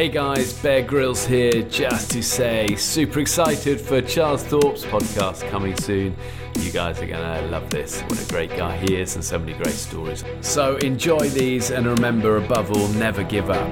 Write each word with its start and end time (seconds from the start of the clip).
Hey 0.00 0.08
guys, 0.08 0.54
Bear 0.54 0.80
Grylls 0.80 1.26
here, 1.26 1.60
just 1.64 2.10
to 2.12 2.22
say, 2.22 2.74
super 2.76 3.20
excited 3.20 3.78
for 3.78 4.00
Charles 4.00 4.42
Thorpe's 4.42 4.82
podcast 4.82 5.46
coming 5.50 5.76
soon. 5.76 6.16
You 6.58 6.72
guys 6.72 7.02
are 7.02 7.06
gonna 7.06 7.46
love 7.48 7.68
this. 7.68 8.00
What 8.04 8.18
a 8.18 8.26
great 8.32 8.48
guy 8.56 8.78
he 8.78 8.96
is, 8.96 9.16
and 9.16 9.22
so 9.22 9.38
many 9.38 9.52
great 9.52 9.74
stories. 9.74 10.24
So 10.40 10.78
enjoy 10.78 11.28
these, 11.28 11.70
and 11.70 11.86
remember, 11.86 12.38
above 12.38 12.72
all, 12.72 12.88
never 12.94 13.22
give 13.22 13.50
up. 13.50 13.68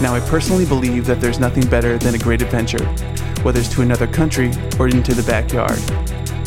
Now, 0.00 0.14
I 0.14 0.20
personally 0.28 0.64
believe 0.64 1.06
that 1.06 1.20
there's 1.20 1.40
nothing 1.40 1.66
better 1.66 1.98
than 1.98 2.14
a 2.14 2.18
great 2.18 2.40
adventure, 2.40 2.86
whether 3.42 3.58
it's 3.58 3.68
to 3.70 3.82
another 3.82 4.06
country 4.06 4.52
or 4.78 4.86
into 4.86 5.12
the 5.12 5.24
backyard. 5.24 5.80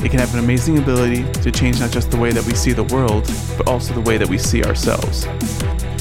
It 0.05 0.09
can 0.09 0.21
have 0.21 0.33
an 0.33 0.39
amazing 0.39 0.77
ability 0.77 1.29
to 1.41 1.51
change 1.51 1.81
not 1.81 1.91
just 1.91 2.11
the 2.11 2.17
way 2.17 2.31
that 2.31 2.45
we 2.45 2.55
see 2.55 2.71
the 2.71 2.83
world, 2.83 3.29
but 3.57 3.67
also 3.67 3.93
the 3.93 3.99
way 4.09 4.15
that 4.17 4.29
we 4.29 4.37
see 4.37 4.63
ourselves. 4.63 5.27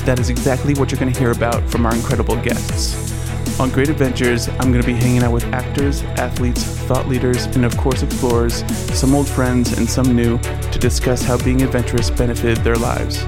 That 0.05 0.19
is 0.19 0.29
exactly 0.29 0.75
what 0.75 0.91
you're 0.93 1.01
going 1.01 1.11
to 1.11 1.19
hear 1.19 1.31
about 1.31 1.67
from 1.71 1.87
our 1.87 1.95
incredible 1.95 2.37
guests. 2.37 3.15
On 3.59 3.71
Great 3.71 3.89
Adventures, 3.89 4.49
I'm 4.49 4.71
going 4.71 4.83
to 4.83 4.87
be 4.87 4.93
hanging 4.93 5.23
out 5.23 5.33
with 5.33 5.45
actors, 5.45 6.03
athletes, 6.19 6.63
thought 6.63 7.09
leaders, 7.09 7.47
and 7.47 7.65
of 7.65 7.75
course, 7.79 8.03
explorers, 8.03 8.65
some 8.93 9.15
old 9.15 9.27
friends 9.27 9.79
and 9.79 9.89
some 9.89 10.15
new, 10.15 10.37
to 10.39 10.79
discuss 10.79 11.23
how 11.23 11.43
being 11.43 11.63
adventurous 11.63 12.11
benefited 12.11 12.59
their 12.59 12.77
lives. 12.77 13.25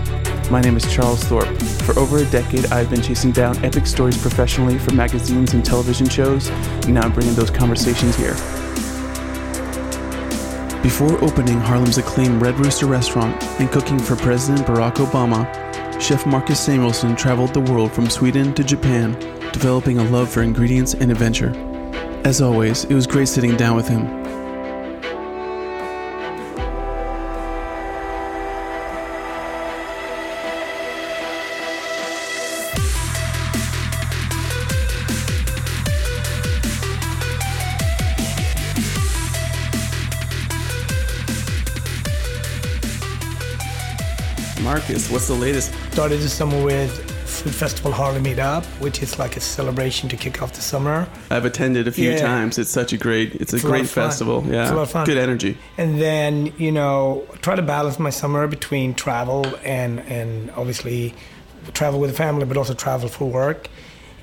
My 0.51 0.61
name 0.61 0.77
is 0.77 0.93
Charles 0.93 1.25
Thorpe. 1.25 1.57
For 1.85 1.99
over 1.99 2.19
a 2.19 2.27
decade, 2.27 2.67
I've 2.67 2.91
been 2.91 3.01
chasing 3.01 3.33
down 3.33 3.57
epic 3.65 3.87
stories 3.87 4.21
professionally 4.21 4.79
for 4.79 4.93
magazines 4.93 5.55
and 5.55 5.65
television 5.65 6.11
shows, 6.11 6.51
and 6.51 6.93
now 6.93 7.03
I'm 7.03 7.13
bringing 7.13 7.35
those 7.35 7.51
conversations 7.51 8.17
here. 8.17 8.35
Before 10.83 11.25
opening 11.25 11.59
Harlem's 11.59 11.97
acclaimed 11.97 12.43
Red 12.43 12.59
Rooster 12.61 12.87
restaurant 12.87 13.43
and 13.61 13.73
cooking 13.73 13.99
for 13.99 14.15
President 14.15 14.67
Barack 14.67 14.97
Obama, 14.97 15.47
Chef 15.99 16.27
Marcus 16.27 16.61
Samuelsson 16.61 17.17
traveled 17.17 17.55
the 17.55 17.61
world 17.61 17.91
from 17.91 18.09
Sweden 18.09 18.55
to 18.55 18.63
Japan, 18.63 19.13
developing 19.53 19.99
a 19.99 20.05
love 20.05 20.29
for 20.29 20.43
ingredients 20.43 20.95
and 20.95 21.11
adventure. 21.11 21.53
As 22.25 22.41
always, 22.41 22.85
it 22.85 22.95
was 22.95 23.07
great 23.07 23.29
sitting 23.29 23.57
down 23.57 23.77
with 23.77 23.89
him. 23.89 24.26
Marcus, 44.77 45.11
what's 45.11 45.27
the 45.27 45.33
latest? 45.33 45.73
Started 45.93 46.21
the 46.21 46.29
summer 46.29 46.63
with 46.63 47.11
Food 47.27 47.55
Festival 47.55 47.93
Harlem 47.93 48.23
Meetup, 48.25 48.63
which 48.79 49.03
is 49.03 49.19
like 49.19 49.39
a 49.39 49.41
celebration 49.41 50.07
to 50.11 50.19
kick 50.19 50.43
off 50.43 50.53
the 50.53 50.61
summer. 50.61 51.09
I've 51.31 51.47
attended 51.47 51.89
a 51.89 51.93
few 51.93 52.11
Yeah. 52.11 52.19
times. 52.19 52.59
It's 52.59 52.73
such 52.73 52.93
a 52.93 52.99
great, 52.99 53.37
it's 53.37 53.55
a 53.55 53.57
It's 53.57 53.65
a 53.65 53.67
great 53.67 53.89
festival. 53.89 54.45
Yeah, 54.47 54.65
It's 54.65 54.73
a 54.73 54.75
lot 54.75 54.83
of 54.83 54.91
fun. 54.91 55.07
good 55.07 55.17
energy. 55.17 55.57
And 55.79 55.99
then, 55.99 56.53
you 56.59 56.71
know, 56.73 57.25
try 57.41 57.55
to 57.57 57.63
balance 57.63 57.99
my 57.99 58.11
summer 58.11 58.47
between 58.47 58.93
travel 58.93 59.47
and, 59.65 60.01
and 60.01 60.51
obviously 60.55 61.15
travel 61.73 61.99
with 61.99 62.11
the 62.11 62.17
family, 62.17 62.45
but 62.45 62.59
also 62.59 62.75
travel 62.75 63.09
for 63.09 63.31
work. 63.31 63.71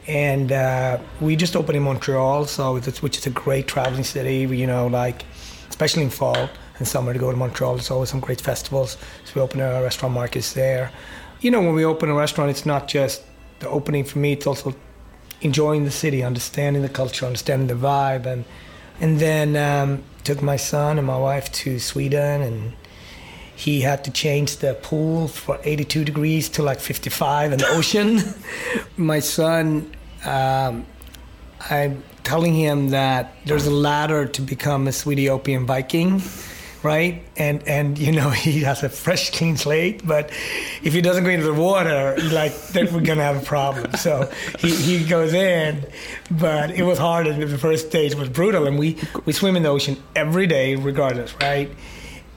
And 0.07 0.51
uh, 0.51 0.99
we 1.19 1.35
just 1.35 1.55
opened 1.55 1.77
in 1.77 1.81
Montreal, 1.83 2.45
so 2.45 2.75
it's, 2.75 3.01
which 3.01 3.17
is 3.17 3.25
a 3.25 3.31
great 3.31 3.67
traveling 3.67 4.03
city. 4.03 4.41
You 4.55 4.67
know, 4.67 4.85
like 4.85 5.25
especially 5.71 6.03
in 6.03 6.11
fall 6.11 6.47
and 6.83 6.87
summer 6.89 7.13
to 7.13 7.19
go 7.19 7.31
to 7.31 7.37
Montreal. 7.37 7.75
There's 7.75 7.89
always 7.89 8.09
some 8.09 8.19
great 8.19 8.41
festivals. 8.41 8.97
So 9.23 9.31
we 9.35 9.41
open 9.41 9.61
a 9.61 9.81
restaurant 9.81 10.13
Marcus 10.13 10.51
there. 10.51 10.91
You 11.39 11.49
know, 11.49 11.61
when 11.61 11.75
we 11.75 11.85
open 11.85 12.09
a 12.09 12.13
restaurant, 12.13 12.51
it's 12.51 12.65
not 12.65 12.89
just 12.89 13.23
the 13.59 13.69
opening 13.69 14.03
for 14.03 14.19
me. 14.19 14.33
It's 14.33 14.45
also 14.45 14.75
enjoying 15.41 15.85
the 15.85 15.91
city, 15.91 16.23
understanding 16.23 16.81
the 16.81 16.89
culture, 16.89 17.25
understanding 17.25 17.67
the 17.67 17.87
vibe, 17.87 18.25
and 18.25 18.43
and 18.99 19.19
then 19.19 19.55
um, 19.55 20.03
took 20.23 20.41
my 20.41 20.57
son 20.57 20.97
and 20.97 21.07
my 21.07 21.17
wife 21.17 21.51
to 21.63 21.79
Sweden, 21.79 22.41
and 22.41 22.73
he 23.55 23.81
had 23.81 24.03
to 24.03 24.11
change 24.11 24.57
the 24.57 24.73
pool 24.75 25.27
for 25.29 25.59
82 25.63 26.03
degrees 26.03 26.49
to 26.49 26.63
like 26.63 26.79
55 26.79 27.53
in 27.53 27.59
the 27.59 27.67
ocean. 27.77 28.19
my 28.97 29.19
son, 29.19 29.89
um, 30.25 30.85
I'm 31.69 32.03
telling 32.23 32.53
him 32.53 32.89
that 32.89 33.33
there's 33.45 33.67
a 33.67 33.71
ladder 33.71 34.25
to 34.25 34.41
become 34.41 34.87
a 34.87 34.91
Swediopian 34.91 35.65
Viking. 35.65 36.21
Right, 36.83 37.23
and 37.37 37.65
and 37.65 37.97
you 37.97 38.11
know 38.11 38.29
he 38.45 38.59
has 38.61 38.83
a 38.83 38.89
fresh, 38.89 39.31
clean 39.31 39.55
slate. 39.55 40.05
But 40.05 40.29
if 40.83 40.93
he 40.93 41.01
doesn't 41.01 41.23
go 41.23 41.29
into 41.29 41.45
the 41.45 41.53
water, 41.53 42.17
like 42.31 42.55
then 42.67 42.93
we're 42.93 43.01
gonna 43.01 43.23
have 43.23 43.41
a 43.41 43.45
problem. 43.45 43.93
So 43.93 44.29
he, 44.59 44.75
he 44.75 45.05
goes 45.05 45.33
in, 45.33 45.85
but 46.29 46.71
it 46.71 46.83
was 46.83 46.97
hard. 46.97 47.27
And 47.27 47.41
the 47.41 47.57
first 47.57 47.95
it 47.95 48.15
was 48.15 48.29
brutal, 48.29 48.67
and 48.67 48.77
we 48.77 48.97
we 49.25 49.31
swim 49.31 49.55
in 49.55 49.63
the 49.63 49.69
ocean 49.69 49.95
every 50.15 50.45
day, 50.45 50.75
regardless, 50.75 51.33
right? 51.39 51.71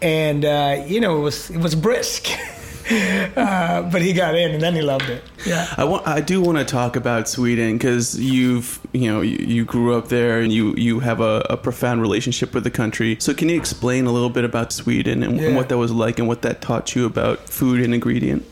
And 0.01 0.45
uh, 0.45 0.85
you 0.87 1.01
know 1.01 1.19
it 1.19 1.23
was 1.23 1.51
it 1.51 1.59
was 1.59 1.75
brisk, 1.75 2.29
uh, 3.37 3.83
but 3.91 4.01
he 4.01 4.13
got 4.13 4.37
in, 4.37 4.53
and 4.53 4.63
then 4.63 4.75
he 4.75 4.81
loved 4.81 5.09
it. 5.09 5.25
Yeah. 5.45 5.67
I 5.77 5.85
want, 5.85 6.07
I 6.07 6.21
do 6.21 6.41
want 6.41 6.59
to 6.59 6.65
talk 6.65 6.95
about 6.95 7.29
Sweden 7.29 7.79
because 7.79 8.19
you've, 8.19 8.79
you 8.93 9.11
know, 9.11 9.23
you, 9.23 9.39
you 9.45 9.65
grew 9.65 9.97
up 9.97 10.09
there 10.09 10.41
and 10.41 10.53
you, 10.53 10.73
you 10.77 11.01
have 11.01 11.21
a, 11.21 11.45
a 11.51 11.57
profound 11.57 12.01
relationship 12.01 12.55
with 12.55 12.63
the 12.63 12.71
country. 12.71 13.17
So 13.19 13.35
can 13.35 13.49
you 13.49 13.57
explain 13.57 14.07
a 14.07 14.13
little 14.13 14.31
bit 14.31 14.45
about 14.45 14.73
Sweden 14.73 15.25
and, 15.25 15.41
and 15.41 15.57
what 15.57 15.69
that 15.69 15.79
was 15.79 15.91
like 15.91 16.21
and 16.21 16.29
what 16.29 16.43
that 16.43 16.61
taught 16.61 16.95
you 16.95 17.07
about 17.07 17.41
food 17.49 17.81
and 17.81 17.93
ingredient? 17.93 18.45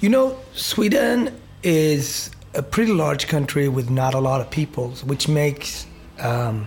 You 0.00 0.08
know, 0.08 0.36
Sweden 0.54 1.38
is 1.62 2.30
a 2.54 2.62
pretty 2.62 2.92
large 2.92 3.28
country 3.28 3.68
with 3.68 3.90
not 3.90 4.14
a 4.14 4.18
lot 4.18 4.40
of 4.40 4.50
peoples, 4.50 5.04
which 5.04 5.28
makes 5.28 5.86
um, 6.18 6.66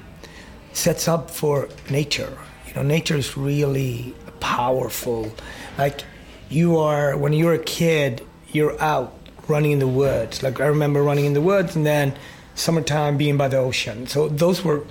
sets 0.72 1.10
up 1.10 1.30
for 1.30 1.68
nature. 1.90 2.38
You 2.68 2.76
know, 2.76 2.84
nature 2.84 3.16
is 3.16 3.36
really 3.36 4.16
powerful. 4.40 5.32
Like 5.78 6.04
you 6.50 6.78
are 6.78 7.18
when 7.18 7.34
you're 7.34 7.54
a 7.54 7.64
kid, 7.64 8.26
you're 8.52 8.80
out 8.82 9.14
running 9.48 9.72
in 9.72 9.80
the 9.80 9.88
woods. 9.88 10.44
Like 10.44 10.60
I 10.60 10.68
remember 10.68 11.04
running 11.04 11.26
in 11.26 11.34
the 11.34 11.42
woods, 11.42 11.76
and 11.76 11.86
then 11.86 12.16
summertime 12.56 13.18
being 13.18 13.38
by 13.38 13.48
the 13.48 13.58
ocean. 13.58 14.08
So 14.08 14.30
those 14.30 14.64
were. 14.64 14.84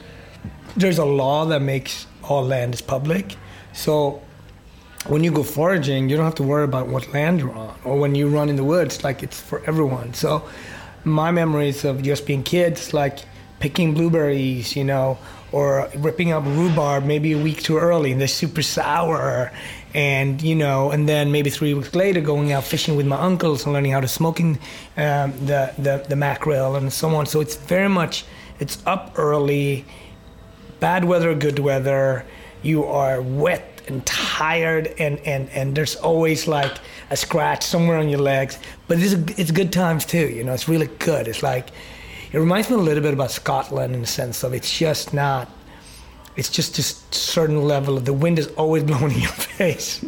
There's 0.76 0.98
a 0.98 1.04
law 1.04 1.44
that 1.46 1.62
makes 1.62 2.06
all 2.24 2.44
land 2.44 2.74
is 2.74 2.82
public. 2.82 3.36
So 3.72 4.22
when 5.06 5.22
you 5.22 5.30
go 5.30 5.42
foraging, 5.42 6.08
you 6.08 6.16
don't 6.16 6.24
have 6.24 6.34
to 6.36 6.42
worry 6.42 6.64
about 6.64 6.88
what 6.88 7.12
land 7.12 7.40
you're 7.40 7.52
on. 7.52 7.78
Or 7.84 7.98
when 7.98 8.14
you 8.14 8.28
run 8.28 8.48
in 8.48 8.56
the 8.56 8.64
woods, 8.64 9.04
like 9.04 9.22
it's 9.22 9.40
for 9.40 9.62
everyone. 9.66 10.14
So 10.14 10.48
my 11.04 11.30
memories 11.30 11.84
of 11.84 12.02
just 12.02 12.26
being 12.26 12.42
kids, 12.42 12.94
like 12.94 13.20
picking 13.60 13.94
blueberries, 13.94 14.74
you 14.74 14.84
know, 14.84 15.18
or 15.54 15.88
ripping 15.98 16.32
up 16.32 16.44
rhubarb 16.44 17.04
maybe 17.04 17.30
a 17.32 17.38
week 17.38 17.62
too 17.62 17.78
early 17.78 18.10
and 18.10 18.20
they're 18.20 18.26
super 18.26 18.60
sour. 18.60 19.52
And, 19.94 20.42
you 20.42 20.56
know, 20.56 20.90
and 20.90 21.08
then 21.08 21.30
maybe 21.30 21.48
three 21.50 21.72
weeks 21.74 21.94
later 21.94 22.20
going 22.20 22.50
out 22.50 22.64
fishing 22.64 22.96
with 22.96 23.06
my 23.06 23.20
uncles 23.20 23.64
and 23.64 23.72
learning 23.72 23.92
how 23.92 24.00
to 24.00 24.08
smoking 24.08 24.58
um, 24.96 25.30
the, 25.46 25.72
the, 25.78 26.04
the 26.08 26.16
mackerel 26.16 26.74
and 26.74 26.92
so 26.92 27.14
on. 27.14 27.26
So 27.26 27.40
it's 27.40 27.54
very 27.54 27.88
much, 27.88 28.24
it's 28.58 28.84
up 28.84 29.12
early, 29.16 29.84
bad 30.80 31.04
weather, 31.04 31.32
good 31.36 31.60
weather. 31.60 32.26
You 32.62 32.82
are 32.86 33.22
wet 33.22 33.82
and 33.86 34.04
tired, 34.04 34.88
and, 34.98 35.20
and, 35.20 35.48
and 35.50 35.76
there's 35.76 35.94
always 35.94 36.48
like 36.48 36.72
a 37.10 37.16
scratch 37.16 37.62
somewhere 37.62 37.98
on 37.98 38.08
your 38.08 38.20
legs. 38.20 38.58
But 38.88 38.98
it's, 38.98 39.12
it's 39.38 39.52
good 39.52 39.72
times 39.72 40.04
too, 40.04 40.26
you 40.28 40.42
know, 40.42 40.52
it's 40.52 40.68
really 40.68 40.88
good. 40.98 41.28
It's 41.28 41.44
like, 41.44 41.68
it 42.34 42.38
reminds 42.38 42.68
me 42.70 42.76
a 42.76 42.78
little 42.78 43.02
bit 43.02 43.14
about 43.14 43.30
Scotland 43.30 43.94
in 43.94 44.00
the 44.00 44.06
sense 44.06 44.42
of 44.42 44.52
it's 44.52 44.70
just 44.78 45.14
not, 45.14 45.48
it's 46.36 46.48
just 46.48 46.74
just 46.74 47.14
certain 47.14 47.62
level 47.62 47.96
of 47.96 48.04
the 48.04 48.12
wind 48.12 48.38
is 48.40 48.48
always 48.56 48.82
blowing 48.90 49.12
in 49.12 49.20
your 49.20 49.28
face, 49.30 50.04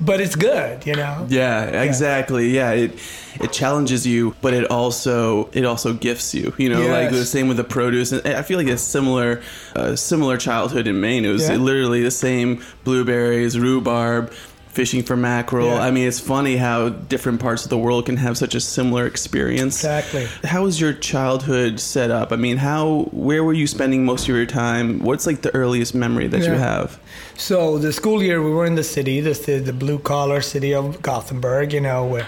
but 0.00 0.20
it's 0.20 0.36
good, 0.36 0.86
you 0.86 0.94
know. 0.94 1.26
Yeah, 1.28 1.82
exactly. 1.82 2.50
Yeah, 2.50 2.70
it 2.70 2.92
it 3.40 3.52
challenges 3.52 4.06
you, 4.06 4.36
but 4.40 4.54
it 4.54 4.70
also 4.70 5.48
it 5.52 5.64
also 5.64 5.92
gifts 5.92 6.32
you. 6.32 6.54
You 6.58 6.68
know, 6.68 6.86
like 6.86 7.10
the 7.10 7.24
same 7.26 7.48
with 7.48 7.56
the 7.56 7.64
produce. 7.64 8.12
And 8.12 8.24
I 8.24 8.42
feel 8.42 8.56
like 8.58 8.68
a 8.68 8.78
similar 8.78 9.42
uh, 9.74 9.96
similar 9.96 10.36
childhood 10.38 10.86
in 10.86 11.00
Maine. 11.00 11.24
It 11.24 11.32
was 11.32 11.48
Yeah. 11.48 11.56
literally 11.56 12.02
the 12.04 12.12
same 12.12 12.62
blueberries, 12.84 13.58
rhubarb, 13.58 14.32
fishing 14.74 15.04
for 15.04 15.16
mackerel. 15.16 15.68
Yeah. 15.68 15.78
I 15.78 15.90
mean, 15.92 16.08
it's 16.08 16.18
funny 16.18 16.56
how 16.56 16.88
different 16.88 17.40
parts 17.40 17.62
of 17.64 17.70
the 17.70 17.78
world 17.78 18.06
can 18.06 18.16
have 18.16 18.36
such 18.36 18.54
a 18.54 18.60
similar 18.60 19.06
experience. 19.06 19.76
Exactly. 19.76 20.26
How 20.42 20.64
was 20.64 20.80
your 20.80 20.92
childhood 20.92 21.78
set 21.78 22.10
up? 22.10 22.32
I 22.32 22.36
mean, 22.36 22.56
how 22.56 23.08
where 23.12 23.44
were 23.44 23.52
you 23.52 23.66
spending 23.66 24.04
most 24.04 24.28
of 24.28 24.34
your 24.34 24.46
time? 24.46 24.98
What's 24.98 25.26
like 25.26 25.42
the 25.42 25.54
earliest 25.54 25.94
memory 25.94 26.26
that 26.26 26.42
you 26.42 26.52
have? 26.52 27.00
So 27.36 27.78
the 27.78 27.92
school 27.92 28.22
year 28.22 28.42
we 28.42 28.50
were 28.50 28.66
in 28.66 28.74
the 28.74 28.84
city, 28.84 29.20
this 29.20 29.48
is 29.48 29.64
the 29.64 29.72
blue 29.72 29.98
collar 29.98 30.40
city 30.40 30.74
of 30.74 31.00
Gothenburg, 31.02 31.72
you 31.72 31.80
know, 31.80 32.04
where 32.04 32.26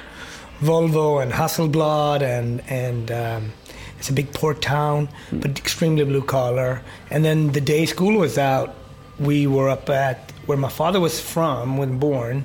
Volvo 0.61 1.23
and 1.23 1.33
Hasselblad 1.33 2.23
and 2.23 2.63
and 2.69 3.11
um, 3.11 3.53
it's 3.99 4.09
a 4.09 4.13
big 4.13 4.33
port 4.33 4.63
town, 4.63 5.09
but 5.33 5.59
extremely 5.59 6.05
blue 6.05 6.23
collar. 6.23 6.83
And 7.11 7.25
then 7.25 7.53
the 7.53 7.61
day 7.61 7.87
school 7.87 8.19
was 8.19 8.39
out, 8.39 8.75
we 9.19 9.47
were 9.47 9.69
up 9.69 9.89
at 9.91 10.26
where 10.47 10.59
my 10.59 10.69
father 10.69 11.01
was 11.01 11.21
from 11.21 11.77
when 11.77 11.99
born, 11.99 12.45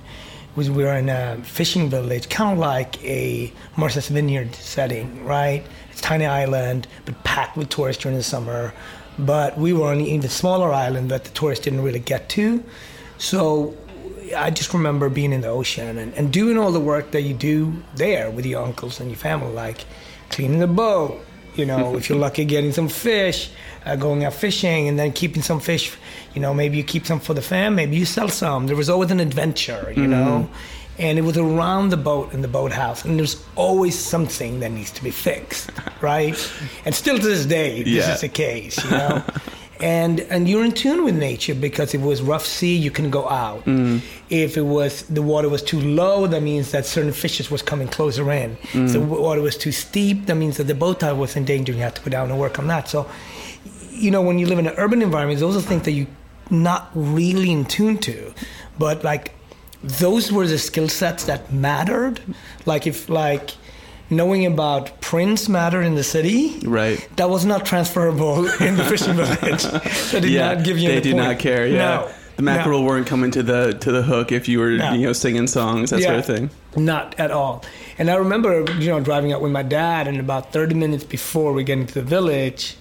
was 0.55 0.69
we 0.69 0.83
were 0.83 0.95
in 0.95 1.09
a 1.09 1.37
fishing 1.43 1.89
village, 1.89 2.27
kind 2.29 2.53
of 2.53 2.59
like 2.59 3.01
a 3.03 3.51
Martha's 3.77 4.09
Vineyard 4.09 4.53
setting, 4.55 5.23
right? 5.25 5.63
It's 5.91 6.01
a 6.01 6.03
tiny 6.03 6.25
island, 6.25 6.87
but 7.05 7.23
packed 7.23 7.55
with 7.55 7.69
tourists 7.69 8.03
during 8.03 8.17
the 8.17 8.23
summer. 8.23 8.73
But 9.17 9.57
we 9.57 9.71
were 9.71 9.87
on 9.87 9.99
an 9.99 10.05
even 10.05 10.29
smaller 10.29 10.71
island 10.73 11.09
that 11.11 11.23
the 11.23 11.29
tourists 11.31 11.63
didn't 11.63 11.83
really 11.83 11.99
get 11.99 12.27
to. 12.29 12.63
So 13.17 13.75
I 14.35 14.49
just 14.49 14.73
remember 14.73 15.09
being 15.09 15.31
in 15.31 15.41
the 15.41 15.49
ocean 15.49 15.97
and, 15.97 16.13
and 16.15 16.33
doing 16.33 16.57
all 16.57 16.71
the 16.71 16.79
work 16.79 17.11
that 17.11 17.21
you 17.21 17.33
do 17.33 17.81
there 17.95 18.29
with 18.29 18.45
your 18.45 18.63
uncles 18.63 18.99
and 18.99 19.09
your 19.09 19.17
family, 19.17 19.53
like 19.53 19.85
cleaning 20.29 20.59
the 20.59 20.67
boat, 20.67 21.23
you 21.55 21.65
know, 21.65 21.95
if 21.95 22.09
you're 22.09 22.19
lucky, 22.27 22.45
getting 22.45 22.71
some 22.71 22.87
fish, 22.89 23.51
uh, 23.85 23.95
going 23.95 24.23
out 24.25 24.33
fishing, 24.33 24.87
and 24.87 24.97
then 24.97 25.11
keeping 25.11 25.41
some 25.41 25.59
fish. 25.59 25.95
You 26.33 26.41
know, 26.41 26.53
maybe 26.53 26.77
you 26.77 26.83
keep 26.83 27.05
some 27.05 27.19
for 27.19 27.33
the 27.33 27.41
fam, 27.41 27.75
maybe 27.75 27.95
you 27.95 28.05
sell 28.05 28.29
some. 28.29 28.67
There 28.67 28.75
was 28.75 28.89
always 28.89 29.11
an 29.11 29.19
adventure, 29.19 29.93
you 29.95 30.03
mm-hmm. 30.03 30.11
know, 30.11 30.49
and 30.97 31.17
it 31.17 31.23
was 31.23 31.37
around 31.37 31.89
the 31.89 31.97
boat 31.97 32.33
in 32.33 32.41
the 32.41 32.47
boathouse, 32.47 33.05
and 33.05 33.17
there's 33.17 33.43
always 33.55 33.97
something 33.97 34.59
that 34.59 34.71
needs 34.71 34.91
to 34.91 35.03
be 35.03 35.11
fixed, 35.11 35.71
right? 36.01 36.35
and 36.85 36.93
still 36.93 37.17
to 37.17 37.27
this 37.27 37.45
day, 37.45 37.83
this 37.83 37.93
Yeah. 37.93 38.13
is 38.13 38.21
the 38.21 38.29
case, 38.29 38.83
you 38.83 38.91
know. 38.91 39.23
And, 39.81 40.19
and 40.29 40.47
you're 40.47 40.63
in 40.63 40.73
tune 40.73 41.03
with 41.03 41.15
nature 41.15 41.55
because 41.55 41.95
if 41.95 42.01
it 42.01 42.05
was 42.05 42.21
rough 42.21 42.45
sea, 42.45 42.75
you 42.77 42.91
can 42.91 43.09
go 43.09 43.27
out. 43.27 43.65
Mm. 43.65 44.01
If 44.29 44.55
it 44.55 44.61
was 44.61 45.01
the 45.03 45.23
water 45.23 45.49
was 45.49 45.63
too 45.63 45.79
low, 45.79 46.27
that 46.27 46.43
means 46.43 46.69
that 46.71 46.85
certain 46.85 47.11
fishes 47.11 47.49
was 47.49 47.63
coming 47.63 47.87
closer 47.87 48.31
in. 48.31 48.57
If 48.73 48.93
the 48.93 48.99
mm. 48.99 49.07
water 49.07 49.41
was 49.41 49.57
too 49.57 49.71
steep, 49.71 50.27
that 50.27 50.35
means 50.35 50.57
that 50.57 50.65
the 50.65 50.75
boat 50.75 50.99
tide 50.99 51.13
was 51.13 51.35
in 51.35 51.45
danger. 51.45 51.73
You 51.73 51.79
had 51.79 51.95
to 51.95 52.01
go 52.03 52.11
down 52.11 52.29
and 52.29 52.39
work 52.39 52.59
on 52.59 52.67
that. 52.67 52.89
So, 52.89 53.09
you 54.01 54.11
know, 54.11 54.21
when 54.21 54.39
you 54.39 54.45
live 54.47 54.59
in 54.59 54.67
an 54.67 54.73
urban 54.77 55.01
environment, 55.01 55.39
those 55.39 55.55
are 55.55 55.61
things 55.61 55.83
that 55.83 55.91
you're 55.91 56.07
not 56.49 56.89
really 56.93 57.51
in 57.51 57.65
tune 57.65 57.97
to, 57.99 58.33
but 58.77 59.03
like 59.03 59.33
those 59.83 60.31
were 60.31 60.45
the 60.47 60.57
skill 60.57 60.89
sets 60.89 61.25
that 61.25 61.51
mattered. 61.53 62.19
Like 62.65 62.85
if 62.87 63.09
like 63.09 63.51
knowing 64.09 64.45
about 64.45 64.99
prints 65.01 65.47
mattered 65.47 65.83
in 65.83 65.95
the 65.95 66.03
city, 66.03 66.59
Right. 66.63 66.99
that 67.15 67.29
was 67.29 67.45
not 67.45 67.65
transferable 67.65 68.45
in 68.61 68.75
the 68.75 68.83
fishing 68.83 69.13
village. 69.15 69.63
That 69.63 70.19
did 70.21 70.25
yeah, 70.25 70.53
not 70.55 70.65
give 70.65 70.77
you 70.77 70.87
they 70.89 70.93
any 70.95 71.01
did 71.01 71.13
point. 71.15 71.23
not 71.27 71.39
care. 71.39 71.65
Yeah, 71.65 71.77
No, 71.77 72.11
the 72.35 72.41
mackerel 72.43 72.81
no, 72.81 72.85
weren't 72.87 73.07
coming 73.07 73.31
to 73.31 73.43
the 73.43 73.73
to 73.79 73.91
the 73.91 74.01
hook 74.03 74.31
if 74.31 74.47
you 74.49 74.59
were 74.59 74.71
No. 74.71 74.93
you 74.93 75.05
know 75.07 75.13
singing 75.13 75.47
songs 75.47 75.91
that 75.91 76.01
sort 76.03 76.15
of 76.19 76.25
thing. 76.25 76.49
Not 76.75 77.15
at 77.19 77.31
all. 77.31 77.63
And 77.97 78.09
I 78.09 78.15
remember, 78.15 78.65
you 78.79 78.89
know, 78.89 78.99
driving 78.99 79.31
out 79.33 79.41
with 79.41 79.51
my 79.51 79.63
dad, 79.63 80.07
and 80.07 80.19
about 80.19 80.51
30 80.53 80.75
minutes 80.75 81.03
before 81.03 81.53
we 81.53 81.63
get 81.63 81.77
into 81.79 81.93
the 81.93 82.01
village, 82.01 82.75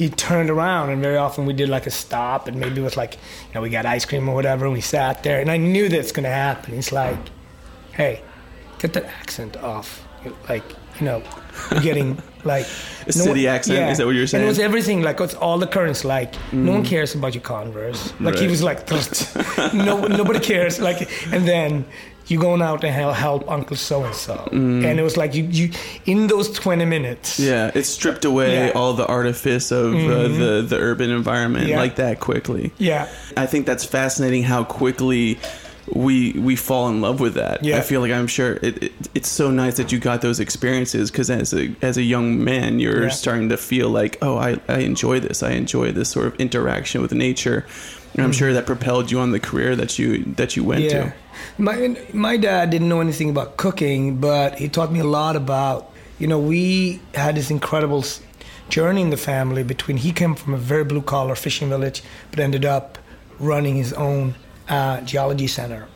he 0.00 0.08
turned 0.08 0.48
around, 0.48 0.88
and 0.88 1.02
very 1.02 1.18
often 1.18 1.44
we 1.44 1.52
did 1.52 1.68
like 1.68 1.86
a 1.86 1.90
stop, 1.90 2.48
and 2.48 2.58
maybe 2.58 2.80
it 2.80 2.82
was 2.82 2.96
like, 2.96 3.16
you 3.16 3.54
know, 3.54 3.60
we 3.60 3.68
got 3.68 3.84
ice 3.84 4.06
cream 4.06 4.30
or 4.30 4.34
whatever, 4.34 4.64
and 4.64 4.72
we 4.72 4.80
sat 4.80 5.22
there, 5.22 5.42
and 5.42 5.50
I 5.50 5.58
knew 5.58 5.90
that's 5.90 6.10
going 6.10 6.24
to 6.24 6.30
happen. 6.30 6.72
He's 6.72 6.90
like, 6.90 7.18
hey, 7.92 8.22
get 8.78 8.94
that 8.94 9.04
accent 9.04 9.58
off. 9.58 10.02
Like, 10.48 10.64
you 10.98 11.04
know, 11.04 11.22
getting 11.82 12.16
like. 12.44 12.64
A 13.06 13.12
city 13.12 13.46
accent? 13.46 13.90
Is 13.90 13.98
that 13.98 14.06
what 14.06 14.14
you're 14.14 14.24
And 14.32 14.42
it 14.42 14.46
was 14.46 14.58
everything, 14.58 15.02
like, 15.02 15.20
it's 15.20 15.34
all 15.34 15.58
the 15.58 15.66
currents, 15.66 16.02
like, 16.02 16.32
no 16.50 16.72
one 16.72 16.82
mm. 16.82 16.86
cares 16.86 17.14
about 17.14 17.34
your 17.34 17.42
Converse. 17.42 18.14
Like, 18.20 18.36
he 18.36 18.46
was 18.46 18.62
like, 18.62 18.90
no, 19.74 20.06
nobody 20.06 20.40
cares. 20.40 20.80
Like, 20.80 21.10
and 21.30 21.46
then 21.46 21.84
you 22.30 22.38
going 22.38 22.62
out 22.62 22.84
and 22.84 22.94
help, 22.94 23.14
help 23.16 23.50
Uncle 23.50 23.76
so 23.76 24.04
and 24.04 24.14
so, 24.14 24.48
and 24.52 24.84
it 24.84 25.02
was 25.02 25.16
like 25.16 25.34
you, 25.34 25.44
you 25.44 25.70
in 26.06 26.26
those 26.28 26.50
twenty 26.52 26.84
minutes. 26.84 27.38
Yeah, 27.40 27.70
it 27.74 27.84
stripped 27.84 28.24
away 28.24 28.54
Yeah. 28.54 28.68
Mm-hmm. 28.68 28.78
all 28.78 28.92
the 28.94 29.06
artifice 29.06 29.70
of 29.72 29.94
uh, 29.94 30.28
the 30.28 30.64
the 30.66 30.78
urban 30.78 31.10
environment 31.10 31.66
Yeah. 31.68 31.78
like 31.78 31.96
that 31.96 32.20
quickly. 32.20 32.72
Yeah. 32.78 33.08
I 33.36 33.46
think 33.46 33.66
that's 33.66 33.84
fascinating 33.84 34.42
how 34.44 34.64
quickly 34.64 35.38
we 35.92 36.32
we 36.32 36.54
fall 36.56 36.88
in 36.88 37.00
love 37.00 37.18
with 37.20 37.34
that. 37.34 37.64
Yeah. 37.64 37.78
I 37.78 37.80
feel 37.80 38.00
like 38.00 38.12
I'm 38.12 38.28
sure 38.28 38.52
it, 38.62 38.82
it, 38.82 38.92
it's 39.14 39.28
so 39.28 39.50
nice 39.50 39.76
that 39.78 39.90
you 39.90 39.98
got 39.98 40.20
those 40.22 40.38
experiences 40.38 41.10
because 41.10 41.30
as 41.30 41.52
a 41.52 41.74
as 41.82 41.96
a 41.96 42.02
young 42.02 42.44
man, 42.44 42.78
you're 42.78 43.04
Yeah. 43.04 43.08
starting 43.08 43.48
to 43.48 43.56
feel 43.56 43.88
like, 43.90 44.18
oh, 44.22 44.36
I, 44.38 44.60
I 44.68 44.78
enjoy 44.80 45.18
this. 45.20 45.42
I 45.42 45.52
enjoy 45.52 45.90
this 45.92 46.08
sort 46.08 46.26
of 46.26 46.36
interaction 46.36 47.02
with 47.02 47.12
nature. 47.12 47.66
And 48.14 48.22
I'm 48.24 48.32
sure 48.32 48.52
that 48.52 48.66
propelled 48.66 49.10
you 49.10 49.20
on 49.20 49.30
the 49.32 49.40
career 49.40 49.74
that 49.76 49.98
you 49.98 50.24
that 50.36 50.54
you 50.56 50.62
went 50.64 50.84
Mm-hmm. 50.84 50.96
Yeah. 50.96 51.04
to. 51.10 51.14
My 51.58 51.96
my 52.12 52.36
dad 52.36 52.70
didn't 52.70 52.88
know 52.88 53.00
anything 53.00 53.30
about 53.30 53.56
cooking, 53.56 54.16
but 54.16 54.58
he 54.58 54.68
taught 54.68 54.92
me 54.92 55.00
a 55.00 55.04
lot 55.04 55.36
about. 55.36 55.92
You 56.18 56.26
know, 56.26 56.38
we 56.38 57.00
had 57.14 57.36
this 57.36 57.50
incredible 57.50 58.04
journey 58.68 59.02
in 59.02 59.10
the 59.10 59.16
family. 59.16 59.62
Between 59.62 59.96
he 59.96 60.12
came 60.12 60.34
from 60.34 60.54
a 60.54 60.58
very 60.58 60.84
blue 60.84 61.02
collar 61.02 61.34
fishing 61.34 61.68
village, 61.68 62.02
but 62.30 62.40
ended 62.40 62.64
up 62.64 62.98
running 63.38 63.76
his 63.76 63.92
own 63.94 64.34
uh, 64.68 65.00
geology 65.02 65.46
center. 65.46 65.86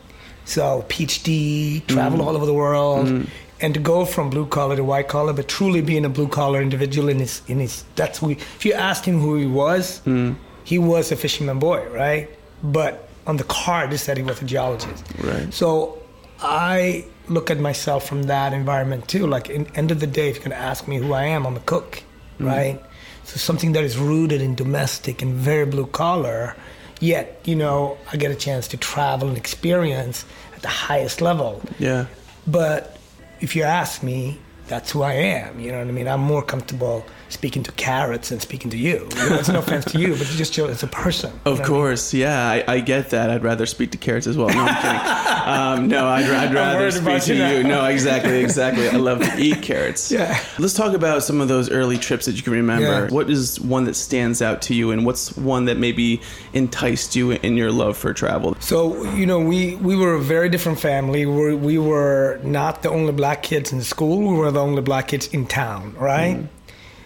So 0.45 0.85
PhD, 0.89 1.85
traveled 1.87 2.21
mm. 2.21 2.25
all 2.25 2.35
over 2.35 2.45
the 2.45 2.53
world. 2.53 3.07
Mm. 3.07 3.27
And 3.61 3.73
to 3.73 3.79
go 3.79 4.03
from 4.03 4.29
blue 4.29 4.45
collar 4.45 4.75
to 4.75 4.83
white 4.83 5.07
collar, 5.07 5.31
but 5.31 5.47
truly 5.47 5.81
being 5.81 6.03
a 6.03 6.09
blue 6.09 6.27
collar 6.27 6.61
individual 6.61 7.07
in 7.07 7.19
his 7.19 7.41
in 7.47 7.59
his 7.59 7.85
that's 7.95 8.19
who. 8.19 8.29
He, 8.29 8.33
if 8.35 8.65
you 8.65 8.73
asked 8.73 9.05
him 9.05 9.19
who 9.19 9.37
he 9.37 9.47
was, 9.47 10.01
mm. 10.05 10.35
he 10.65 10.77
was 10.77 11.11
a 11.11 11.15
fisherman 11.15 11.57
boy, 11.59 11.87
right? 11.89 12.29
But 12.61 13.04
on 13.27 13.37
the 13.37 13.43
card 13.45 13.91
it 13.91 13.97
said 13.97 14.17
he 14.17 14.23
was 14.23 14.41
a 14.41 14.45
geologist. 14.45 15.03
Right. 15.21 15.53
So 15.53 16.01
I 16.39 17.05
look 17.27 17.49
at 17.49 17.59
myself 17.59 18.07
from 18.07 18.23
that 18.23 18.53
environment 18.53 19.07
too. 19.07 19.27
Like, 19.27 19.49
in 19.49 19.67
end 19.75 19.91
of 19.91 19.99
the 19.99 20.07
day, 20.07 20.29
if 20.29 20.35
you're 20.35 20.43
gonna 20.43 20.55
ask 20.55 20.87
me 20.87 20.97
who 20.97 21.13
I 21.13 21.25
am, 21.25 21.45
I'm 21.45 21.55
a 21.55 21.61
cook, 21.61 22.03
mm. 22.39 22.47
right? 22.47 22.81
So 23.23 23.37
something 23.37 23.71
that 23.71 23.83
is 23.83 23.97
rooted 23.97 24.41
in 24.41 24.55
domestic 24.55 25.21
and 25.21 25.33
very 25.33 25.65
blue 25.65 25.87
collar. 25.87 26.55
Yet, 26.99 27.41
you 27.43 27.55
know, 27.55 27.97
I 28.11 28.17
get 28.17 28.31
a 28.31 28.35
chance 28.35 28.67
to 28.69 28.77
travel 28.77 29.27
and 29.27 29.37
experience 29.37 30.25
at 30.55 30.61
the 30.61 30.69
highest 30.69 31.21
level. 31.21 31.61
Yeah. 31.79 32.05
But 32.47 32.97
if 33.41 33.55
you 33.55 33.63
ask 33.63 34.03
me, 34.03 34.39
that's 34.67 34.91
who 34.91 35.01
I 35.01 35.13
am. 35.13 35.59
You 35.59 35.71
know 35.71 35.79
what 35.79 35.87
I 35.87 35.91
mean? 35.91 36.07
I'm 36.07 36.21
more 36.21 36.41
comfortable 36.41 37.05
speaking 37.35 37.63
to 37.63 37.71
carrots 37.73 38.31
and 38.31 38.41
speaking 38.41 38.71
to 38.71 38.77
you. 38.77 39.07
you 39.17 39.29
know, 39.29 39.35
it's 39.35 39.49
no 39.49 39.59
offense 39.59 39.85
to 39.85 39.99
you, 39.99 40.15
but 40.15 40.31
you 40.31 40.37
just 40.37 40.57
as 40.57 40.83
a 40.83 40.87
person. 40.87 41.31
Of 41.45 41.45
what 41.45 41.53
I 41.53 41.57
mean? 41.57 41.67
course, 41.67 42.13
yeah, 42.13 42.49
I, 42.49 42.63
I 42.67 42.79
get 42.79 43.09
that. 43.11 43.29
I'd 43.29 43.43
rather 43.43 43.65
speak 43.65 43.91
to 43.91 43.97
carrots 43.97 44.25
as 44.25 44.37
well. 44.37 44.49
No, 44.49 44.65
I'm 44.67 44.81
kidding. 44.81 45.25
Um, 45.45 45.87
no, 45.89 46.07
I'd, 46.07 46.25
I'd 46.25 46.55
rather 46.55 46.89
speak 46.89 47.21
to 47.25 47.35
you 47.35 47.61
now. 47.61 47.69
No, 47.69 47.85
exactly, 47.85 48.39
exactly. 48.39 48.89
I 48.89 48.93
love 48.93 49.19
to 49.19 49.37
eat 49.37 49.61
carrots. 49.61 50.11
Yeah. 50.11 50.39
Let's 50.57 50.73
talk 50.73 50.95
about 50.95 51.21
some 51.23 51.39
of 51.39 51.47
those 51.47 51.69
early 51.69 51.99
trips 51.99 52.25
that 52.25 52.35
you 52.35 52.41
can 52.41 52.53
remember. 52.53 53.05
Yeah. 53.05 53.09
What 53.09 53.29
is 53.29 53.59
one 53.59 53.83
that 53.83 53.93
stands 53.93 54.41
out 54.41 54.63
to 54.63 54.73
you, 54.73 54.89
and 54.89 55.05
what's 55.05 55.37
one 55.37 55.65
that 55.65 55.77
maybe 55.77 56.19
enticed 56.53 57.15
you 57.15 57.33
in 57.33 57.57
your 57.57 57.71
love 57.71 57.95
for 57.95 58.11
travel? 58.11 58.57
So 58.59 59.03
you 59.13 59.27
know, 59.27 59.39
we 59.39 59.75
we 59.75 59.95
were 59.95 60.15
a 60.15 60.19
very 60.19 60.49
different 60.49 60.79
family. 60.79 61.27
We 61.27 61.35
were, 61.35 61.55
we 61.55 61.77
were 61.77 62.39
not 62.43 62.81
the 62.81 62.89
only 62.89 63.11
black 63.11 63.43
kids 63.43 63.71
in 63.71 63.83
school. 63.83 64.17
We 64.17 64.39
were 64.39 64.49
the 64.49 64.61
only 64.61 64.81
black 64.81 65.09
kids 65.09 65.27
in 65.27 65.45
town, 65.45 65.93
right? 65.99 66.47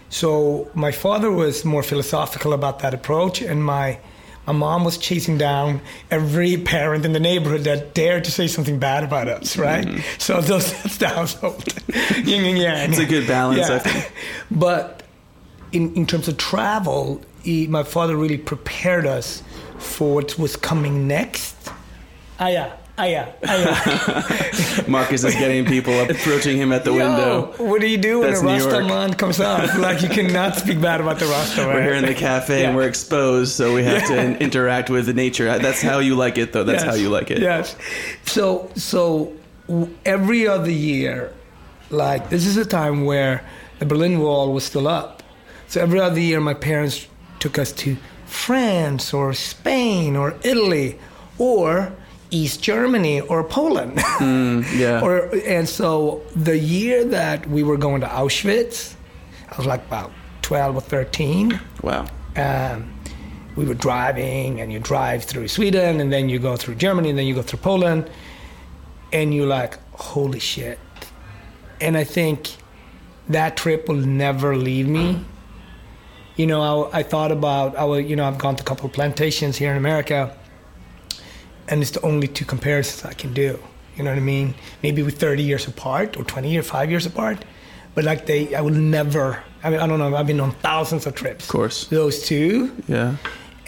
So 0.10 0.68
my 0.74 0.92
father 0.92 1.32
was 1.32 1.64
more 1.64 1.84
philosophical 1.84 2.54
about 2.54 2.80
that 2.80 2.94
approach, 2.94 3.42
and 3.42 3.64
my 3.64 4.00
my 4.48 4.54
mom 4.54 4.84
was 4.84 4.98
chasing 4.98 5.38
down 5.38 5.80
every 6.10 6.58
parent 6.58 7.06
in 7.06 7.14
the 7.14 7.20
neighborhood 7.20 7.62
that 7.66 7.94
dared 7.94 8.24
to 8.24 8.32
say 8.32 8.48
something 8.48 8.80
bad 8.80 9.04
about 9.04 9.28
us, 9.28 9.58
right? 9.58 10.04
So 10.18 10.42
those 10.42 10.72
that's 10.84 10.98
the 10.98 11.10
household, 11.10 11.64
yin 12.24 12.46
and 12.46 12.58
yang. 12.58 12.90
It's 12.90 12.98
a 13.00 13.06
good 13.06 13.28
balance, 13.28 13.70
I 13.70 13.74
Yeah. 13.74 13.80
think. 13.80 14.12
But 14.52 15.04
in, 15.72 15.94
in 15.94 16.08
terms 16.08 16.28
of 16.28 16.38
travel, 16.38 17.22
he, 17.44 17.68
my 17.68 17.84
father 17.84 18.18
really 18.18 18.40
prepared 18.40 19.06
us 19.06 19.44
for 19.78 20.16
what 20.16 20.40
was 20.40 20.56
coming 20.56 21.08
next. 21.08 21.56
Ah, 22.40 22.48
yeah. 22.48 22.72
Yeah. 23.06 23.32
Ah. 23.46 24.84
Marcus 24.88 25.24
is 25.24 25.34
getting 25.36 25.66
people 25.66 25.94
up, 26.00 26.10
approaching 26.10 26.58
him 26.58 26.72
at 26.72 26.84
the 26.84 26.92
window. 26.94 27.54
What 27.58 27.82
do 27.82 27.88
you 27.88 27.98
do 27.98 28.20
when 28.20 28.30
That's 28.30 28.42
a 28.42 28.46
New 28.46 28.58
York. 28.58 28.72
Rasta 28.72 28.88
man 28.88 29.14
comes 29.14 29.40
up? 29.40 29.70
Like, 29.80 30.02
you 30.02 30.10
cannot 30.10 30.56
speak 30.56 30.82
bad 30.82 31.00
about 31.02 31.20
the 31.20 31.26
Rasta. 31.28 31.66
We're 31.66 31.82
here 31.84 31.94
in 31.94 32.06
the 32.06 32.14
cafe 32.14 32.66
and 32.66 32.76
we're 32.76 32.88
exposed, 32.88 33.54
so 33.54 33.74
we 33.74 33.84
have 33.84 34.06
to 34.08 34.38
interact 34.44 34.90
with 34.90 35.06
the 35.06 35.14
nature. 35.14 35.46
That's 35.60 35.82
how 35.82 36.00
you 36.00 36.16
like 36.16 36.38
it, 36.38 36.52
though. 36.54 36.64
That's 36.64 36.84
Yes. 36.84 36.92
how 36.96 37.00
you 37.00 37.10
like 37.10 37.32
it. 37.32 37.40
Yes. 37.40 37.76
So 38.26 38.70
so 38.76 39.34
every 40.06 40.48
other 40.48 40.72
year, 40.72 41.32
like 41.90 42.30
this 42.30 42.46
is 42.46 42.58
a 42.58 42.66
time 42.66 43.06
where 43.06 43.44
the 43.80 43.86
Berlin 43.86 44.20
Wall 44.20 44.52
was 44.54 44.64
still 44.64 44.88
up. 44.88 45.24
So 45.68 45.80
every 45.82 46.00
other 46.00 46.20
year, 46.20 46.40
my 46.42 46.54
parents 46.56 47.08
took 47.40 47.58
us 47.60 47.72
to 47.74 47.96
France 48.26 49.14
or 49.14 49.34
Spain 49.34 50.16
or 50.16 50.36
Italy 50.44 50.98
or 51.38 51.94
East 52.32 52.62
Germany 52.62 53.22
or 53.22 53.44
Poland. 53.44 53.98
Yeah. 54.76 55.02
or 55.04 55.30
and 55.46 55.68
so 55.68 56.22
the 56.36 56.58
year 56.58 57.04
that 57.06 57.48
we 57.48 57.64
were 57.64 57.78
going 57.78 58.02
to 58.02 58.08
Auschwitz, 58.08 58.96
I 59.52 59.58
was 59.58 59.66
like 59.66 59.86
about 59.88 60.12
twelve 60.42 60.76
or 60.76 60.82
thirteen 60.82 61.60
wow. 61.82 62.06
um, 62.36 62.92
we 63.56 63.66
were 63.66 63.74
driving 63.74 64.62
and 64.62 64.72
you 64.72 64.80
drive 64.80 65.24
through 65.24 65.48
Sweden 65.48 66.00
and 66.00 66.14
then 66.14 66.30
you 66.30 66.40
go 66.40 66.56
through 66.56 66.76
Germany 66.76 67.10
and 67.10 67.20
then 67.20 67.26
you 67.26 67.36
go 67.36 67.42
through 67.42 67.60
Poland 67.60 68.10
and 69.12 69.34
you're 69.34 69.48
like, 69.48 69.78
holy 69.94 70.40
shit. 70.40 70.80
And 71.82 71.98
I 71.98 72.04
think 72.04 72.56
that 73.28 73.58
trip 73.58 73.88
will 73.88 73.96
never 73.96 74.56
leave 74.56 74.88
me. 74.88 75.26
You 76.36 76.48
know, 76.48 76.90
I, 76.90 77.00
I 77.00 77.04
thought 77.04 77.32
about, 77.32 77.76
I 77.76 77.84
was, 77.84 78.06
you 78.06 78.16
know, 78.16 78.26
I've 78.26 78.38
gone 78.38 78.56
to 78.56 78.64
a 78.64 78.66
couple 78.66 78.86
of 78.86 78.94
plantations 78.94 79.58
here 79.58 79.72
in 79.72 79.78
America 79.78 80.36
and 81.70 81.82
it's 81.82 81.92
the 81.92 82.02
only 82.02 82.28
two 82.28 82.46
comparisons 82.46 83.06
I 83.06 83.14
can 83.14 83.34
do. 83.34 83.60
You 83.96 84.04
know 84.04 84.12
what 84.12 84.18
I 84.18 84.22
mean? 84.22 84.54
Maybe 84.84 85.04
we're 85.04 85.10
30 85.12 85.44
years 85.44 85.68
apart 85.68 86.18
or 86.18 86.24
20 86.24 86.58
or 86.58 86.64
five 86.64 86.90
years 86.90 87.06
apart, 87.06 87.46
but 87.96 88.04
like 88.04 88.26
they, 88.26 88.54
I 88.56 88.62
will 88.62 88.72
never. 88.72 89.44
I 89.64 89.70
mean, 89.70 89.80
I 89.80 89.88
don't 89.88 90.00
know. 90.00 90.16
I've 90.16 90.28
been 90.28 90.40
on 90.40 90.52
thousands 90.62 91.06
of 91.06 91.16
trips. 91.16 91.46
Of 91.46 91.52
course. 91.52 91.86
Those 91.88 92.24
two, 92.26 92.72
Yeah. 92.88 93.18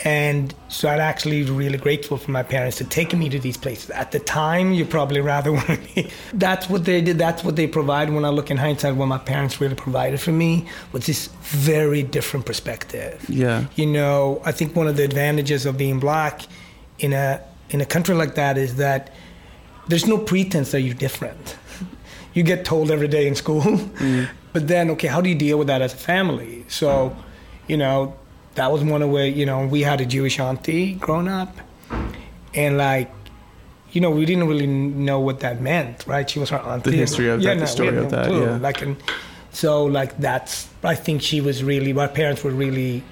and 0.05 0.55
so 0.69 0.87
I'm 0.89 1.01
actually 1.01 1.43
really 1.43 1.77
grateful 1.77 2.15
for 2.17 2.31
my 2.31 2.41
parents 2.43 2.77
to 2.77 2.85
take 2.85 3.13
me 3.13 3.27
to 3.29 3.39
these 3.39 3.57
places. 3.57 3.89
At 3.89 4.11
the 4.13 4.19
time, 4.19 4.71
you 4.71 4.85
probably 4.85 5.19
rather 5.19 5.51
want 5.59 5.79
me. 5.95 6.09
That's 6.33 6.69
what 6.69 6.85
they 6.85 7.01
did. 7.01 7.17
That's 7.19 7.43
what 7.43 7.55
they 7.57 7.67
provided. 7.67 8.15
When 8.15 8.23
I 8.25 8.29
look 8.29 8.49
in 8.49 8.57
hindsight, 8.57 8.95
what 8.95 9.07
my 9.07 9.17
parents 9.17 9.59
really 9.59 9.75
provided 9.75 10.19
for 10.21 10.31
me 10.31 10.65
was 10.93 11.05
this 11.07 11.27
very 11.41 12.03
different 12.03 12.45
perspective. 12.45 13.25
Yeah. 13.29 13.65
You 13.75 13.85
know, 13.87 14.41
I 14.45 14.53
think 14.53 14.75
one 14.77 14.87
of 14.87 14.95
the 14.95 15.03
advantages 15.03 15.65
of 15.65 15.77
being 15.77 15.99
black 15.99 16.43
in 16.99 17.11
a 17.13 17.41
in 17.71 17.81
a 17.81 17.85
country 17.85 18.13
like 18.13 18.35
that 18.35 18.57
is 18.57 18.75
that 18.75 19.11
there's 19.87 20.05
no 20.05 20.17
pretense 20.17 20.71
that 20.71 20.81
you're 20.81 20.93
different. 20.95 21.57
You 22.33 22.43
get 22.43 22.63
told 22.63 22.91
every 22.91 23.09
day 23.09 23.27
in 23.27 23.35
school, 23.35 23.59
mm-hmm. 23.61 24.23
but 24.53 24.65
then 24.69 24.89
okay, 24.91 25.09
how 25.09 25.19
do 25.19 25.27
you 25.27 25.35
deal 25.35 25.57
with 25.57 25.67
that 25.67 25.81
as 25.81 25.93
a 25.93 25.97
family? 25.97 26.63
So, 26.69 27.13
you 27.67 27.75
know, 27.75 28.15
that 28.55 28.71
was 28.71 28.85
one 28.85 29.01
of 29.01 29.09
where 29.09 29.27
you 29.27 29.45
know 29.45 29.67
we 29.67 29.81
had 29.81 29.99
a 29.99 30.05
Jewish 30.05 30.39
auntie 30.39 30.93
growing 30.93 31.27
up, 31.27 31.53
and 32.53 32.77
like. 32.77 33.11
You 33.91 33.99
know, 33.99 34.09
we 34.09 34.25
didn't 34.25 34.47
really 34.47 34.67
know 34.67 35.19
what 35.19 35.41
that 35.41 35.59
meant, 35.59 36.07
right? 36.07 36.29
She 36.29 36.39
was 36.39 36.49
our 36.53 36.65
auntie. 36.65 36.91
The 36.91 36.95
history 36.95 37.27
of 37.27 37.43
that, 37.43 37.59
the 37.59 37.67
story 37.67 37.97
of 37.97 38.09
that, 38.11 38.27
clue. 38.27 38.45
yeah. 38.45 38.55
Like, 38.55 38.81
and 38.81 38.95
so 39.51 39.83
like 39.83 40.17
that's. 40.17 40.69
I 40.81 40.95
think 40.95 41.21
she 41.21 41.41
was 41.41 41.61
really. 41.61 41.91
My 41.91 42.07
parents 42.07 42.41
were 42.41 42.51
really 42.51 43.03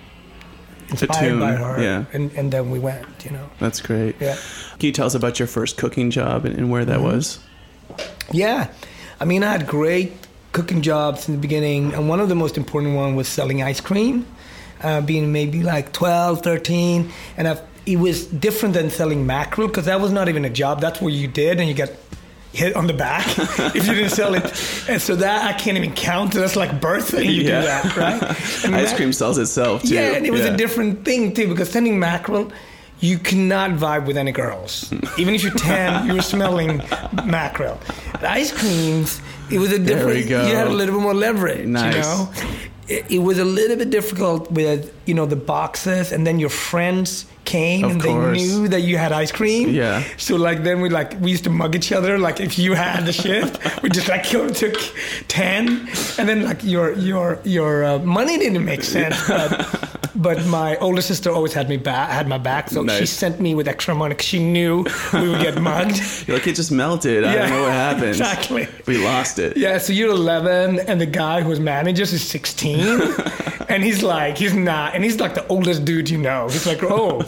inspired 0.91 1.39
by 1.39 1.53
her, 1.53 1.81
yeah. 1.81 2.05
and 2.13 2.31
and 2.33 2.51
then 2.51 2.69
we 2.71 2.79
went. 2.79 3.05
You 3.25 3.31
know, 3.31 3.49
That's 3.59 3.81
great. 3.81 4.15
yeah. 4.19 4.35
Can 4.79 4.87
you 4.87 4.91
tell 4.91 5.05
us 5.05 5.15
about 5.15 5.39
your 5.39 5.47
first 5.47 5.77
cooking 5.77 6.09
job 6.11 6.45
and, 6.45 6.55
and 6.57 6.69
where 6.71 6.85
that 6.85 6.97
Mm-hmm. 6.99 7.15
was? 7.15 7.39
Yeah, 8.31 8.71
I 9.19 9.25
mean, 9.25 9.43
I 9.43 9.51
had 9.51 9.67
great 9.67 10.13
cooking 10.51 10.81
jobs 10.81 11.27
in 11.27 11.35
the 11.35 11.39
beginning, 11.41 11.93
and 11.93 12.07
one 12.09 12.19
of 12.19 12.29
the 12.29 12.35
most 12.35 12.57
important 12.57 12.95
one 12.95 13.15
was 13.15 13.27
selling 13.27 13.61
ice 13.63 13.81
cream, 13.81 14.25
uh, 14.83 15.01
being 15.01 15.31
maybe 15.31 15.63
like 15.63 15.91
12, 15.93 16.41
13, 16.41 17.11
and 17.37 17.47
I've, 17.47 17.61
it 17.85 17.97
was 17.97 18.25
different 18.27 18.73
than 18.75 18.89
selling 18.89 19.25
mackerel 19.25 19.67
because 19.67 19.85
that 19.85 19.99
was 19.99 20.11
not 20.11 20.29
even 20.29 20.45
a 20.45 20.49
job. 20.49 20.79
That's 20.81 21.01
what 21.01 21.13
you 21.13 21.27
did, 21.27 21.59
and 21.59 21.67
you 21.67 21.73
get 21.73 21.95
hit 22.53 22.75
on 22.75 22.87
the 22.87 22.93
back 22.93 23.25
if 23.75 23.87
you 23.87 23.93
didn't 23.93 24.09
sell 24.09 24.33
it, 24.33 24.43
and 24.89 25.01
so 25.01 25.15
that 25.15 25.45
I 25.45 25.53
can't 25.57 25.77
even 25.77 25.93
count. 25.93 26.33
That's 26.33 26.55
like 26.55 26.81
birthday 26.81 27.23
you 27.25 27.43
Yeah. 27.43 27.61
do 27.61 27.67
that, 27.67 27.97
right? 28.03 28.21
And 28.65 28.75
Ice 28.75 28.89
that- 28.89 28.95
cream 28.97 29.13
sells 29.13 29.37
itself 29.37 29.83
too. 29.83 29.93
yeah, 29.95 30.15
and 30.15 30.25
it 30.25 30.31
was 30.31 30.41
Yeah. 30.41 30.53
a 30.53 30.57
different 30.57 31.05
thing 31.05 31.33
too 31.33 31.47
because 31.47 31.69
sending 31.69 31.99
mackerel, 31.99 32.51
you 33.01 33.17
cannot 33.19 33.71
vibe 33.71 34.05
with 34.07 34.17
any 34.17 34.31
girls. 34.31 34.91
Even 35.17 35.33
if 35.35 35.43
you're 35.43 35.53
ten, 35.53 36.07
you're 36.07 36.21
smelling 36.23 36.81
mackerel. 37.25 37.79
The 38.19 38.29
ice 38.29 38.51
creams, 38.51 39.21
it 39.51 39.59
was 39.59 39.71
a 39.71 39.77
There 39.77 40.05
we 40.07 40.23
different. 40.23 40.29
go. 40.29 40.47
You 40.47 40.55
had 40.55 40.67
a 40.67 40.71
little 40.71 40.95
bit 40.95 41.01
more 41.03 41.13
leverage. 41.13 41.65
Nice. 41.67 41.95
You 41.95 42.01
know, 42.01 42.29
it, 42.89 43.05
it 43.11 43.19
was 43.19 43.37
a 43.39 43.45
little 43.45 43.77
bit 43.77 43.89
difficult 43.91 44.51
with 44.51 44.91
you 45.05 45.13
know 45.13 45.25
the 45.27 45.35
boxes, 45.37 46.11
and 46.11 46.25
then 46.27 46.39
your 46.39 46.49
friends 46.49 47.25
came 47.49 47.83
Of 47.85 47.91
and 47.91 48.01
course. 48.03 48.37
they 48.37 48.45
knew 48.45 48.67
that 48.73 48.81
you 48.89 48.97
had 48.97 49.11
ice 49.23 49.31
cream. 49.31 49.69
Yeah. 49.69 50.03
So 50.17 50.35
like 50.47 50.59
then 50.63 50.77
we 50.83 50.89
like 50.99 51.11
we 51.23 51.29
used 51.35 51.43
to 51.49 51.49
mug 51.61 51.75
each 51.75 51.91
other. 51.97 52.17
Like 52.27 52.39
if 52.39 52.53
you 52.63 52.71
had 52.75 53.05
the 53.05 53.13
shift, 53.23 53.53
we 53.83 53.89
just 53.89 54.07
like 54.07 54.23
took 54.63 54.77
ten, 55.27 55.87
and 56.17 56.25
then 56.29 56.43
like 56.49 56.63
your 56.63 56.93
your 57.09 57.39
your 57.43 57.83
uh, 57.89 57.99
money 58.17 58.37
didn't 58.37 58.65
make 58.65 58.83
sense, 58.83 59.17
but. 59.33 59.51
But 60.15 60.45
my 60.47 60.75
older 60.77 61.01
sister 61.01 61.29
always 61.31 61.53
had 61.53 61.69
me 61.69 61.77
back, 61.77 62.09
had 62.09 62.27
my 62.27 62.37
back, 62.37 62.69
so 62.69 62.85
she 62.97 63.05
sent 63.05 63.39
me 63.39 63.55
with 63.55 63.69
extra 63.69 63.95
money. 63.95 64.15
Cause 64.15 64.25
she 64.25 64.39
knew 64.39 64.83
we 65.13 65.29
would 65.29 65.41
get 65.41 65.61
mugged. 65.61 65.97
You're 66.27 66.35
like 66.37 66.47
it 66.47 66.55
just 66.57 66.71
melted. 66.73 67.23
I 67.23 67.35
don't 67.35 67.49
know 67.51 67.61
what 67.63 67.71
happened. 67.71 68.09
Exactly. 68.09 68.67
We 68.85 68.97
lost 68.97 69.39
it. 69.39 69.55
Yeah, 69.55 69.77
so 69.77 69.93
you're 69.93 70.11
11, 70.11 70.79
and 70.89 70.99
the 70.99 71.05
guy 71.05 71.41
who's 71.41 71.61
manages 71.61 72.11
is 72.11 72.21
16, 72.27 72.79
and 73.69 73.81
he's 73.81 74.03
like, 74.03 74.37
he's 74.37 74.53
not, 74.53 74.93
and 74.93 75.05
he's 75.05 75.19
like 75.21 75.35
the 75.35 75.47
oldest 75.47 75.85
dude 75.85 76.09
you 76.09 76.17
know. 76.17 76.49
He's 76.49 76.65
like, 76.67 76.83
oh, 76.83 77.21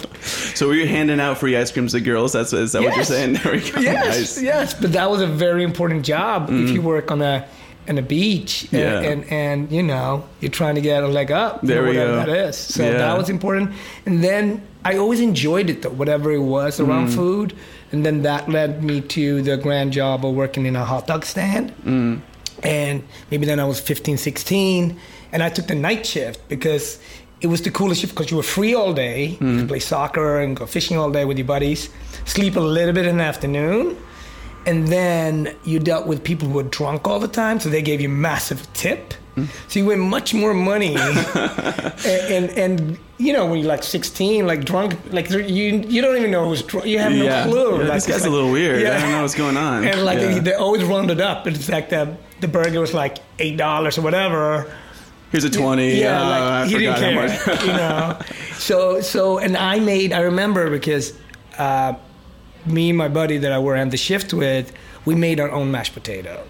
So 0.56 0.68
were 0.68 0.74
you 0.76 0.88
handing 0.88 1.20
out 1.20 1.38
free 1.38 1.56
ice 1.58 1.72
creams 1.72 1.94
to 1.94 2.00
girls? 2.02 2.34
That's 2.34 2.54
is 2.54 2.72
that 2.74 2.84
what 2.84 2.96
you're 2.96 3.04
saying? 3.06 3.34
There 3.44 3.54
we 3.54 3.60
go. 3.72 3.80
yes, 3.80 4.18
Nice. 4.18 4.38
Mm. 4.40 4.44
yes. 4.44 4.74
But 4.74 4.94
that 4.94 5.10
was 5.10 5.22
a 5.22 5.28
very 5.28 5.64
important 5.64 6.06
job 6.06 6.50
if 6.52 6.70
you 6.72 6.82
work 6.82 7.12
on 7.12 7.22
a 7.22 7.46
on 7.90 7.98
a 7.98 8.02
beach, 8.04 8.64
and, 8.72 8.80
Yeah. 8.82 9.00
and 9.12 9.24
and 9.32 9.72
you 9.72 9.82
know 9.84 10.24
you're 10.40 10.52
trying 10.52 10.76
to 10.76 10.82
get 10.82 11.04
a 11.04 11.08
leg 11.08 11.32
up, 11.32 11.62
There 11.64 11.82
we 11.82 11.90
whatever 11.90 12.12
go. 12.12 12.26
that 12.26 12.30
is. 12.50 12.56
So 12.58 12.84
Yeah. 12.84 12.98
that 13.00 13.18
was 13.18 13.30
important. 13.30 13.72
And 14.06 14.24
then 14.24 14.62
I 14.86 14.98
always 14.98 15.20
enjoyed 15.20 15.70
it 15.70 15.82
though, 15.82 15.90
whatever 15.90 16.32
it 16.32 16.40
was 16.58 16.80
around 16.80 17.08
Mm. 17.10 17.16
food. 17.16 17.54
And 17.92 18.06
then 18.06 18.22
that 18.22 18.48
led 18.50 18.84
me 18.84 19.02
to 19.02 19.42
the 19.42 19.58
grand 19.58 19.92
job 19.94 20.24
of 20.26 20.34
working 20.36 20.66
in 20.66 20.76
a 20.76 20.86
hot 20.86 21.08
dog 21.08 21.26
stand. 21.26 21.74
Mm. 21.86 22.22
And 22.64 23.04
maybe 23.32 23.46
then 23.48 23.60
I 23.60 23.66
was 23.66 23.80
15, 23.80 24.18
16, 24.18 24.96
and 25.34 25.42
I 25.42 25.50
took 25.50 25.66
the 25.68 25.76
night 25.76 26.06
shift 26.06 26.48
because 26.48 27.00
it 27.42 27.48
was 27.48 27.62
the 27.62 27.72
coolest 27.72 28.02
shift 28.02 28.14
because 28.16 28.30
you 28.32 28.38
were 28.38 28.44
free 28.58 28.74
all 28.76 28.94
day. 28.94 29.38
You 29.40 29.48
Mm. 29.48 29.60
could 29.60 29.68
play 29.70 29.80
soccer 29.80 30.40
and 30.40 30.56
go 30.56 30.66
fishing 30.66 30.98
all 30.98 31.10
day 31.12 31.26
with 31.26 31.38
your 31.38 31.48
buddies, 31.48 31.90
sleep 32.26 32.56
a 32.56 32.60
little 32.60 32.94
bit 32.94 33.06
in 33.06 33.18
the 33.18 33.24
afternoon, 33.24 33.98
and 34.66 34.88
then 34.88 35.56
you 35.64 35.80
dealt 35.80 36.06
with 36.06 36.24
people 36.24 36.48
who 36.48 36.54
were 36.54 36.70
drunk 36.80 37.08
all 37.08 37.20
the 37.20 37.28
time, 37.44 37.60
so 37.60 37.68
they 37.70 37.82
gave 37.82 38.00
you 38.00 38.10
massive 38.10 38.62
tip. 38.74 39.14
Mm. 39.38 39.48
So 39.70 39.80
you 39.80 39.86
win 39.86 40.00
much 40.00 40.34
more 40.34 40.54
money, 40.54 40.94
and, 42.06 42.30
and 42.36 42.50
and 42.64 42.98
you 43.18 43.32
know 43.34 43.46
when 43.46 43.60
you're 43.60 43.68
like 43.76 43.84
16, 43.84 44.46
like 44.46 44.66
drunk, 44.66 44.94
like 45.12 45.30
you 45.32 45.84
you 45.94 46.02
don't 46.02 46.18
even 46.18 46.32
know 46.32 46.46
who's 46.50 46.62
drunk. 46.64 46.86
You 46.86 47.00
have 47.00 47.14
no 47.14 47.24
Yeah. 47.26 47.46
clue. 47.46 47.72
Yeah, 47.80 47.84
like, 47.88 47.94
this 47.94 48.08
guy's 48.08 48.26
a 48.26 48.30
little 48.30 48.52
weird. 48.52 48.82
Yeah. 48.82 48.98
I 48.98 49.02
don't 49.02 49.12
know 49.12 49.22
what's 49.22 49.36
going 49.36 49.58
on. 49.58 49.86
And 49.88 50.04
like 50.04 50.20
Yeah. 50.20 50.34
they, 50.34 50.40
they 50.40 50.54
always 50.54 50.84
rounded 50.84 51.22
up. 51.22 51.48
It's 51.48 51.70
like 51.70 51.88
the 51.90 52.04
the 52.42 52.48
burger 52.48 52.82
was 52.82 52.94
like 52.94 53.18
eight 53.40 53.58
dollars 53.58 53.98
or 53.98 54.02
whatever. 54.02 54.66
Here's 55.32 55.44
a 55.46 55.50
twenty. 55.50 56.00
Yeah, 56.00 56.22
Oh, 56.22 56.30
like 56.30 56.42
I 56.42 56.68
he 56.68 56.78
didn't 56.78 56.96
care, 56.98 57.16
much. 57.16 57.62
you 57.62 57.68
know. 57.68 58.20
So 58.56 59.02
so 59.02 59.38
and 59.40 59.56
I 59.58 59.80
made 59.80 60.12
I 60.14 60.22
remember 60.22 60.70
because 60.70 61.14
uh, 61.58 61.94
me 62.66 62.90
and 62.90 62.98
my 62.98 63.08
buddy 63.08 63.38
that 63.38 63.52
I 63.52 63.60
were 63.60 63.76
on 63.78 63.90
the 63.90 63.98
shift 63.98 64.34
with, 64.34 64.72
we 65.06 65.16
made 65.16 65.40
our 65.40 65.50
own 65.52 65.72
mashed 65.72 65.94
potato. 65.94 66.44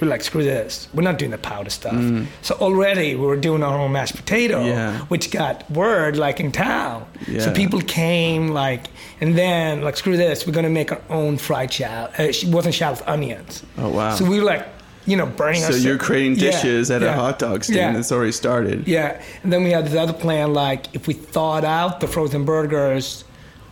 We're 0.00 0.08
like, 0.08 0.22
screw 0.22 0.44
this. 0.44 0.88
We're 0.92 1.04
not 1.04 1.16
doing 1.18 1.30
the 1.30 1.38
powder 1.38 1.70
stuff. 1.70 1.96
So 2.42 2.54
already 2.56 3.14
we 3.14 3.24
were 3.26 3.36
doing 3.38 3.62
our 3.62 3.78
own 3.78 3.92
mashed 3.92 4.14
potato, 4.14 4.58
Mm. 4.62 4.66
Yeah. 4.66 4.98
which 5.08 5.30
got 5.30 5.70
word 5.70 6.18
like 6.18 6.38
in 6.38 6.52
town. 6.52 7.06
So 7.38 7.50
people 7.54 7.80
came 7.80 8.48
like, 8.48 8.88
and 9.22 9.38
then 9.38 9.80
like, 9.80 9.96
screw 9.96 10.18
this. 10.18 10.46
We're 10.46 10.52
gonna 10.52 10.68
make 10.68 10.92
our 10.92 11.00
own 11.08 11.38
fried 11.38 11.72
shallot. 11.72 12.10
Uh, 12.20 12.24
it 12.24 12.44
wasn't 12.44 12.74
shallot, 12.74 13.00
onions. 13.08 13.62
Oh, 13.78 13.88
wow. 13.88 14.14
So 14.14 14.26
we 14.26 14.38
were 14.38 14.44
like, 14.44 14.66
you 15.06 15.16
know, 15.16 15.26
burning. 15.26 15.62
So 15.62 15.74
you're 15.74 15.98
creating 15.98 16.34
Yeah, 16.34 16.50
dishes 16.50 16.90
at 16.90 17.02
a 17.02 17.12
hot 17.12 17.38
dog 17.38 17.64
stand 17.64 17.76
yeah. 17.78 17.92
that's 17.92 18.12
already 18.12 18.32
started. 18.32 18.86
Yeah, 18.86 19.22
and 19.42 19.52
then 19.52 19.64
we 19.64 19.70
had 19.70 19.86
this 19.86 19.94
other 19.94 20.12
plan. 20.12 20.52
Like, 20.52 20.94
if 20.94 21.06
we 21.06 21.14
thawed 21.14 21.64
out 21.64 22.00
the 22.00 22.08
frozen 22.08 22.44
burgers 22.44 23.24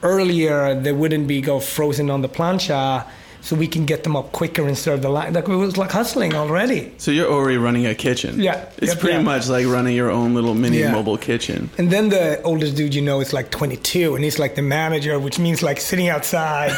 earlier, 0.02 0.74
they 0.80 0.92
wouldn't 0.92 1.26
be 1.26 1.40
go 1.40 1.60
frozen 1.60 2.10
on 2.10 2.22
the 2.22 2.28
plancha, 2.28 3.06
so 3.44 3.54
we 3.54 3.68
can 3.68 3.84
get 3.84 4.04
them 4.04 4.16
up 4.16 4.32
quicker 4.32 4.66
and 4.66 4.76
serve 4.76 5.02
the 5.02 5.08
line. 5.10 5.34
Like 5.34 5.46
it 5.48 5.54
was 5.56 5.76
like 5.76 5.90
hustling 5.92 6.34
already. 6.34 6.90
So 6.96 7.10
you're 7.10 7.30
already 7.30 7.58
running 7.58 7.84
a 7.86 7.94
kitchen. 7.94 8.40
Yeah, 8.40 8.64
It's 8.78 8.92
yep, 8.92 9.00
pretty 9.00 9.16
yeah. 9.18 9.22
much 9.32 9.48
like 9.48 9.66
running 9.66 9.94
your 9.94 10.10
own 10.10 10.34
little 10.34 10.54
mini 10.54 10.78
Yeah. 10.78 10.92
mobile 10.92 11.18
kitchen. 11.18 11.68
And 11.76 11.90
then 11.90 12.08
the 12.08 12.40
oldest 12.42 12.74
dude 12.74 12.94
you 12.94 13.02
know 13.02 13.20
is 13.20 13.32
like 13.34 13.50
22, 13.50 14.14
and 14.14 14.24
he's 14.24 14.38
like 14.38 14.54
the 14.54 14.62
manager, 14.62 15.18
which 15.18 15.38
means 15.38 15.62
like 15.62 15.78
sitting 15.80 16.08
outside, 16.08 16.70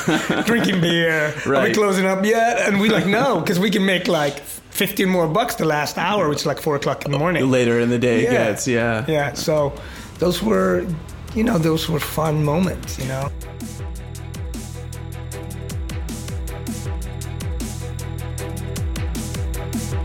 drinking 0.47 0.81
beer. 0.81 1.33
Right. 1.47 1.59
Are 1.61 1.69
we 1.69 1.73
closing 1.75 2.05
up 2.07 2.25
yet? 2.25 2.59
And 2.69 2.81
we 2.81 2.89
like 2.89 3.07
no, 3.07 3.39
because 3.41 3.61
we 3.61 3.71
can 3.71 3.87
make 3.87 4.09
like 4.09 4.35
15 4.41 5.09
more 5.09 5.29
bucks 5.29 5.55
the 5.55 5.65
last 5.65 5.97
hour, 5.99 6.29
which 6.29 6.41
is 6.41 6.47
like 6.47 6.61
four 6.61 6.75
o'clock 6.75 7.05
in 7.07 7.13
the 7.13 7.19
morning. 7.19 7.49
Later 7.51 7.79
in 7.79 7.91
the 7.91 7.99
day 7.99 8.25
Yeah. 8.25 8.33
gets, 8.33 8.67
yeah. 8.67 9.05
Yeah, 9.07 9.35
so 9.35 9.73
those 10.19 10.43
were, 10.43 10.85
you 11.37 11.45
know, 11.45 11.59
those 11.59 11.89
were 11.89 12.01
fun 12.01 12.45
moments, 12.45 12.99
you 12.99 13.07
know. 13.07 13.31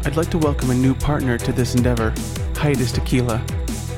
I'd 0.04 0.18
like 0.18 0.32
to 0.32 0.40
welcome 0.40 0.72
a 0.72 0.74
new 0.74 0.96
partner 0.96 1.38
to 1.38 1.54
this 1.54 1.76
endeavor, 1.76 2.12
Hiatus 2.56 2.92
Tequila. 2.92 3.38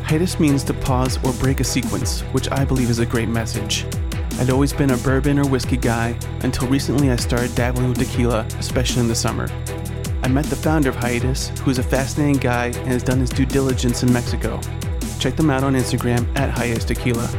Hiatus 0.03 0.38
means 0.38 0.62
to 0.65 0.74
pause 0.74 1.17
or 1.24 1.31
break 1.33 1.62
a 1.62 1.63
sequence, 1.63 2.22
which 2.33 2.51
I 2.51 2.65
believe 2.65 2.89
is 2.89 3.00
a 3.00 3.05
great 3.05 3.29
message. 3.29 3.86
I'd 4.38 4.50
always 4.50 4.74
been 4.74 4.91
a 4.91 4.98
bourbon 4.98 5.39
or 5.39 5.48
whiskey 5.48 5.77
guy 5.77 6.19
until 6.41 6.67
recently 6.67 7.10
I 7.10 7.15
started 7.15 7.55
dabbling 7.55 7.88
with 7.88 8.00
tequila, 8.00 8.45
especially 8.60 9.01
in 9.01 9.07
the 9.07 9.15
summer. 9.15 9.48
I 10.24 10.27
met 10.27 10.45
the 10.45 10.57
founder 10.57 10.89
of 10.89 10.98
Hiatus, 10.98 11.57
who 11.60 11.72
is 11.72 11.79
a 11.79 11.83
fascinating 11.83 12.38
guy 12.38 12.65
and 12.65 12.89
has 12.89 13.01
done 13.01 13.19
his 13.19 13.29
due 13.29 13.45
diligence 13.45 14.03
in 14.03 14.12
Mexico. 14.12 14.60
Check 15.19 15.38
them 15.38 15.50
out 15.50 15.63
on 15.63 15.74
Instagram 15.74 16.27
at 16.38 16.50
Hiatus 16.50 16.83
Tequila. 16.83 17.29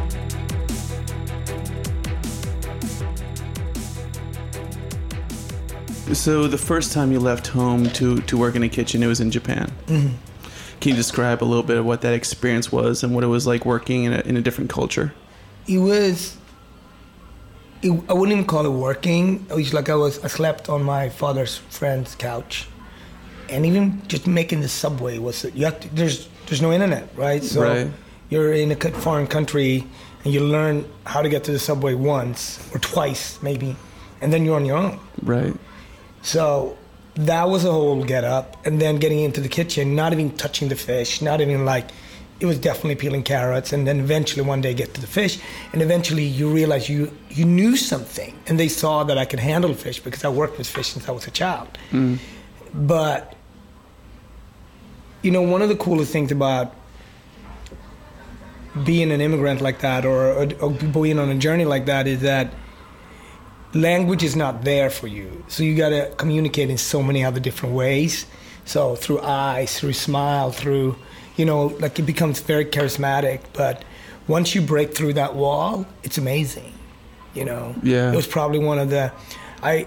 So 6.13 6.47
the 6.47 6.59
first 6.59 6.93
time 6.93 7.13
you 7.13 7.19
left 7.21 7.47
home 7.49 7.89
to, 7.91 8.21
to 8.23 8.37
work 8.37 8.55
in 8.57 8.63
a 8.63 8.69
kitchen, 8.69 9.03
it 9.03 9.07
was 9.07 9.21
in 9.21 9.31
Japan. 9.31 9.73
Mm-hmm. 9.87 10.15
Can 10.81 10.91
you 10.91 10.97
describe 10.97 11.43
a 11.43 11.47
little 11.47 11.63
bit 11.63 11.79
of 11.79 11.87
what 11.87 12.03
that 12.03 12.13
experience 12.13 12.71
was 12.71 13.03
and 13.03 13.15
what 13.15 13.25
it 13.25 13.29
was 13.29 13.47
like 13.47 13.65
working 13.65 14.05
in 14.05 14.13
a, 14.13 14.21
in 14.21 14.37
a 14.37 14.43
different 14.43 14.71
culture? 14.71 15.15
It 15.67 15.79
was, 15.79 16.37
it, 17.83 17.91
I 18.09 18.13
wouldn't 18.13 18.33
even 18.33 18.45
call 18.45 18.67
it 18.67 18.71
working. 18.71 19.47
It 19.49 19.55
was 19.55 19.73
like 19.73 19.89
I 19.89 19.95
was 19.95 20.23
I 20.23 20.29
slept 20.29 20.69
on 20.69 20.83
my 20.83 21.09
father's 21.09 21.57
friend's 21.57 22.15
couch, 22.15 22.67
and 23.49 23.65
even 23.65 24.03
just 24.09 24.27
making 24.27 24.61
the 24.61 24.69
subway 24.69 25.19
was 25.19 25.45
you 25.55 25.65
have 25.65 25.81
to, 25.81 25.95
there's 25.95 26.29
there's 26.47 26.61
no 26.61 26.71
internet, 26.73 27.09
right? 27.17 27.43
So 27.43 27.63
Right. 27.63 27.91
you're 28.29 28.53
in 28.53 28.73
a 28.73 28.77
foreign 28.77 29.27
country 29.27 29.87
and 30.25 30.35
you 30.35 30.41
learn 30.41 30.85
how 31.07 31.23
to 31.23 31.31
get 31.31 31.45
to 31.45 31.53
the 31.53 31.59
subway 31.59 31.95
once 31.95 32.59
or 32.75 32.79
twice 32.79 33.39
maybe, 33.43 33.75
and 34.21 34.31
then 34.33 34.45
you're 34.45 34.57
on 34.57 34.67
your 34.67 34.77
own. 34.77 35.01
Right. 35.23 35.55
So 36.25 36.77
that 37.15 37.49
was 37.49 37.65
a 37.65 37.71
whole 37.71 38.03
get 38.03 38.25
up. 38.25 38.67
And 38.67 38.81
then 38.81 38.97
getting 38.97 39.21
into 39.21 39.41
the 39.41 39.49
kitchen, 39.49 39.95
not 39.95 40.13
even 40.13 40.37
touching 40.37 40.69
the 40.69 40.75
fish, 40.75 41.23
not 41.23 41.41
even 41.41 41.65
like, 41.65 41.91
it 42.41 42.47
was 42.47 42.59
definitely 42.59 42.97
peeling 42.97 43.23
carrots. 43.23 43.73
And 43.73 43.87
then 43.87 44.01
eventually 44.01 44.43
one 44.43 44.61
day 44.61 44.75
get 44.75 44.95
to 44.95 45.01
the 45.01 45.07
fish. 45.07 45.39
And 45.73 45.83
eventually 45.83 46.25
you 46.25 46.51
realize 46.51 46.89
you, 46.89 47.17
you 47.31 47.45
knew 47.45 47.77
something. 47.77 48.37
And 48.47 48.59
they 48.59 48.69
saw 48.69 49.05
that 49.05 49.19
I 49.19 49.27
could 49.27 49.39
handle 49.39 49.75
fish 49.75 50.01
because 50.01 50.25
I 50.25 50.31
worked 50.31 50.59
with 50.59 50.67
fish 50.67 50.89
since 50.89 51.09
I 51.09 51.13
was 51.13 51.27
a 51.27 51.31
child. 51.31 51.69
Mm. 51.91 52.19
But, 52.73 53.37
you 55.23 55.31
know, 55.31 55.43
one 55.43 55.63
of 55.63 55.69
the 55.69 55.77
coolest 55.77 56.11
things 56.11 56.33
about 56.33 56.75
being 58.83 59.13
an 59.13 59.21
immigrant 59.21 59.61
like 59.61 59.81
that 59.81 60.05
or, 60.05 60.33
or, 60.33 60.49
or 60.61 60.71
being 60.71 61.19
on 61.19 61.29
a 61.29 61.37
journey 61.37 61.65
like 61.65 61.85
that 61.87 62.09
is 62.09 62.23
that 62.23 62.53
language 63.75 64.23
is 64.23 64.37
not 64.37 64.65
there 64.65 64.91
for 64.91 65.07
you. 65.07 65.45
So 65.49 65.63
you 65.63 65.77
got 65.77 65.91
to 65.91 66.13
communicate 66.17 66.71
in 66.71 66.79
so 66.79 67.03
many 67.03 67.25
other 67.25 67.41
different 67.41 67.75
ways. 67.75 68.27
So 68.65 68.97
through 68.97 69.21
eyes, 69.21 69.79
through 69.79 69.93
smile, 69.93 70.51
through, 70.51 70.97
you 71.37 71.45
know, 71.45 71.67
like 71.81 71.99
it 71.99 72.03
becomes 72.03 72.41
very 72.41 72.65
charismatic. 72.65 73.41
But 73.53 73.85
once 74.29 74.55
you 74.55 74.63
break 74.63 74.95
through 74.95 75.15
that 75.15 75.35
wall, 75.35 75.87
it's 76.03 76.19
amazing. 76.19 76.73
You 77.35 77.45
know, 77.45 77.75
Yeah. 77.83 78.13
It 78.13 78.17
was 78.17 78.27
probably 78.27 78.61
one 78.61 78.79
of 78.79 78.91
the, 78.91 79.13
I, 79.63 79.87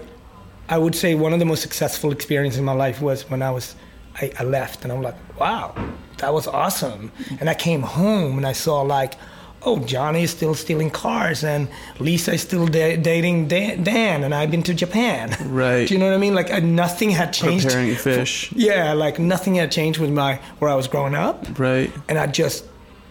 I 0.68 0.76
would 0.76 0.94
say 0.94 1.14
one 1.14 1.32
of 1.32 1.38
the 1.38 1.46
most 1.46 1.62
successful 1.62 2.12
experiences 2.12 2.58
in 2.58 2.64
my 2.64 2.72
life 2.74 3.00
was 3.00 3.28
when 3.30 3.42
I 3.42 3.50
was, 3.50 3.74
I, 4.20 4.30
I 4.38 4.44
left 4.44 4.84
and 4.84 4.92
I'm 4.92 5.00
like, 5.02 5.16
wow, 5.40 5.74
that 6.18 6.34
was 6.34 6.46
awesome. 6.46 7.10
And 7.40 7.48
I 7.48 7.54
came 7.54 7.80
home 7.80 8.36
and 8.36 8.46
I 8.46 8.52
saw 8.52 8.82
like, 8.82 9.14
oh, 9.62 9.78
Johnny 9.80 10.22
is 10.22 10.30
still 10.30 10.54
stealing 10.54 10.90
cars 10.90 11.42
and 11.44 11.68
Lisa 11.98 12.32
is 12.34 12.42
still 12.42 12.66
da- 12.66 12.96
dating 12.96 13.48
Dan, 13.48 13.82
Dan 13.84 14.24
and 14.24 14.34
I've 14.34 14.50
been 14.50 14.62
to 14.64 14.74
Japan. 14.74 15.36
Right. 15.52 15.86
Do 15.88 15.94
you 15.94 16.00
know 16.00 16.06
what 16.06 16.14
I 16.14 16.18
mean? 16.18 16.34
Like 16.34 16.52
uh, 16.52 16.60
nothing 16.60 17.10
had 17.10 17.32
changed. 17.32 17.66
Preparing 17.66 17.94
fish. 17.96 18.52
Yeah, 18.52 18.92
like 18.92 19.18
nothing 19.18 19.56
had 19.56 19.70
changed 19.72 19.98
with 20.00 20.10
my 20.10 20.36
where 20.58 20.70
I 20.70 20.74
was 20.74 20.88
growing 20.88 21.14
up, 21.14 21.58
Right. 21.58 21.90
and 22.08 22.18
I'd 22.18 22.34
just 22.34 22.64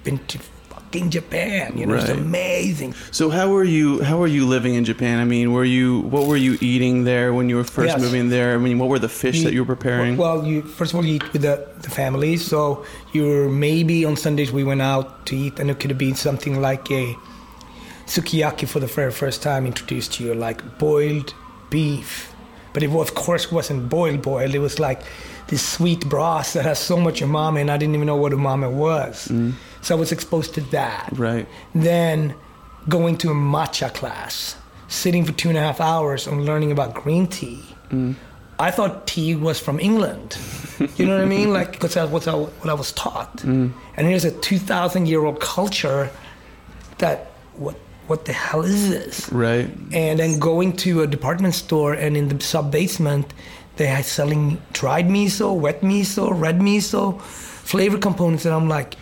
been 0.04 0.20
to 0.28 0.40
fucking 0.88 1.10
Japan. 1.10 1.78
You 1.78 1.86
know, 1.86 1.96
it's 1.96 2.10
amazing. 2.10 2.94
So 3.12 3.30
how 3.30 3.50
were 3.52 3.64
you? 3.64 4.02
How 4.04 4.18
were 4.18 4.28
you 4.28 4.46
living 4.46 4.76
in 4.76 4.86
Japan? 4.86 5.20
I 5.20 5.26
mean, 5.26 5.52
were 5.54 5.66
you? 5.66 6.02
What 6.02 6.28
were 6.28 6.38
you 6.38 6.58
eating 6.62 7.04
there 7.04 7.34
when 7.34 7.50
you 7.50 7.56
were 7.58 7.64
first 7.64 7.94
Yes. 7.94 8.02
moving 8.02 8.30
there? 8.30 8.56
I 8.56 8.58
mean, 8.58 8.80
what 8.80 8.90
were 8.90 9.00
the 9.00 9.10
fish 9.10 9.44
that 9.44 9.54
you 9.54 9.64
were 9.64 9.76
preparing? 9.76 10.18
Well, 10.18 10.46
you 10.46 10.62
first 10.62 10.94
of 10.94 10.98
all 11.00 11.06
you 11.06 11.16
eat 11.16 11.34
with 11.34 11.42
the, 11.42 11.68
the 11.82 11.90
family. 11.90 12.38
So 12.38 12.86
you're 13.12 13.50
maybe 13.50 14.06
on 14.06 14.16
Sundays 14.16 14.52
we 14.52 14.64
went 14.64 14.82
out 14.82 15.26
to 15.28 15.36
eat, 15.36 15.60
and 15.60 15.70
it 15.70 15.80
could 15.80 15.92
have 15.92 16.00
been 16.00 16.16
something 16.16 16.62
like 16.62 16.90
a 16.92 17.16
sukiyaki 18.06 18.68
for 18.68 18.80
the 18.80 18.88
very 18.88 19.12
first 19.12 19.42
time 19.44 19.66
introduced 19.66 20.14
to 20.14 20.24
you, 20.24 20.34
like 20.34 20.78
boiled 20.78 21.34
beef. 21.70 22.34
But 22.74 22.84
it 22.84 22.92
was, 22.92 23.10
of 23.10 23.16
course 23.16 23.52
wasn't 23.52 23.90
boiled 23.90 24.22
boiled. 24.22 24.54
It 24.54 24.60
was 24.60 24.80
like 24.80 25.02
this 25.48 25.64
sweet 25.68 26.08
broth 26.08 26.54
that 26.54 26.64
has 26.64 26.78
so 26.80 26.98
much 26.98 27.22
umami, 27.22 27.62
and 27.62 27.72
I 27.72 27.78
didn't 27.78 27.96
even 27.96 28.06
know 28.08 28.16
what 28.16 28.34
umami 28.34 28.72
was. 28.72 29.28
Mm. 29.30 29.54
So 29.88 29.96
I 29.96 30.00
was 30.00 30.12
exposed 30.12 30.54
to 30.56 30.62
that. 30.72 31.10
right. 31.14 31.48
Then 31.74 32.36
going 32.90 33.18
to 33.20 33.32
a 33.32 33.34
matcha 33.34 33.94
class, 33.94 34.58
sitting 34.90 35.24
for 35.24 35.32
two 35.32 35.48
and 35.48 35.58
a 35.58 35.62
half 35.62 35.80
hours 35.80 36.28
and 36.28 36.44
learning 36.44 36.74
about 36.74 36.94
green 36.94 37.26
tea. 37.26 37.64
Mm. 37.90 38.16
I 38.60 38.70
thought 38.70 39.08
tea 39.08 39.34
was 39.36 39.62
from 39.62 39.80
England. 39.80 40.38
You 40.98 41.06
know 41.06 41.16
what 41.16 41.22
I 41.22 41.26
mean? 41.26 41.54
Like, 41.54 41.72
because 41.72 41.94
that's 41.94 42.12
what 42.12 42.28
I, 42.28 42.34
what 42.36 42.70
I 42.70 42.74
was 42.74 42.92
taught. 42.92 43.38
Mm. 43.38 43.72
And 43.96 44.08
here's 44.08 44.26
a 44.26 44.32
2,000 44.32 45.08
year 45.08 45.24
old 45.24 45.40
culture 45.40 46.10
that, 46.98 47.32
what, 47.56 47.78
what 48.08 48.26
the 48.26 48.34
hell 48.34 48.64
is 48.64 48.90
this? 48.90 49.32
Right. 49.32 49.70
and 49.94 50.20
then 50.20 50.38
going 50.38 50.74
to 50.84 51.02
a 51.04 51.08
department 51.08 51.56
store 51.56 51.94
and 51.94 52.18
in 52.18 52.28
the 52.28 52.44
sub 52.44 52.74
basement 52.74 53.34
they 53.78 53.88
are 53.88 54.04
selling 54.04 54.62
dried 54.74 55.08
miso 55.08 55.58
wet 55.58 55.80
miso 55.82 56.38
red 56.38 56.60
miso 56.60 57.22
flavor 57.22 57.98
components 57.98 58.46
and 58.46 58.54
i'm 58.56 58.68
like 58.68 58.96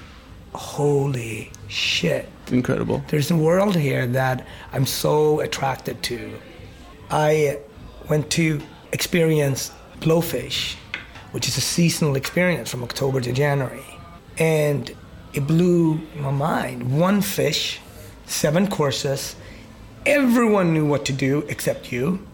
holy 0.55 1.51
shit 1.67 2.29
Incredible. 2.51 3.03
there's 3.07 3.31
a 3.31 3.35
world 3.35 3.75
here 3.75 4.05
that 4.07 4.45
i'm 4.73 4.85
so 4.85 5.39
attracted 5.39 6.01
to 6.03 6.31
i 7.09 7.59
went 8.09 8.29
to 8.31 8.61
experience 8.91 9.71
blowfish 9.99 10.75
which 11.31 11.47
is 11.47 11.57
a 11.57 11.61
seasonal 11.61 12.15
experience 12.15 12.69
from 12.69 12.83
october 12.83 13.19
to 13.19 13.31
january 13.31 13.85
and 14.37 14.95
it 15.33 15.45
blew 15.47 15.99
my 16.15 16.31
mind 16.31 16.97
one 16.97 17.21
fish 17.21 17.79
seven 18.25 18.67
courses 18.67 19.35
everyone 20.05 20.73
knew 20.73 20.85
what 20.85 21.05
to 21.05 21.13
do 21.13 21.43
except 21.49 21.91
you. 21.91 22.25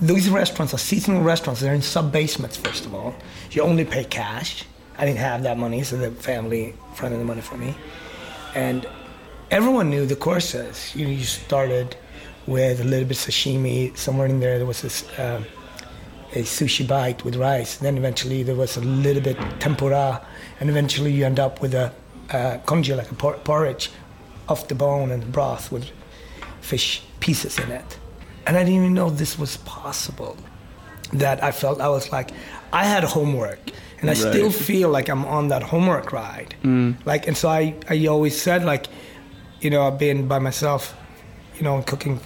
These 0.00 0.28
restaurants 0.28 0.74
are 0.74 0.78
seasonal 0.78 1.22
restaurants. 1.22 1.60
They're 1.60 1.74
in 1.74 1.82
sub 1.82 2.12
basements, 2.12 2.56
first 2.56 2.84
of 2.84 2.94
all. 2.94 3.14
You 3.50 3.62
only 3.62 3.84
pay 3.84 4.04
cash. 4.04 4.64
I 4.96 5.04
didn't 5.04 5.18
have 5.18 5.42
that 5.42 5.58
money, 5.58 5.82
so 5.82 5.96
the 5.96 6.10
family 6.10 6.74
fronted 6.94 7.20
the 7.20 7.24
money 7.24 7.40
for 7.40 7.56
me. 7.56 7.74
And 8.54 8.86
everyone 9.50 9.90
knew 9.90 10.06
the 10.06 10.16
courses. 10.16 10.94
You, 10.94 11.08
you 11.08 11.24
started 11.24 11.96
with 12.46 12.80
a 12.80 12.84
little 12.84 13.08
bit 13.08 13.16
sashimi. 13.16 13.96
Somewhere 13.96 14.26
in 14.26 14.40
there, 14.40 14.58
there 14.58 14.66
was 14.66 14.82
this 14.82 15.04
um, 15.18 15.44
a 16.32 16.42
sushi 16.42 16.86
bite 16.86 17.24
with 17.24 17.36
rice. 17.36 17.76
Then 17.76 17.96
eventually 17.96 18.42
there 18.42 18.54
was 18.54 18.76
a 18.76 18.80
little 18.80 19.22
bit 19.22 19.36
tempura, 19.60 20.24
and 20.60 20.70
eventually 20.70 21.12
you 21.12 21.24
end 21.24 21.40
up 21.40 21.60
with 21.60 21.74
a 21.74 21.92
uh, 22.30 22.58
congee, 22.66 22.94
like 22.94 23.10
a 23.10 23.14
por- 23.14 23.38
porridge, 23.38 23.90
off 24.48 24.68
the 24.68 24.74
bone 24.74 25.10
and 25.10 25.32
broth 25.32 25.72
with 25.72 25.90
fish 26.60 27.02
pieces 27.20 27.58
in 27.58 27.70
it. 27.70 27.98
And 28.46 28.56
I 28.56 28.60
didn't 28.60 28.76
even 28.76 28.94
know 28.94 29.10
this 29.10 29.38
was 29.38 29.56
possible. 29.58 30.36
That 31.12 31.42
I 31.44 31.52
felt 31.52 31.80
I 31.80 31.88
was 31.88 32.10
like, 32.12 32.30
I 32.74 32.84
had 32.84 33.04
homework, 33.04 33.60
and 34.00 34.10
I 34.10 34.14
still 34.14 34.50
feel 34.50 34.88
like 34.88 35.08
I'm 35.08 35.24
on 35.24 35.48
that 35.48 35.62
homework 35.62 36.12
ride. 36.12 36.56
Mm. 36.64 36.96
Like, 37.06 37.28
and 37.28 37.36
so 37.36 37.48
I, 37.48 37.76
I 37.88 38.06
always 38.06 38.40
said 38.40 38.64
like, 38.64 38.86
you 39.60 39.70
know, 39.70 39.86
I've 39.86 39.98
been 39.98 40.26
by 40.26 40.40
myself, 40.40 40.94
you 41.56 41.62
know, 41.62 41.80
cooking 41.82 42.18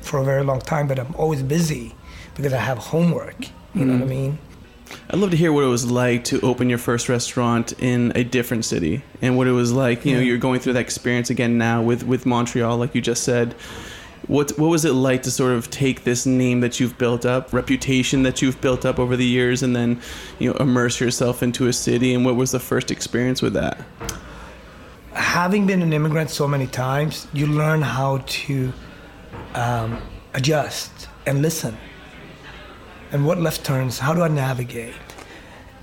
for 0.00 0.20
a 0.20 0.24
very 0.24 0.44
long 0.44 0.60
time, 0.60 0.86
but 0.86 1.00
I'm 1.00 1.14
always 1.16 1.42
busy 1.42 1.96
because 2.36 2.52
I 2.52 2.60
have 2.60 2.78
homework. 2.78 3.48
You 3.74 3.84
know 3.84 3.94
what 3.94 4.02
I 4.02 4.06
mm. 4.06 4.08
mean? 4.08 4.38
I'd 5.10 5.18
love 5.18 5.32
to 5.32 5.36
hear 5.36 5.52
what 5.52 5.64
it 5.64 5.68
was 5.68 5.90
like 5.90 6.24
to 6.24 6.40
open 6.42 6.68
your 6.70 6.78
first 6.78 7.08
restaurant 7.08 7.72
in 7.80 8.12
a 8.14 8.22
different 8.22 8.64
city, 8.64 9.02
and 9.20 9.36
what 9.36 9.48
it 9.48 9.52
was 9.52 9.72
like. 9.72 10.04
You 10.06 10.14
know, 10.14 10.20
you're 10.20 10.38
going 10.38 10.60
through 10.60 10.74
that 10.74 10.80
experience 10.80 11.28
again 11.28 11.58
now 11.58 11.82
with 11.82 12.04
with 12.04 12.24
Montreal, 12.24 12.78
like 12.78 12.94
you 12.94 13.00
just 13.00 13.24
said. 13.24 13.54
What 14.28 14.56
what 14.58 14.68
was 14.68 14.84
it 14.84 14.92
like 14.92 15.22
to 15.24 15.30
sort 15.30 15.52
of 15.52 15.70
take 15.70 16.04
this 16.04 16.26
name 16.26 16.60
that 16.60 16.78
you've 16.78 16.96
built 16.96 17.26
up, 17.26 17.52
reputation 17.52 18.22
that 18.22 18.40
you've 18.40 18.60
built 18.60 18.86
up 18.86 18.98
over 18.98 19.16
the 19.16 19.26
years, 19.26 19.62
and 19.62 19.74
then 19.74 20.00
you 20.38 20.50
know 20.50 20.56
immerse 20.58 21.00
yourself 21.00 21.42
into 21.42 21.66
a 21.66 21.72
city? 21.72 22.14
And 22.14 22.24
what 22.24 22.36
was 22.36 22.52
the 22.52 22.60
first 22.60 22.90
experience 22.90 23.42
with 23.42 23.54
that? 23.54 23.80
having 25.18 25.66
been 25.66 25.82
an 25.82 25.92
immigrant 25.92 26.30
so 26.30 26.46
many 26.46 26.66
times, 26.66 27.26
you 27.32 27.46
learn 27.46 27.82
how 27.82 28.18
to 28.26 28.72
um, 29.54 30.00
adjust 30.34 31.08
and 31.26 31.42
listen. 31.42 31.76
And 33.10 33.26
what 33.26 33.38
left 33.38 33.64
turns, 33.64 33.98
how 33.98 34.14
do 34.14 34.22
I 34.22 34.28
navigate? 34.28 34.94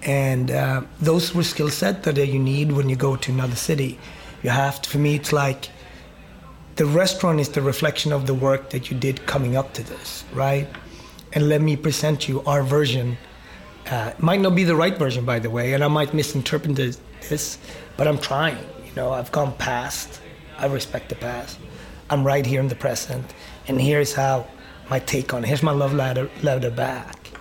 And 0.04 0.52
uh, 0.52 0.82
those 1.02 1.34
were 1.34 1.44
skill 1.44 1.70
set 1.70 2.04
that 2.04 2.18
you 2.18 2.40
need 2.40 2.72
when 2.72 2.90
you 2.90 2.96
go 2.96 3.16
to 3.16 3.32
another 3.32 3.56
city. 3.56 4.00
You 4.44 4.52
have 4.52 4.82
to, 4.82 4.90
for 4.90 5.00
me, 5.00 5.16
it's 5.16 5.34
like 5.34 5.70
the 6.76 6.86
restaurant 6.86 7.40
is 7.40 7.50
the 7.50 7.62
reflection 7.62 8.12
of 8.12 8.28
the 8.28 8.34
work 8.34 8.70
that 8.72 8.92
you 8.92 8.98
did 8.98 9.26
coming 9.26 9.56
up 9.56 9.74
to 9.74 9.84
this, 9.84 10.26
right? 10.34 10.68
And 11.34 11.48
let 11.50 11.62
me 11.62 11.76
present 11.78 12.28
you 12.28 12.42
our 12.46 12.64
version. 12.64 13.18
Uh, 13.90 14.12
might 14.20 14.42
not 14.42 14.56
be 14.56 14.64
the 14.64 14.76
right 14.76 14.98
version, 14.98 15.26
by 15.26 15.40
the 15.40 15.50
way, 15.50 15.74
and 15.74 15.84
I 15.84 15.88
might 15.88 16.14
misinterpret 16.14 16.76
this, 16.76 17.58
but 17.98 18.08
I'm 18.08 18.18
trying. 18.18 18.58
You 18.86 18.94
know, 18.96 19.12
I've 19.12 19.32
gone 19.32 19.54
past. 19.58 20.22
I 20.58 20.66
respect 20.68 21.10
the 21.10 21.16
past. 21.16 21.60
I'm 22.10 22.26
right 22.26 22.46
here 22.46 22.60
in 22.60 22.68
the 22.68 22.76
present, 22.76 23.34
and 23.68 23.80
here's 23.80 24.14
how 24.14 24.48
my 24.90 25.00
take 25.00 25.34
on. 25.34 25.44
it. 25.44 25.48
Here's 25.48 25.64
my 25.64 25.72
love 25.72 25.94
letter, 25.94 26.30
letter 26.44 26.72
back. 26.72 27.32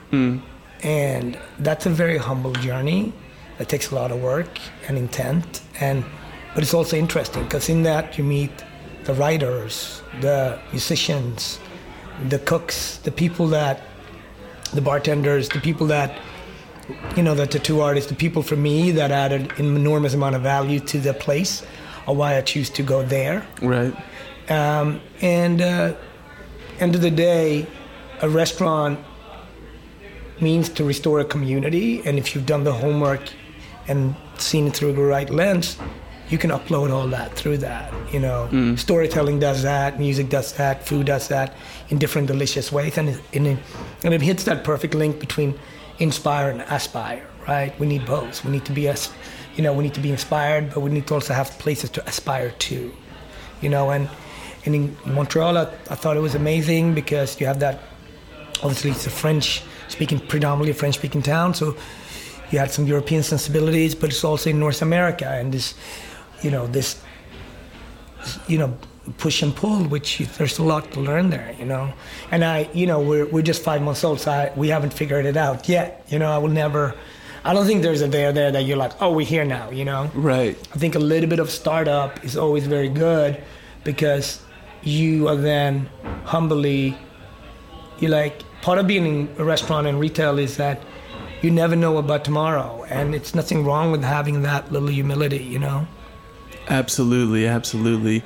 And 0.82 1.38
that's 1.58 1.86
a 1.86 1.90
very 1.90 2.18
humble 2.18 2.52
journey. 2.52 3.12
It 3.58 3.68
takes 3.68 3.90
a 3.90 3.94
lot 3.94 4.10
of 4.12 4.20
work 4.22 4.58
and 4.88 4.96
intent, 4.98 5.62
and 5.80 6.04
but 6.54 6.62
it's 6.62 6.74
also 6.74 6.96
interesting 6.96 7.42
because 7.44 7.68
in 7.68 7.82
that 7.84 8.16
you 8.16 8.24
meet 8.24 8.52
the 9.04 9.14
writers, 9.14 10.02
the 10.20 10.58
musicians, 10.70 11.58
the 12.28 12.38
cooks, 12.38 12.98
the 12.98 13.10
people 13.10 13.48
that, 13.48 13.82
the 14.72 14.80
bartenders, 14.80 15.48
the 15.48 15.60
people 15.60 15.86
that, 15.88 16.18
you 17.16 17.22
know, 17.22 17.34
the 17.34 17.46
tattoo 17.46 17.80
artists, 17.80 18.10
the 18.10 18.16
people 18.16 18.42
for 18.42 18.56
me 18.56 18.90
that 18.90 19.10
added 19.10 19.52
an 19.58 19.76
enormous 19.76 20.14
amount 20.14 20.34
of 20.34 20.42
value 20.42 20.80
to 20.80 20.98
the 20.98 21.14
place, 21.14 21.64
or 22.06 22.14
why 22.14 22.36
I 22.36 22.40
choose 22.42 22.70
to 22.70 22.82
go 22.82 23.02
there. 23.02 23.46
Right. 23.62 23.94
Um, 24.50 25.00
and 25.20 25.60
uh, 25.62 25.94
end 26.80 26.94
of 26.94 27.00
the 27.00 27.10
day, 27.10 27.66
a 28.20 28.28
restaurant 28.28 28.98
means 30.40 30.68
to 30.68 30.84
restore 30.84 31.20
a 31.20 31.24
community, 31.24 32.02
and 32.04 32.18
if 32.18 32.34
you've 32.34 32.46
done 32.46 32.64
the 32.64 32.72
homework 32.72 33.22
and 33.86 34.14
seen 34.38 34.66
it 34.66 34.76
through 34.76 34.92
the 34.92 35.02
right 35.02 35.30
lens, 35.30 35.78
you 36.30 36.38
can 36.38 36.50
upload 36.50 36.90
all 36.90 37.06
that 37.08 37.34
through 37.34 37.58
that. 37.58 37.92
You 38.12 38.20
know, 38.20 38.48
mm. 38.50 38.78
storytelling 38.78 39.38
does 39.38 39.62
that, 39.62 39.98
music 39.98 40.28
does 40.28 40.52
that, 40.54 40.86
food 40.86 41.06
does 41.06 41.28
that 41.28 41.54
in 41.90 41.98
different 41.98 42.28
delicious 42.28 42.72
ways, 42.72 42.96
and 42.98 43.10
it, 43.10 43.20
and 43.32 43.46
it, 43.46 43.58
and 44.02 44.14
it 44.14 44.22
hits 44.22 44.44
that 44.44 44.64
perfect 44.64 44.94
link 44.94 45.20
between 45.20 45.58
inspire 45.98 46.50
and 46.50 46.62
aspire. 46.62 47.26
Right? 47.46 47.78
We 47.78 47.86
need 47.86 48.06
both. 48.06 48.42
We 48.44 48.52
need 48.52 48.64
to 48.64 48.72
be 48.72 48.88
as, 48.88 49.12
you 49.54 49.62
know, 49.62 49.74
we 49.74 49.84
need 49.84 49.94
to 49.94 50.00
be 50.00 50.10
inspired, 50.10 50.72
but 50.72 50.80
we 50.80 50.90
need 50.90 51.06
to 51.08 51.14
also 51.14 51.34
have 51.34 51.50
places 51.58 51.90
to 51.90 52.06
aspire 52.06 52.50
to. 52.50 52.94
You 53.60 53.68
know, 53.68 53.90
and 53.90 54.08
and 54.64 54.74
in 54.74 54.96
Montreal, 55.04 55.58
I, 55.58 55.64
I 55.90 55.94
thought 55.94 56.16
it 56.16 56.20
was 56.20 56.34
amazing 56.34 56.94
because 56.94 57.38
you 57.40 57.46
have 57.46 57.60
that. 57.60 57.80
Obviously, 58.62 58.92
it's 58.92 59.06
a 59.06 59.10
French 59.10 59.62
speaking, 59.88 60.20
predominantly 60.20 60.72
French 60.72 60.94
speaking 60.94 61.20
town, 61.20 61.52
so 61.52 61.76
you 62.50 62.58
had 62.58 62.70
some 62.70 62.86
European 62.86 63.22
sensibilities, 63.22 63.94
but 63.94 64.10
it's 64.10 64.24
also 64.24 64.50
in 64.50 64.58
North 64.58 64.80
America 64.80 65.28
and 65.28 65.52
this 65.52 65.74
you 66.44 66.50
know 66.50 66.66
this 66.66 67.00
you 68.46 68.58
know 68.58 68.76
push 69.18 69.42
and 69.42 69.54
pull 69.54 69.84
which 69.84 70.18
there's 70.38 70.58
a 70.58 70.62
lot 70.62 70.90
to 70.92 71.00
learn 71.00 71.30
there 71.30 71.54
you 71.58 71.64
know? 71.64 71.92
And 72.30 72.44
i 72.44 72.68
you 72.72 72.86
know 72.86 73.00
we're, 73.00 73.26
we're 73.26 73.42
just 73.42 73.62
five 73.62 73.82
months 73.82 74.04
old 74.04 74.20
so 74.20 74.30
I, 74.30 74.52
we 74.56 74.68
haven't 74.68 74.94
figured 74.94 75.26
it 75.26 75.36
out 75.36 75.68
yet 75.68 76.06
you 76.08 76.18
know? 76.18 76.30
I 76.30 76.38
will 76.38 76.48
never 76.48 76.94
i 77.44 77.52
don't 77.52 77.66
think 77.66 77.82
there's 77.82 78.02
a 78.02 78.08
there 78.08 78.32
there 78.32 78.50
that 78.52 78.62
you're 78.64 78.76
like 78.76 78.92
oh 79.02 79.12
we're 79.12 79.26
here 79.26 79.44
now 79.44 79.70
you 79.70 79.84
know? 79.84 80.10
Right. 80.14 80.56
I 80.74 80.78
think 80.78 80.94
a 80.94 80.98
little 80.98 81.28
bit 81.28 81.38
of 81.38 81.50
startup 81.50 82.24
is 82.24 82.36
always 82.36 82.66
very 82.66 82.88
good 82.88 83.42
because 83.84 84.40
you 84.82 85.28
are 85.28 85.36
then 85.36 85.88
humbly 86.24 86.96
you're 87.98 88.10
like 88.10 88.42
part 88.62 88.78
of 88.78 88.86
being 88.86 89.06
in 89.06 89.28
a 89.38 89.44
restaurant 89.44 89.86
and 89.86 90.00
retail 90.00 90.38
is 90.38 90.56
that 90.56 90.80
you 91.42 91.50
never 91.50 91.76
know 91.76 91.98
about 91.98 92.24
tomorrow 92.24 92.84
and 92.88 93.14
it's 93.14 93.34
nothing 93.34 93.64
wrong 93.64 93.92
with 93.92 94.02
having 94.02 94.40
that 94.42 94.72
little 94.72 94.88
humility 94.88 95.44
you 95.44 95.58
know 95.58 95.86
Absolutely, 96.68 97.46
absolutely. 97.46 98.22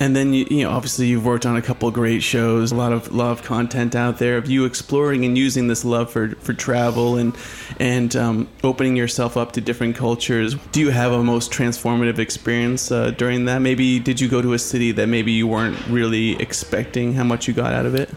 And 0.00 0.16
then 0.16 0.32
you, 0.32 0.46
you 0.50 0.64
know, 0.64 0.70
obviously 0.70 1.08
you've 1.08 1.26
worked 1.26 1.44
on 1.44 1.56
a 1.56 1.62
couple 1.62 1.90
great 1.90 2.22
shows, 2.22 2.72
a 2.72 2.74
lot 2.74 2.90
of 2.94 3.14
love 3.14 3.42
content 3.42 3.94
out 3.94 4.18
there 4.18 4.38
of 4.38 4.48
you 4.48 4.64
exploring 4.64 5.26
and 5.26 5.36
using 5.36 5.68
this 5.68 5.84
love 5.84 6.10
for, 6.10 6.30
for 6.36 6.54
travel 6.54 7.16
and 7.16 7.36
and 7.78 8.16
um, 8.16 8.48
opening 8.64 8.96
yourself 8.96 9.36
up 9.36 9.52
to 9.52 9.60
different 9.60 9.96
cultures. 9.96 10.54
Do 10.72 10.80
you 10.80 10.88
have 10.88 11.12
a 11.12 11.22
most 11.22 11.52
transformative 11.52 12.18
experience 12.18 12.90
uh, 12.90 13.10
during 13.10 13.44
that? 13.44 13.58
Maybe 13.58 13.98
did 13.98 14.22
you 14.22 14.28
go 14.28 14.40
to 14.40 14.54
a 14.54 14.58
city 14.58 14.90
that 14.92 15.06
maybe 15.06 15.32
you 15.32 15.46
weren't 15.46 15.78
really 15.88 16.40
expecting 16.40 17.12
how 17.12 17.24
much 17.24 17.46
you 17.46 17.52
got 17.52 17.74
out 17.74 17.84
of 17.84 17.94
it? 17.94 18.08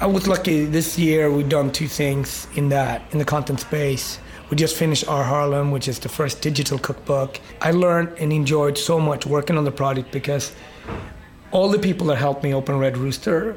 I 0.00 0.06
was 0.06 0.26
lucky 0.26 0.64
this 0.64 0.98
year. 0.98 1.30
We've 1.30 1.48
done 1.48 1.70
two 1.70 1.86
things 1.86 2.48
in 2.56 2.70
that 2.70 3.02
in 3.12 3.18
the 3.18 3.24
content 3.24 3.60
space. 3.60 4.18
We 4.50 4.56
just 4.56 4.76
finished 4.76 5.06
Our 5.06 5.24
Harlem, 5.24 5.70
which 5.70 5.88
is 5.88 5.98
the 5.98 6.08
first 6.08 6.40
digital 6.40 6.78
cookbook. 6.78 7.38
I 7.60 7.70
learned 7.70 8.16
and 8.18 8.32
enjoyed 8.32 8.78
so 8.78 8.98
much 8.98 9.26
working 9.26 9.58
on 9.58 9.64
the 9.64 9.70
project 9.70 10.10
because 10.10 10.54
all 11.50 11.68
the 11.68 11.78
people 11.78 12.06
that 12.08 12.16
helped 12.16 12.42
me 12.42 12.54
open 12.54 12.78
Red 12.78 12.96
Rooster, 12.96 13.56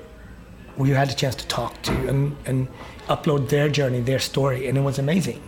we 0.77 0.89
had 0.89 1.09
a 1.09 1.15
chance 1.15 1.35
to 1.35 1.47
talk 1.47 1.81
to 1.83 1.93
and, 2.09 2.35
and 2.45 2.67
upload 3.07 3.49
their 3.49 3.69
journey, 3.69 4.01
their 4.01 4.19
story, 4.19 4.67
and 4.67 4.77
it 4.77 4.81
was 4.81 4.99
amazing, 4.99 5.41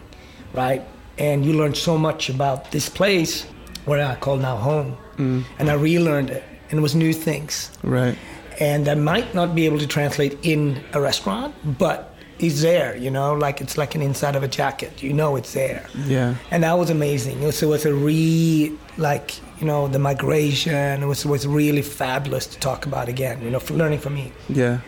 right? 0.53 0.81
And 1.17 1.45
you 1.45 1.53
learn 1.53 1.73
so 1.73 1.97
much 1.97 2.29
about 2.29 2.71
this 2.71 2.87
place 2.87 3.45
where 3.85 4.05
I 4.05 4.15
call 4.15 4.37
now 4.37 4.55
home, 4.55 4.97
mm. 5.17 5.43
and 5.59 5.69
I 5.69 5.73
relearned 5.73 6.29
it, 6.29 6.43
and 6.69 6.79
it 6.79 6.81
was 6.81 6.95
new 6.95 7.13
things, 7.13 7.69
right? 7.83 8.17
And 8.59 8.87
I 8.87 8.95
might 8.95 9.33
not 9.35 9.55
be 9.55 9.65
able 9.65 9.79
to 9.79 9.87
translate 9.87 10.37
in 10.43 10.81
a 10.93 11.01
restaurant, 11.01 11.53
but 11.77 12.12
he's 12.43 12.61
there, 12.61 12.95
you 12.97 13.09
know, 13.09 13.33
like 13.33 13.61
it's 13.61 13.77
like 13.77 13.95
an 13.95 14.01
inside 14.01 14.35
of 14.35 14.43
a 14.43 14.47
jacket. 14.47 15.01
You 15.01 15.13
know 15.13 15.37
it's 15.37 15.53
there. 15.53 15.87
Yeah. 16.05 16.35
And 16.51 16.63
that 16.63 16.77
was 16.77 16.89
amazing. 16.89 17.41
It 17.41 17.45
was, 17.45 17.63
it 17.63 17.67
was 17.67 17.85
a 17.85 17.93
re 17.93 18.77
like 18.97 19.39
you 19.59 19.65
know 19.65 19.87
the 19.87 19.99
migration. 19.99 21.03
It 21.03 21.05
was 21.05 21.25
was 21.25 21.47
really 21.47 21.81
fabulous 21.81 22.45
to 22.47 22.59
talk 22.59 22.85
about 22.85 23.07
again. 23.07 23.41
You 23.41 23.49
know, 23.49 23.59
for 23.59 23.73
learning 23.73 23.99
from 23.99 24.15
me. 24.15 24.33
Yeah. 24.49 24.81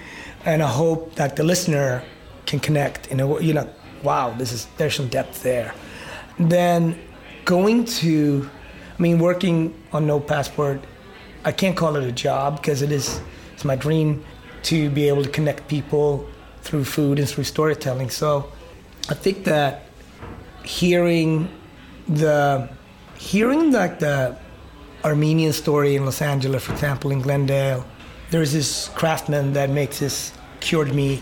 And 0.44 0.62
I 0.62 0.68
hope 0.68 1.16
that 1.16 1.38
the 1.38 1.44
listener 1.44 2.04
can 2.46 2.60
connect 2.60 3.08
in 3.08 3.20
a 3.22 3.42
you 3.42 3.54
know, 3.54 3.68
wow, 4.04 4.36
this 4.38 4.52
is 4.52 4.68
there's 4.78 4.96
some 4.96 5.08
depth 5.08 5.42
there. 5.42 5.74
Then 6.38 7.00
going 7.46 7.86
to, 7.86 8.50
I 8.98 9.02
mean, 9.02 9.20
working 9.20 9.74
on 9.94 10.06
No 10.06 10.20
Passport, 10.20 10.84
I 11.46 11.52
can't 11.54 11.78
call 11.78 11.96
it 11.96 12.04
a 12.04 12.12
job 12.12 12.58
because 12.58 12.82
it 12.82 12.92
is 12.92 13.22
it's 13.54 13.64
my 13.64 13.78
dream 13.78 14.26
to 14.64 14.90
be 14.90 15.08
able 15.08 15.24
to 15.24 15.30
connect 15.30 15.68
people 15.70 16.28
through 16.66 16.84
food 16.84 17.20
and 17.20 17.30
through 17.30 17.44
storytelling. 17.44 18.10
So 18.10 18.52
I 19.08 19.14
think 19.14 19.46
that 19.46 19.84
hearing 20.64 21.48
the 22.08 22.68
hearing 23.18 23.72
like 23.72 24.00
the 24.00 24.38
Armenian 25.04 25.54
story 25.54 25.96
in 25.96 26.04
Los 26.06 26.22
Angeles, 26.22 26.64
for 26.64 26.74
example, 26.74 27.12
in 27.12 27.22
Glendale, 27.22 27.86
there's 28.32 28.52
this 28.52 28.90
craftsman 28.90 29.54
that 29.54 29.70
makes 29.70 30.00
this 30.00 30.34
cured 30.60 30.94
meat. 30.94 31.22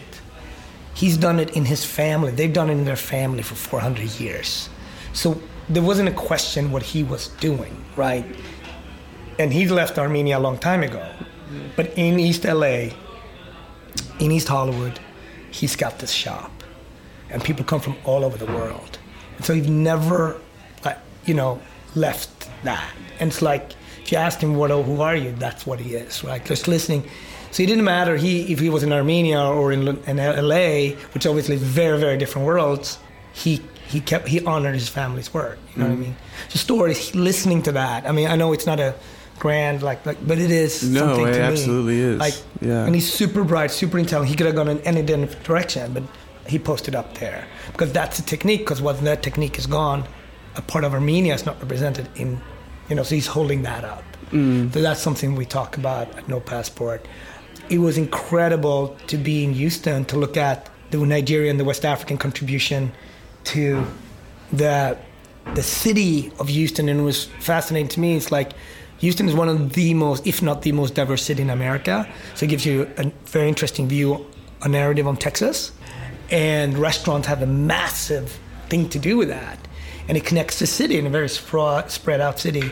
He's 0.96 1.18
done 1.18 1.40
it 1.40 1.58
in 1.58 1.66
his 1.66 1.84
family. 1.84 2.32
They've 2.32 2.54
done 2.54 2.70
it 2.70 2.74
in 2.74 2.86
their 2.86 2.96
family 2.96 3.44
for 3.44 3.56
400 3.56 4.20
years. 4.20 4.70
So 5.12 5.42
there 5.68 5.84
wasn't 5.84 6.08
a 6.08 6.14
question 6.14 6.72
what 6.72 6.84
he 6.84 7.04
was 7.04 7.28
doing, 7.40 7.76
right? 7.98 8.26
And 9.40 9.52
he 9.52 9.68
left 9.68 9.98
Armenia 9.98 10.38
a 10.38 10.40
long 10.40 10.58
time 10.58 10.84
ago. 10.84 11.06
But 11.76 11.98
in 11.98 12.20
East 12.20 12.46
LA, 12.46 12.92
in 14.20 14.32
East 14.32 14.48
Hollywood, 14.48 15.00
he's 15.54 15.76
got 15.76 16.00
this 16.00 16.12
shop, 16.12 16.52
and 17.30 17.44
people 17.44 17.64
come 17.64 17.80
from 17.80 17.96
all 18.04 18.26
over 18.26 18.38
the 18.38 18.52
world. 18.52 18.98
And 19.38 19.46
so 19.46 19.54
he's 19.54 19.70
never, 19.70 20.40
like, 20.84 20.98
you 21.26 21.34
know, 21.34 21.62
left 21.96 22.50
that. 22.64 22.92
And 23.20 23.30
it's 23.30 23.42
like 23.42 23.74
if 24.02 24.12
you 24.12 24.18
ask 24.18 24.40
him, 24.42 24.56
"What? 24.56 24.72
Who 24.72 25.02
are 25.02 25.16
you?" 25.16 25.32
That's 25.38 25.66
what 25.66 25.80
he 25.80 25.96
is, 25.96 26.24
right? 26.24 26.44
Just 26.44 26.68
listening. 26.68 27.04
So 27.52 27.62
it 27.62 27.68
didn't 27.68 27.84
matter 27.84 28.18
he 28.18 28.52
if 28.52 28.60
he 28.60 28.70
was 28.70 28.84
in 28.84 28.92
Armenia 28.92 29.42
or 29.42 29.72
in, 29.72 29.88
in 30.08 30.18
LA, 30.18 30.98
which 31.14 31.26
obviously 31.28 31.56
is 31.56 31.64
very 31.64 32.00
very 32.00 32.18
different 32.18 32.48
worlds. 32.48 32.98
He 33.34 33.62
he 33.88 34.02
kept 34.02 34.28
he 34.28 34.44
honored 34.44 34.74
his 34.74 34.90
family's 34.90 35.34
word. 35.34 35.60
You 35.76 35.84
know 35.84 35.90
mm-hmm. 35.90 35.90
what 35.90 35.90
I 35.90 35.94
mm-hmm. 35.94 36.02
mean? 36.02 36.16
The 36.52 36.58
stories, 36.58 37.16
listening 37.16 37.62
to 37.64 37.72
that. 37.74 38.08
I 38.08 38.12
mean, 38.12 38.28
I 38.28 38.36
know 38.36 38.54
it's 38.54 38.66
not 38.66 38.80
a 38.80 38.96
grand 39.44 39.84
like 39.84 40.06
like 40.06 40.26
but 40.26 40.38
it 40.40 40.52
is 40.52 40.90
no 40.90 41.00
something 41.02 41.28
it 41.28 41.34
to 41.34 41.42
absolutely 41.42 41.96
me. 41.96 42.02
is. 42.02 42.18
Like 42.18 42.38
yeah. 42.62 42.86
and 42.86 42.96
he's 42.96 43.12
super 43.12 43.44
bright 43.44 43.72
super 43.72 44.00
intelligent. 44.00 44.30
He 44.30 44.38
could 44.38 44.48
have 44.48 44.56
gone 44.56 44.70
in 44.70 44.80
any 44.92 45.02
different 45.02 45.44
direction 45.44 45.92
but 45.94 46.04
he 46.48 46.58
posted 46.58 46.96
up 46.96 47.10
there. 47.18 47.46
Because 47.74 47.92
that's 47.92 48.16
the 48.20 48.24
technique 48.24 48.62
because 48.62 48.82
once 48.82 49.02
that 49.02 49.22
technique 49.22 49.58
is 49.60 49.68
gone 49.68 50.06
a 50.56 50.62
part 50.62 50.86
of 50.86 50.94
armenia 50.94 51.34
is 51.34 51.46
not 51.46 51.60
represented 51.62 52.08
in 52.16 52.40
you 52.88 52.96
know 52.96 53.04
so 53.04 53.16
he's 53.16 53.28
holding 53.28 53.64
that 53.64 53.84
up. 53.84 54.06
Mm. 54.32 54.74
so 54.74 54.82
that's 54.82 55.02
something 55.02 55.36
we 55.36 55.46
talk 55.46 55.76
about 55.78 56.06
at 56.18 56.26
no 56.30 56.40
passport. 56.40 57.06
It 57.70 57.80
was 57.80 57.98
incredible 57.98 58.96
to 59.08 59.18
be 59.18 59.44
in 59.44 59.54
houston 59.54 60.06
to 60.06 60.16
look 60.24 60.38
at 60.38 60.70
the 60.92 60.98
nigerian 61.16 61.58
the 61.58 61.68
west 61.72 61.84
african 61.84 62.18
contribution 62.18 62.92
to 63.56 63.86
the 64.54 64.98
the 65.60 65.64
city 65.64 66.32
of 66.40 66.48
houston 66.48 66.88
and 66.88 67.00
it 67.02 67.04
was 67.04 67.26
fascinating 67.52 67.90
to 67.90 68.00
me. 68.00 68.16
It's 68.16 68.32
like 68.32 68.52
Houston 69.04 69.28
is 69.28 69.36
one 69.36 69.50
of 69.50 69.74
the 69.74 69.94
most, 69.94 70.26
if 70.26 70.42
not 70.42 70.62
the 70.62 70.72
most 70.72 70.94
diverse 70.94 71.24
city 71.24 71.42
in 71.42 71.50
America. 71.50 72.08
So 72.36 72.46
it 72.46 72.48
gives 72.48 72.66
you 72.66 72.90
a 72.96 73.12
very 73.26 73.50
interesting 73.50 73.86
view, 73.90 74.26
a 74.62 74.70
narrative 74.70 75.08
on 75.08 75.18
Texas. 75.18 75.74
And 76.32 76.78
restaurants 76.78 77.28
have 77.28 77.42
a 77.42 77.46
massive 77.46 78.40
thing 78.70 78.88
to 78.88 79.00
do 79.00 79.18
with 79.18 79.28
that. 79.28 79.60
And 80.08 80.18
it 80.18 80.24
connects 80.24 80.60
the 80.60 80.68
city 80.68 80.98
in 80.98 81.06
a 81.06 81.10
very 81.10 81.28
spread 81.28 82.22
out 82.22 82.40
city. 82.40 82.72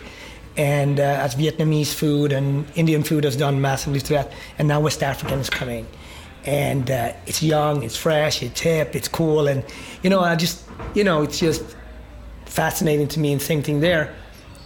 And 0.56 1.02
uh, 1.02 1.04
as 1.04 1.36
Vietnamese 1.36 1.94
food 1.94 2.32
and 2.32 2.66
Indian 2.76 3.04
food 3.04 3.26
has 3.26 3.36
done 3.36 3.60
massively 3.60 4.00
to 4.00 4.14
that, 4.14 4.32
and 4.58 4.70
now 4.70 4.80
West 4.80 5.04
African 5.04 5.40
is 5.40 5.50
coming. 5.50 5.86
And 6.46 6.90
uh, 6.90 7.12
it's 7.28 7.44
young, 7.44 7.84
it's 7.84 7.98
fresh, 7.98 8.42
it's 8.42 8.62
hip, 8.62 8.96
it's 8.96 9.10
cool. 9.10 9.50
And, 9.50 9.66
you 10.02 10.10
know, 10.10 10.22
I 10.22 10.38
just, 10.38 10.66
you 10.94 11.04
know, 11.04 11.24
it's 11.24 11.40
just 11.40 11.76
fascinating 12.46 13.10
to 13.10 13.20
me. 13.20 13.34
And 13.34 13.42
same 13.42 13.62
thing 13.62 13.82
there. 13.82 14.16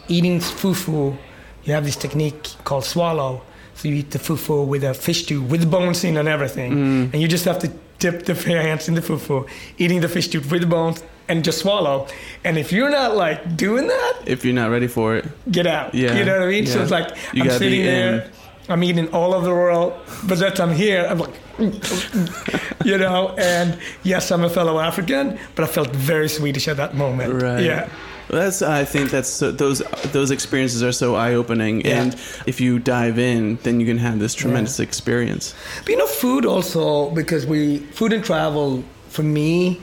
Eating 0.08 0.38
fufu 0.38 1.18
you 1.66 1.74
have 1.74 1.86
this 1.86 1.96
technique 1.96 2.50
called 2.64 2.86
swallow. 2.86 3.42
So 3.76 3.90
you 3.90 3.96
eat 3.96 4.12
the 4.12 4.20
fufu 4.20 4.66
with 4.66 4.86
a 4.86 4.94
fish 4.94 5.24
stew 5.24 5.42
with 5.42 5.70
bones 5.70 6.06
in 6.06 6.16
and 6.16 6.30
everything, 6.30 6.72
mm. 6.72 7.14
and 7.14 7.22
you 7.22 7.28
just 7.28 7.44
have 7.44 7.60
to 7.60 7.68
dip 8.00 8.24
the 8.24 8.34
fair 8.34 8.62
hands 8.68 8.88
in 8.88 8.96
the 8.96 9.02
fufu, 9.02 9.50
eating 9.78 10.00
the 10.00 10.08
fish 10.08 10.28
stew 10.28 10.40
with 10.40 10.62
the 10.62 10.68
bones, 10.68 11.04
and 11.28 11.44
just 11.44 11.60
swallow. 11.60 12.08
And 12.46 12.58
if 12.58 12.72
you're 12.72 12.90
not 12.90 13.16
like 13.16 13.58
doing 13.58 13.88
that, 13.88 14.14
if 14.26 14.46
you're 14.46 14.54
not 14.54 14.70
ready 14.70 14.88
for 14.88 15.18
it, 15.18 15.26
get 15.52 15.68
out. 15.68 15.94
Yeah, 15.94 16.18
you 16.18 16.24
know 16.24 16.40
what 16.40 16.48
I 16.48 16.52
mean. 16.52 16.64
Yeah. 16.66 16.72
So 16.74 16.82
it's 16.84 16.92
like 16.92 17.18
you 17.34 17.44
I'm 17.44 17.50
sitting 17.52 17.84
there. 17.84 18.32
I'm 18.68 18.84
eating 18.84 19.14
all 19.14 19.34
of 19.34 19.44
the 19.44 19.52
world, 19.52 19.94
but 20.28 20.40
that 20.40 20.60
I'm 20.60 20.72
here, 20.72 21.06
I'm 21.08 21.20
like, 21.20 21.34
you 22.86 22.98
know. 22.98 23.36
And 23.38 23.78
yes, 24.04 24.32
I'm 24.32 24.44
a 24.44 24.50
fellow 24.50 24.80
African, 24.80 25.38
but 25.54 25.66
I 25.66 25.68
felt 25.68 25.90
very 25.90 26.30
Swedish 26.30 26.68
at 26.68 26.78
that 26.78 26.96
moment. 26.96 27.42
Right. 27.44 27.64
Yeah. 27.64 27.90
That's 28.36 28.62
I 28.62 28.86
think 28.86 29.12
that's 29.12 29.30
so, 29.30 29.52
those 29.52 29.80
those 30.12 30.30
experiences 30.32 30.84
are 30.84 30.92
so 30.92 31.16
eye 31.16 31.34
opening, 31.36 31.82
Yeah. 31.82 32.02
and 32.02 32.16
if 32.46 32.60
you 32.62 32.80
dive 32.80 33.18
in, 33.18 33.58
then 33.64 33.80
you 33.80 33.86
can 33.86 33.98
have 33.98 34.20
this 34.20 34.34
tremendous 34.36 34.80
experience. 34.80 35.54
But 35.84 35.90
you 35.90 35.98
know, 35.98 36.08
food 36.08 36.46
also 36.46 37.10
because 37.12 37.46
we 37.46 37.78
food 38.00 38.14
and 38.14 38.24
travel 38.24 38.84
for 39.10 39.24
me 39.24 39.82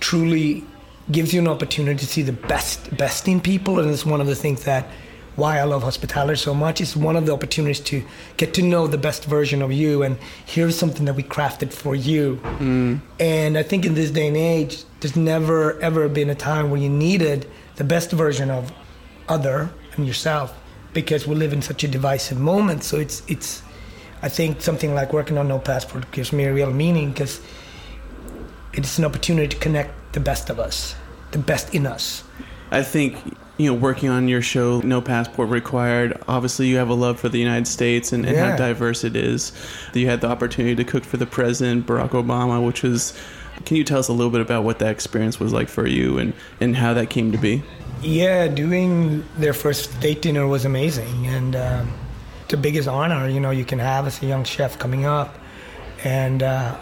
truly 0.00 0.64
gives 1.10 1.32
you 1.34 1.40
an 1.40 1.48
opportunity 1.48 1.98
to 1.98 2.06
see 2.06 2.22
the 2.22 2.32
best 2.32 2.96
best 2.96 3.26
in 3.28 3.40
people, 3.40 3.80
and 3.80 3.90
it's 3.90 4.04
one 4.06 4.20
of 4.20 4.26
the 4.26 4.36
things 4.36 4.64
that 4.64 4.86
why 5.36 5.58
I 5.58 5.62
love 5.64 5.82
hospitality 5.82 6.36
so 6.36 6.52
much. 6.54 6.80
It's 6.80 6.94
one 6.96 7.16
of 7.16 7.24
the 7.24 7.32
opportunities 7.32 7.80
to 7.80 8.02
get 8.36 8.52
to 8.54 8.62
know 8.62 8.86
the 8.86 8.98
best 8.98 9.24
version 9.24 9.62
of 9.62 9.72
you, 9.72 10.02
and 10.02 10.18
here's 10.44 10.76
something 10.76 11.06
that 11.06 11.14
we 11.14 11.22
crafted 11.22 11.72
for 11.72 11.94
you. 11.94 12.38
Mm. 12.58 13.00
And 13.18 13.56
I 13.56 13.62
think 13.62 13.86
in 13.86 13.94
this 13.94 14.10
day 14.10 14.28
and 14.28 14.36
age, 14.36 14.84
there's 15.00 15.16
never 15.16 15.80
ever 15.80 16.08
been 16.08 16.28
a 16.30 16.34
time 16.34 16.70
where 16.70 16.80
you 16.80 16.90
needed 16.90 17.46
the 17.80 17.84
best 17.84 18.12
version 18.12 18.50
of 18.50 18.70
other 19.26 19.70
and 19.96 20.06
yourself 20.06 20.54
because 20.92 21.26
we 21.26 21.34
live 21.34 21.50
in 21.50 21.62
such 21.62 21.82
a 21.82 21.88
divisive 21.88 22.38
moment. 22.38 22.84
So 22.84 22.98
it's 22.98 23.22
it's 23.26 23.62
I 24.20 24.28
think 24.28 24.60
something 24.60 24.94
like 24.94 25.14
working 25.14 25.38
on 25.38 25.48
No 25.48 25.58
Passport 25.58 26.10
gives 26.12 26.30
me 26.30 26.44
a 26.44 26.52
real 26.52 26.70
meaning 26.70 27.10
because 27.10 27.40
it's 28.74 28.98
an 28.98 29.06
opportunity 29.06 29.48
to 29.48 29.56
connect 29.56 30.12
the 30.12 30.20
best 30.20 30.50
of 30.50 30.60
us, 30.60 30.94
the 31.30 31.38
best 31.38 31.74
in 31.74 31.86
us. 31.86 32.22
I 32.70 32.82
think 32.82 33.16
you 33.56 33.72
know 33.72 33.74
working 33.74 34.10
on 34.10 34.28
your 34.28 34.42
show, 34.42 34.82
No 34.82 35.00
Passport 35.00 35.48
Required. 35.48 36.22
Obviously, 36.28 36.66
you 36.66 36.76
have 36.76 36.90
a 36.90 36.94
love 37.06 37.18
for 37.18 37.30
the 37.30 37.38
United 37.38 37.66
States 37.66 38.12
and, 38.12 38.26
and 38.26 38.36
how 38.36 38.56
diverse 38.56 39.04
it 39.04 39.16
is. 39.16 39.52
You 39.94 40.06
had 40.06 40.20
the 40.20 40.28
opportunity 40.28 40.76
to 40.76 40.84
cook 40.84 41.04
for 41.04 41.16
the 41.16 41.24
president, 41.24 41.86
Barack 41.86 42.10
Obama, 42.10 42.62
which 42.62 42.82
was. 42.82 43.18
Can 43.64 43.76
you 43.76 43.84
tell 43.84 43.98
us 43.98 44.08
a 44.08 44.12
little 44.12 44.30
bit 44.30 44.40
about 44.40 44.64
what 44.64 44.78
that 44.78 44.90
experience 44.90 45.38
was 45.38 45.52
like 45.52 45.68
for 45.68 45.86
you 45.86 46.18
and, 46.18 46.32
and 46.60 46.76
how 46.76 46.94
that 46.94 47.10
came 47.10 47.32
to 47.32 47.38
be? 47.38 47.62
Yeah, 48.02 48.48
doing 48.48 49.24
their 49.36 49.52
first 49.52 49.92
state 49.92 50.22
dinner 50.22 50.46
was 50.46 50.64
amazing, 50.64 51.26
and 51.26 51.54
um, 51.54 51.92
the 52.48 52.56
biggest 52.56 52.88
honor 52.88 53.28
you 53.28 53.40
know 53.40 53.50
you 53.50 53.64
can 53.66 53.78
have 53.78 54.06
as 54.06 54.22
a 54.22 54.26
young 54.26 54.44
chef 54.44 54.78
coming 54.78 55.04
up, 55.04 55.38
and 56.02 56.42
uh, 56.42 56.78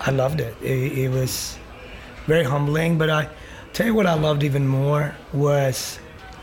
I 0.00 0.10
loved 0.10 0.40
it. 0.40 0.56
it. 0.62 0.98
It 0.98 1.08
was 1.10 1.58
very 2.26 2.44
humbling, 2.44 2.96
but 2.96 3.10
I 3.10 3.28
tell 3.74 3.86
you 3.86 3.94
what 3.94 4.06
I 4.06 4.14
loved 4.14 4.44
even 4.44 4.66
more 4.66 5.14
was 5.34 5.98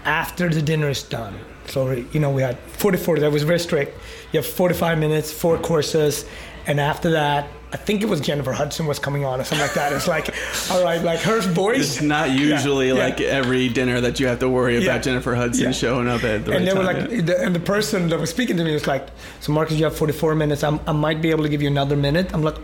after 0.05 0.47
the 0.47 0.61
dinner 0.61 0.89
is 0.89 1.01
done. 1.01 1.33
So 1.65 1.91
you 1.91 2.19
know 2.19 2.29
we 2.29 2.43
had 2.43 2.59
44. 2.59 3.19
That 3.19 3.31
was 3.31 3.41
very 3.41 3.59
strict. 3.59 3.97
You 4.31 4.41
have 4.41 4.47
45 4.47 4.99
minutes, 4.99 5.31
four 5.31 5.57
courses, 5.57 6.25
and 6.67 6.79
after 6.79 7.09
that. 7.11 7.49
I 7.71 7.77
think 7.77 8.01
it 8.01 8.09
was 8.09 8.19
Jennifer 8.19 8.51
Hudson 8.51 8.87
was 8.87 8.97
coming 8.97 9.25
on 9.25 9.39
or 9.39 9.43
something 9.43 9.65
like 9.65 9.75
that. 9.75 9.93
It's 9.93 10.07
like, 10.07 10.33
all 10.71 10.83
right, 10.83 11.01
like 11.03 11.19
her 11.19 11.39
voice. 11.41 11.97
It's 11.97 12.01
not 12.01 12.31
usually 12.31 12.87
yeah. 12.87 12.93
like 12.95 13.21
every 13.21 13.69
dinner 13.69 14.01
that 14.01 14.19
you 14.19 14.25
have 14.27 14.39
to 14.39 14.49
worry 14.49 14.77
about 14.77 14.85
Yeah. 14.85 14.97
Jennifer 14.99 15.35
Hudson 15.35 15.71
showing 15.73 16.07
up 16.07 16.23
at 16.23 16.45
the 16.45 16.51
right 16.51 16.57
and 16.59 16.67
they 16.67 16.73
were 16.73 16.83
time. 16.83 17.09
like, 17.09 17.25
the, 17.25 17.39
and 17.39 17.53
the 17.53 17.59
person 17.59 18.09
that 18.09 18.19
was 18.19 18.31
speaking 18.31 18.57
to 18.57 18.63
me 18.63 18.73
was 18.73 18.87
like, 18.87 19.07
"So 19.39 19.51
Marcus, 19.51 19.77
you 19.77 19.83
have 19.83 19.95
44 19.95 20.33
minutes. 20.35 20.63
I'm, 20.63 20.79
I 20.87 20.93
might 20.93 21.21
be 21.21 21.29
able 21.29 21.43
to 21.43 21.49
give 21.49 21.61
you 21.61 21.67
another 21.67 21.95
minute." 21.95 22.33
I'm 22.33 22.41
like, 22.41 22.57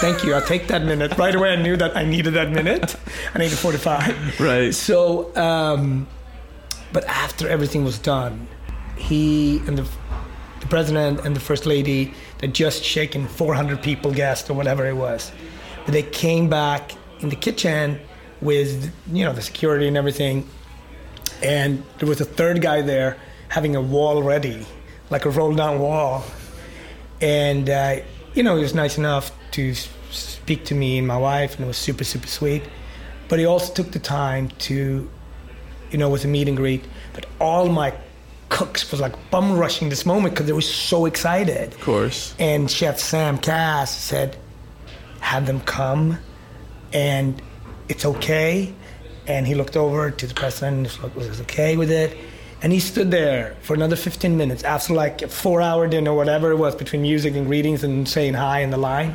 "Thank 0.00 0.24
you. 0.24 0.32
I'll 0.34 0.40
take 0.40 0.68
that 0.68 0.84
minute." 0.84 1.18
Right 1.18 1.34
away, 1.34 1.50
I 1.52 1.56
knew 1.60 1.76
that 1.76 1.94
I 1.94 2.04
needed 2.06 2.32
that 2.34 2.50
minute. 2.50 2.96
I 3.34 3.38
needed 3.38 3.58
45. 3.58 4.40
Right. 4.40 4.74
So, 4.74 5.36
um, 5.36 6.06
but 6.94 7.04
after 7.04 7.46
everything 7.46 7.84
was 7.84 7.98
done, 7.98 8.48
he 8.96 9.58
and 9.66 9.76
the, 9.76 9.86
the 10.60 10.66
president 10.68 11.26
and 11.26 11.36
the 11.36 11.40
first 11.40 11.66
lady 11.66 12.14
that 12.40 12.48
just 12.48 12.82
shaken 12.82 13.26
400 13.26 13.82
people 13.82 14.12
guests 14.12 14.48
or 14.48 14.54
whatever 14.54 14.86
it 14.86 14.96
was, 14.96 15.30
but 15.84 15.92
they 15.92 16.02
came 16.02 16.48
back 16.48 16.92
in 17.20 17.28
the 17.28 17.36
kitchen 17.36 18.00
with 18.40 18.92
you 19.12 19.24
know 19.24 19.32
the 19.32 19.42
security 19.42 19.86
and 19.86 19.96
everything, 19.96 20.48
and 21.42 21.82
there 21.98 22.08
was 22.08 22.20
a 22.20 22.24
third 22.24 22.60
guy 22.62 22.82
there 22.82 23.16
having 23.48 23.76
a 23.76 23.80
wall 23.80 24.22
ready, 24.22 24.66
like 25.10 25.24
a 25.24 25.30
roll 25.30 25.54
down 25.54 25.78
wall, 25.78 26.24
and 27.20 27.68
uh, 27.68 27.96
you 28.34 28.42
know 28.42 28.56
he 28.56 28.62
was 28.62 28.74
nice 28.74 28.96
enough 28.96 29.32
to 29.52 29.74
speak 30.10 30.64
to 30.64 30.74
me 30.74 30.98
and 30.98 31.06
my 31.06 31.18
wife, 31.18 31.56
and 31.56 31.64
it 31.64 31.68
was 31.68 31.76
super 31.76 32.04
super 32.04 32.26
sweet. 32.26 32.62
But 33.28 33.38
he 33.38 33.44
also 33.44 33.72
took 33.72 33.92
the 33.92 34.00
time 34.00 34.48
to, 34.66 35.08
you 35.92 35.98
know, 35.98 36.08
was 36.08 36.24
a 36.24 36.28
meet 36.28 36.48
and 36.48 36.56
greet. 36.56 36.84
But 37.12 37.26
all 37.40 37.68
my 37.68 37.94
cooks 38.50 38.90
was 38.90 39.00
like 39.00 39.14
bum 39.30 39.56
rushing 39.56 39.88
this 39.88 40.04
moment 40.04 40.34
because 40.34 40.46
they 40.46 40.52
were 40.52 40.60
so 40.60 41.06
excited. 41.06 41.72
Of 41.72 41.80
course. 41.80 42.34
And 42.38 42.70
Chef 42.70 42.98
Sam 42.98 43.38
Kass 43.38 43.96
said, 43.96 44.36
have 45.20 45.46
them 45.46 45.60
come 45.60 46.18
and 46.92 47.40
it's 47.88 48.04
okay. 48.04 48.74
And 49.26 49.46
he 49.46 49.54
looked 49.54 49.76
over 49.76 50.10
to 50.10 50.26
the 50.26 50.34
president 50.34 50.88
and 50.88 51.14
was 51.14 51.28
was 51.28 51.40
okay 51.42 51.76
with 51.76 51.90
it? 51.90 52.16
And 52.62 52.72
he 52.72 52.80
stood 52.80 53.10
there 53.10 53.56
for 53.62 53.72
another 53.74 53.96
15 53.96 54.36
minutes 54.36 54.64
after 54.64 54.92
like 54.92 55.22
a 55.22 55.28
four 55.28 55.62
hour 55.62 55.86
dinner, 55.86 56.12
whatever 56.12 56.50
it 56.50 56.56
was, 56.56 56.74
between 56.74 57.02
music 57.02 57.34
and 57.34 57.46
greetings 57.46 57.84
and 57.84 58.06
saying 58.06 58.34
hi 58.34 58.60
in 58.60 58.70
the 58.70 58.76
line, 58.76 59.14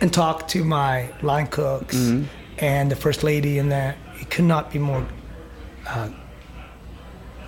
and 0.00 0.12
talked 0.12 0.50
to 0.50 0.62
my 0.62 1.08
line 1.22 1.48
cooks 1.48 1.96
and 2.58 2.90
the 2.90 2.96
first 2.96 3.24
lady 3.24 3.58
and 3.58 3.72
that. 3.72 3.96
It 4.20 4.28
could 4.30 4.44
not 4.44 4.70
be 4.70 4.78
more 4.78 5.04
uh, 5.88 6.10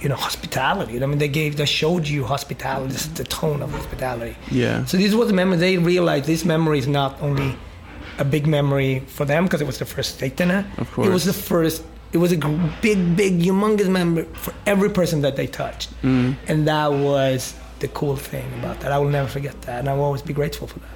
you 0.03 0.09
know, 0.09 0.17
hospitality. 0.17 1.03
I 1.03 1.07
mean, 1.07 1.19
they 1.19 1.29
gave, 1.29 1.57
they 1.57 1.65
showed 1.65 2.09
you 2.09 2.25
hospitality, 2.25 2.93
this 2.93 3.07
is 3.07 3.12
the 3.15 3.25
tone 3.25 3.62
of 3.62 3.71
hospitality. 3.71 4.37
Yeah. 4.51 4.85
So 4.87 4.97
this 4.97 5.15
was 5.15 5.31
a 5.31 5.33
memory. 5.33 5.59
They 5.59 5.79
realized 5.79 6.27
this 6.27 6.45
memory 6.45 6.79
is 6.81 6.88
not 6.88 7.21
only 7.23 7.55
a 8.19 8.25
big 8.25 8.47
memory 8.47 9.01
for 9.07 9.25
them 9.25 9.45
because 9.45 9.61
it 9.61 9.67
was 9.67 9.79
the 9.79 9.85
first 9.85 10.17
steak 10.17 10.37
dinner. 10.37 10.67
Of 10.79 10.91
course. 10.93 11.07
It 11.09 11.11
was 11.11 11.25
the 11.25 11.33
first. 11.33 11.85
It 12.12 12.19
was 12.19 12.33
a 12.33 12.37
big, 12.83 13.17
big, 13.17 13.41
humongous 13.41 13.88
memory 13.88 14.27
for 14.35 14.53
every 14.67 14.91
person 14.91 15.23
that 15.23 15.35
they 15.37 15.47
touched, 15.47 15.88
Mm. 16.03 16.37
and 16.47 16.69
that 16.69 16.93
was 16.93 17.55
the 17.79 17.88
cool 17.88 18.17
thing 18.17 18.45
about 18.59 18.81
that. 18.81 18.93
I 18.93 18.99
will 18.99 19.09
never 19.09 19.29
forget 19.29 19.57
that, 19.62 19.79
and 19.81 19.88
I 19.88 19.95
will 19.95 20.05
always 20.05 20.21
be 20.21 20.35
grateful 20.35 20.67
for 20.67 20.79
that. 20.81 20.91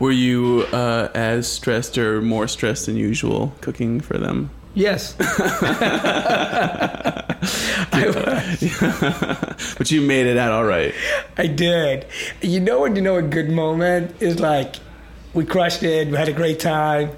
Were 0.00 0.10
you 0.10 0.66
uh, 0.72 1.08
as 1.14 1.46
stressed 1.46 1.96
or 1.98 2.20
more 2.20 2.48
stressed 2.48 2.86
than 2.86 2.96
usual 2.96 3.52
cooking 3.60 4.00
for 4.00 4.18
them? 4.18 4.50
Yes. 4.76 5.16
I, 7.92 9.54
But 9.78 9.90
you 9.90 10.02
made 10.02 10.26
it 10.26 10.36
out 10.36 10.52
all 10.52 10.64
right. 10.64 10.94
I 11.38 11.46
did. 11.46 12.04
You 12.42 12.60
know 12.60 12.80
when 12.82 12.94
you 12.94 13.00
know 13.00 13.16
a 13.16 13.22
good 13.22 13.48
moment 13.48 14.20
is 14.20 14.38
like 14.38 14.76
we 15.32 15.46
crushed 15.46 15.82
it, 15.82 16.08
we 16.08 16.16
had 16.16 16.28
a 16.28 16.32
great 16.34 16.60
time, 16.60 17.10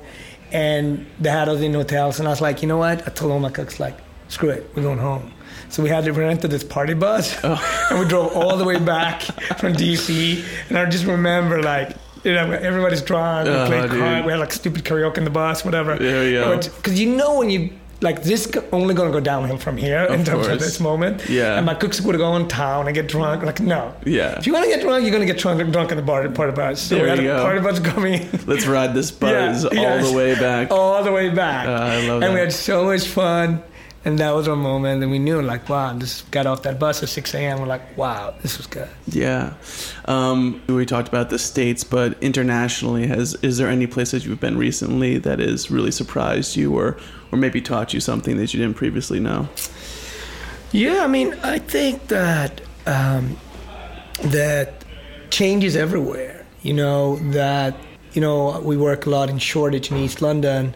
and 0.53 1.05
they 1.19 1.31
had 1.31 1.49
us 1.49 1.61
in 1.61 1.75
hotels, 1.75 2.21
and 2.21 2.29
I 2.29 2.31
was 2.31 2.41
like, 2.41 2.63
you 2.63 2.69
know 2.69 2.79
what? 2.79 3.07
I 3.09 3.11
told 3.11 3.33
all 3.33 3.41
my 3.41 3.51
cooks 3.51 3.81
like, 3.81 3.97
screw 4.29 4.51
it, 4.51 4.71
we're 4.77 4.85
going 4.85 4.99
home. 4.99 5.33
So 5.69 5.83
we 5.83 5.89
had 5.89 6.05
to 6.05 6.13
rent 6.13 6.43
this 6.43 6.63
party 6.63 6.95
bus, 6.95 7.37
oh. 7.43 7.87
and 7.91 7.99
we 7.99 8.07
drove 8.07 8.37
all 8.37 8.57
the 8.57 8.65
way 8.65 8.79
back 8.79 9.23
from 9.59 9.73
DC, 9.73 10.45
and 10.69 10.79
I 10.79 10.87
just 10.87 11.07
remember 11.07 11.61
like. 11.61 11.97
You 12.25 12.33
know, 12.35 12.51
everybody's 12.53 13.03
drunk. 13.03 13.49
We 13.49 13.55
Oh, 13.55 13.67
played 13.67 13.91
dude. 13.91 14.25
We 14.25 14.31
had 14.33 14.41
like 14.41 14.53
stupid 14.53 14.85
karaoke 14.85 15.19
in 15.19 15.25
the 15.25 15.31
bus, 15.31 15.65
whatever. 15.65 15.97
Yeah, 16.03 16.23
yeah. 16.23 16.57
Because 16.57 16.99
you 17.01 17.15
know 17.15 17.39
when 17.39 17.51
you 17.51 17.71
like 18.01 18.23
this, 18.23 18.47
go- 18.47 18.65
only 18.73 18.95
gonna 18.95 19.11
go 19.11 19.19
downhill 19.21 19.57
from 19.57 19.77
here 19.77 20.05
in 20.05 20.25
terms 20.25 20.47
course. 20.47 20.47
of 20.49 20.61
this 20.61 20.79
moment. 20.81 21.29
Yeah. 21.29 21.57
And 21.57 21.67
my 21.67 21.75
cooks 21.75 22.01
would 22.01 22.17
go 22.17 22.37
in 22.37 22.47
town 22.49 22.87
and 22.87 22.95
get 22.95 23.09
drunk. 23.09 23.43
Like 23.43 23.61
no. 23.61 23.93
Yeah. 24.05 24.39
If 24.39 24.47
you 24.47 24.53
want 24.53 24.65
to 24.67 24.71
get 24.71 24.81
drunk, 24.83 25.03
you're 25.03 25.11
going 25.11 25.27
to 25.27 25.33
get 25.33 25.41
drunk, 25.43 25.59
drunk 25.73 25.91
in 25.91 25.97
the 25.97 26.03
bar, 26.03 26.29
party 26.29 26.53
bus. 26.53 26.81
So 26.81 26.95
There 26.95 27.05
we 27.05 27.11
had 27.11 27.19
you 27.23 27.33
a 27.33 27.37
go. 27.37 27.43
party 27.43 27.61
bus 27.61 27.81
coming 27.81 28.29
Let's 28.47 28.67
ride 28.67 28.95
this 28.95 29.11
buzz 29.23 29.67
Yeah, 29.73 29.95
all 29.95 30.11
the 30.11 30.17
way 30.17 30.35
back. 30.35 30.71
all 30.71 31.03
the 31.03 31.13
way 31.13 31.31
back. 31.31 31.67
Uh, 31.67 31.71
I 31.73 32.07
love 32.07 32.23
and 32.23 32.35
we 32.35 32.41
had 32.41 32.53
so 32.53 32.85
much 32.85 33.07
fun. 33.07 33.63
And 34.09 34.19
that 34.21 34.35
was 34.35 34.49
our 34.49 34.57
moment. 34.57 35.03
And 35.03 35.13
we 35.13 35.19
knew, 35.19 35.43
like, 35.43 35.69
wow, 35.69 35.93
this 35.93 36.23
got 36.31 36.47
off 36.47 36.63
that 36.63 36.79
bus 36.79 37.03
at 37.03 37.11
6 37.11 37.35
a.m. 37.35 37.61
We're 37.61 37.67
like, 37.67 37.95
wow, 37.95 38.35
this 38.41 38.57
was 38.57 38.67
good. 38.67 38.89
Yeah. 39.07 39.53
Um, 40.07 40.63
we 40.67 40.87
talked 40.87 41.09
about 41.09 41.29
the 41.29 41.39
states, 41.39 41.85
but 41.85 42.17
internationally, 42.23 43.07
has 43.07 43.35
is 43.43 43.59
there 43.59 43.69
any 43.69 43.87
place 43.87 44.13
that 44.13 44.25
you've 44.25 44.41
been 44.41 44.57
recently 44.57 45.19
that 45.19 45.41
has 45.41 45.71
really 45.71 45.91
surprised 45.91 46.57
you, 46.57 46.75
or 46.75 46.97
or 47.31 47.37
maybe 47.37 47.61
taught 47.61 47.93
you 47.93 48.01
something 48.01 48.39
that 48.39 48.55
you 48.55 48.61
didn't 48.61 48.79
previously 48.79 49.21
know? 49.21 49.47
Yeah, 50.73 51.05
I 51.05 51.07
mean, 51.07 51.35
I 51.43 51.59
think 51.59 52.07
that 52.07 52.63
um, 52.87 53.37
that 54.23 54.87
change 55.29 55.65
is 55.65 55.77
everywhere. 55.77 56.47
You 56.63 56.73
know 56.73 57.17
that 57.33 57.77
you 58.15 58.23
know 58.23 58.59
we 58.61 58.79
work 58.79 59.05
a 59.05 59.11
lot 59.11 59.29
in 59.29 59.37
Shoreditch 59.37 59.91
in 59.91 59.99
East 59.99 60.23
London, 60.23 60.75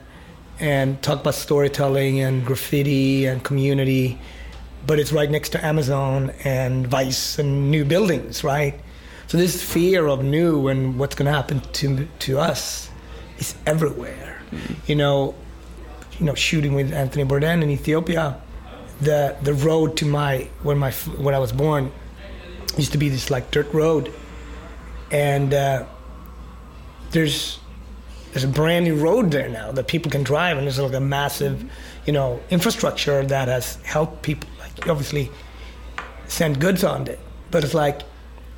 and 0.63 1.03
talk 1.03 1.21
about 1.21 1.35
storytelling 1.35 2.21
and 2.21 2.47
graffiti 2.47 3.27
and 3.27 3.43
community, 3.45 4.19
but 4.87 4.99
it's 4.99 5.13
right 5.13 5.31
next 5.31 5.51
to 5.51 5.65
Amazon 5.65 6.33
and 6.45 6.87
Vice 6.87 7.39
and 7.39 7.71
new 7.71 7.85
buildings, 7.85 8.43
right? 8.43 8.81
So 9.27 9.37
this 9.37 9.63
fear 9.63 10.07
of 10.07 10.23
new 10.23 10.69
and 10.69 10.99
what's 10.99 11.15
going 11.15 11.27
to 11.27 11.33
happen 11.33 11.61
to 11.61 12.07
to 12.21 12.39
us 12.39 12.91
is 13.39 13.55
everywhere. 13.67 14.43
You 14.87 14.97
know, 14.97 15.35
you 16.19 16.27
know, 16.27 16.35
shooting 16.35 16.75
with 16.75 16.93
Anthony 16.93 17.25
Bourdain 17.25 17.63
in 17.63 17.71
Ethiopia 17.71 18.41
the 19.03 19.37
the 19.43 19.53
road 19.53 19.97
to 19.97 20.07
my 20.07 20.49
when 20.63 20.79
my 20.79 20.93
when 20.93 21.35
I 21.35 21.39
was 21.39 21.53
born 21.53 21.91
used 22.77 22.93
to 22.93 22.99
be 22.99 23.09
this 23.09 23.31
like 23.31 23.51
dirt 23.51 23.73
road, 23.75 24.13
and 25.11 25.53
uh, 25.53 25.85
there's 27.11 27.59
there's 28.33 28.45
a 28.45 28.49
brand 28.49 28.87
new 28.87 28.97
road 28.97 29.31
there 29.31 29.49
now 29.49 29.73
that 29.73 29.87
people 29.89 30.11
can 30.11 30.23
drive, 30.23 30.57
and 30.57 30.67
there's 30.67 30.79
like 30.79 30.95
a 30.95 31.01
massive, 31.01 31.71
you 32.07 32.13
know, 32.13 32.41
infrastructure 32.51 33.25
that 33.25 33.49
has 33.49 33.77
helped 33.83 34.23
people. 34.23 34.49
Like 34.59 34.89
obviously, 34.89 35.31
send 36.29 36.61
goods 36.61 36.83
on 36.83 37.07
it, 37.07 37.21
but 37.51 37.63
it's 37.63 37.75
like 37.75 38.03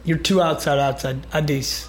you're 0.05 0.19
two 0.19 0.41
outside 0.41 0.79
outside 0.79 1.27
Addis 1.33 1.89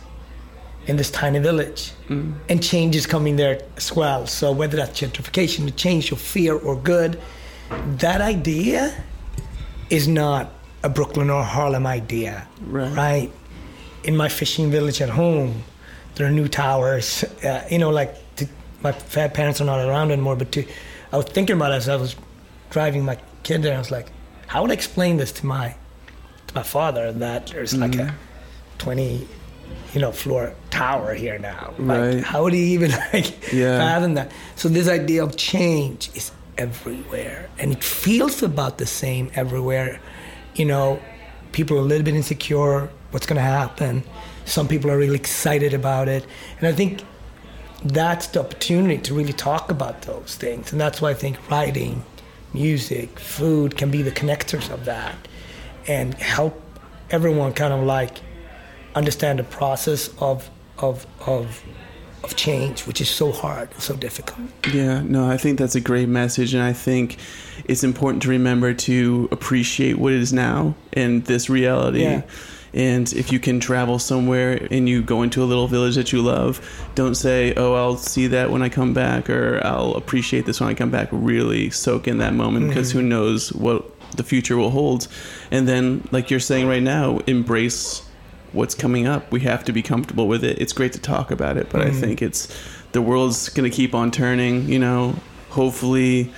in 0.87 0.97
this 0.97 1.11
tiny 1.11 1.39
village, 1.39 1.91
mm. 2.07 2.33
and 2.49 2.63
change 2.63 2.95
is 2.95 3.05
coming 3.05 3.35
there 3.35 3.61
as 3.77 3.95
well. 3.95 4.25
So 4.27 4.51
whether 4.51 4.77
that's 4.77 4.99
gentrification, 4.99 5.65
the 5.65 5.71
change 5.71 6.11
of 6.11 6.19
fear 6.19 6.55
or 6.55 6.75
good, 6.75 7.19
that 7.97 8.21
idea 8.21 8.93
is 9.89 10.07
not 10.07 10.51
a 10.83 10.89
Brooklyn 10.89 11.29
or 11.29 11.43
Harlem 11.43 11.85
idea, 11.85 12.47
right? 12.61 12.95
right? 12.95 13.31
In 14.03 14.15
my 14.15 14.29
fishing 14.29 14.69
village 14.69 15.01
at 15.01 15.09
home, 15.09 15.63
there 16.15 16.27
are 16.27 16.31
new 16.31 16.47
towers. 16.47 17.23
Uh, 17.43 17.67
you 17.69 17.77
know, 17.77 17.89
like 17.89 18.15
to, 18.37 18.47
my 18.81 18.91
parents 18.91 19.61
are 19.61 19.65
not 19.65 19.79
around 19.79 20.11
anymore, 20.11 20.35
but 20.35 20.51
to, 20.53 20.65
I 21.11 21.17
was 21.17 21.25
thinking 21.25 21.55
about 21.55 21.71
it 21.71 21.75
as 21.75 21.89
I 21.89 21.95
was 21.95 22.15
driving 22.69 23.05
my 23.05 23.17
kid 23.43 23.63
there. 23.63 23.75
I 23.75 23.79
was 23.79 23.91
like, 23.91 24.11
how 24.47 24.61
would 24.61 24.71
I 24.71 24.73
explain 24.73 25.17
this 25.17 25.31
to 25.33 25.45
my 25.45 25.75
to 26.47 26.55
my 26.55 26.63
father 26.63 27.11
that 27.11 27.47
there's 27.47 27.73
mm-hmm. 27.73 27.81
like 27.81 27.95
a 27.95 27.97
mm-hmm. 27.97 28.77
twenty, 28.77 29.27
you 29.93 30.01
know, 30.01 30.11
floor 30.11 30.53
tower 30.69 31.13
here 31.13 31.39
now? 31.39 31.73
Like, 31.77 31.99
right. 31.99 32.23
how 32.23 32.43
would 32.43 32.53
he 32.53 32.73
even 32.73 32.91
like 33.13 33.53
yeah. 33.53 33.77
fathom 33.79 34.13
that? 34.15 34.31
So 34.55 34.69
this 34.69 34.87
idea 34.87 35.23
of 35.23 35.35
change 35.35 36.09
is 36.15 36.31
everywhere, 36.57 37.49
and 37.59 37.71
it 37.71 37.83
feels 37.83 38.43
about 38.43 38.77
the 38.77 38.85
same 38.85 39.31
everywhere. 39.35 39.99
You 40.55 40.65
know, 40.65 41.01
people 41.51 41.77
are 41.77 41.81
a 41.81 41.83
little 41.83 42.05
bit 42.05 42.15
insecure. 42.15 42.89
What's 43.11 43.25
going 43.25 43.37
to 43.37 43.41
happen? 43.41 44.03
Some 44.45 44.67
people 44.67 44.89
are 44.91 44.97
really 44.97 45.15
excited 45.15 45.73
about 45.73 46.07
it. 46.07 46.25
And 46.59 46.67
I 46.67 46.71
think 46.71 47.03
that's 47.83 48.27
the 48.27 48.39
opportunity 48.39 48.97
to 48.99 49.13
really 49.13 49.33
talk 49.33 49.69
about 49.69 50.03
those 50.03 50.35
things. 50.35 50.71
And 50.71 50.79
that's 50.79 51.01
why 51.01 51.11
I 51.11 51.13
think 51.13 51.49
writing, 51.49 52.03
music, 52.53 53.19
food 53.19 53.77
can 53.77 53.91
be 53.91 54.01
the 54.01 54.11
connectors 54.11 54.71
of 54.71 54.85
that 54.85 55.15
and 55.87 56.13
help 56.15 56.61
everyone 57.09 57.53
kind 57.53 57.73
of 57.73 57.83
like 57.83 58.19
understand 58.95 59.39
the 59.39 59.43
process 59.43 60.09
of 60.19 60.49
of 60.79 61.05
of 61.27 61.63
of 62.23 62.35
change, 62.35 62.87
which 62.87 63.01
is 63.01 63.09
so 63.09 63.31
hard 63.31 63.69
and 63.71 63.81
so 63.81 63.95
difficult. 63.95 64.49
Yeah, 64.73 65.01
no, 65.01 65.29
I 65.29 65.37
think 65.37 65.59
that's 65.59 65.75
a 65.75 65.81
great 65.81 66.09
message, 66.09 66.53
and 66.53 66.63
I 66.63 66.73
think 66.73 67.17
it's 67.65 67.83
important 67.83 68.23
to 68.23 68.29
remember 68.29 68.73
to 68.73 69.29
appreciate 69.31 69.99
what 69.99 70.13
it 70.13 70.19
is 70.19 70.33
now 70.33 70.75
and 70.93 71.23
this 71.25 71.49
reality. 71.49 72.01
Yeah. 72.01 72.23
And 72.75 73.11
if 73.13 73.31
you 73.31 73.39
can 73.39 73.61
travel 73.61 73.97
somewhere 73.97 74.67
and 74.69 74.87
you 74.87 75.01
go 75.01 75.23
into 75.23 75.41
a 75.41 75.45
little 75.45 75.67
village 75.67 75.95
that 75.95 76.11
you 76.11 76.21
love, 76.21 76.59
don't 76.93 77.15
say, 77.15 77.53
"Oh, 77.55 77.73
I'll 77.73 77.95
see 77.95 78.27
that 78.27 78.51
when 78.51 78.61
I 78.61 78.69
come 78.69 78.93
back," 78.93 79.29
or 79.29 79.61
"I'll 79.63 79.93
appreciate 79.93 80.45
this 80.45 80.59
when 80.59 80.69
I 80.69 80.73
come 80.73 80.91
back." 80.91 81.07
Really 81.11 81.69
soak 81.69 82.05
in 82.07 82.17
that 82.17 82.33
moment 82.33 82.67
because 82.67 82.89
mm-hmm. 82.89 82.99
who 82.99 83.05
knows 83.05 83.53
what 83.53 83.89
the 84.17 84.23
future 84.23 84.57
will 84.57 84.71
hold. 84.71 85.07
And 85.51 85.67
then, 85.67 86.07
like 86.11 86.29
you're 86.29 86.41
saying 86.41 86.67
right 86.67 86.83
now, 86.83 87.19
embrace 87.27 88.03
what's 88.51 88.75
coming 88.75 89.07
up. 89.07 89.31
We 89.31 89.41
have 89.41 89.63
to 89.65 89.71
be 89.71 89.81
comfortable 89.81 90.27
with 90.27 90.43
it. 90.43 90.59
It's 90.59 90.73
great 90.73 90.93
to 90.93 90.99
talk 90.99 91.31
about 91.31 91.55
it, 91.55 91.69
but 91.69 91.81
mm. 91.81 91.87
I 91.87 91.91
think 91.91 92.21
it's 92.21 92.53
the 92.91 93.01
world's 93.01 93.49
going 93.49 93.69
to 93.69 93.75
keep 93.75 93.95
on 93.95 94.11
turning. 94.11 94.67
You 94.67 94.79
know, 94.79 95.15
hopefully, 95.49 96.31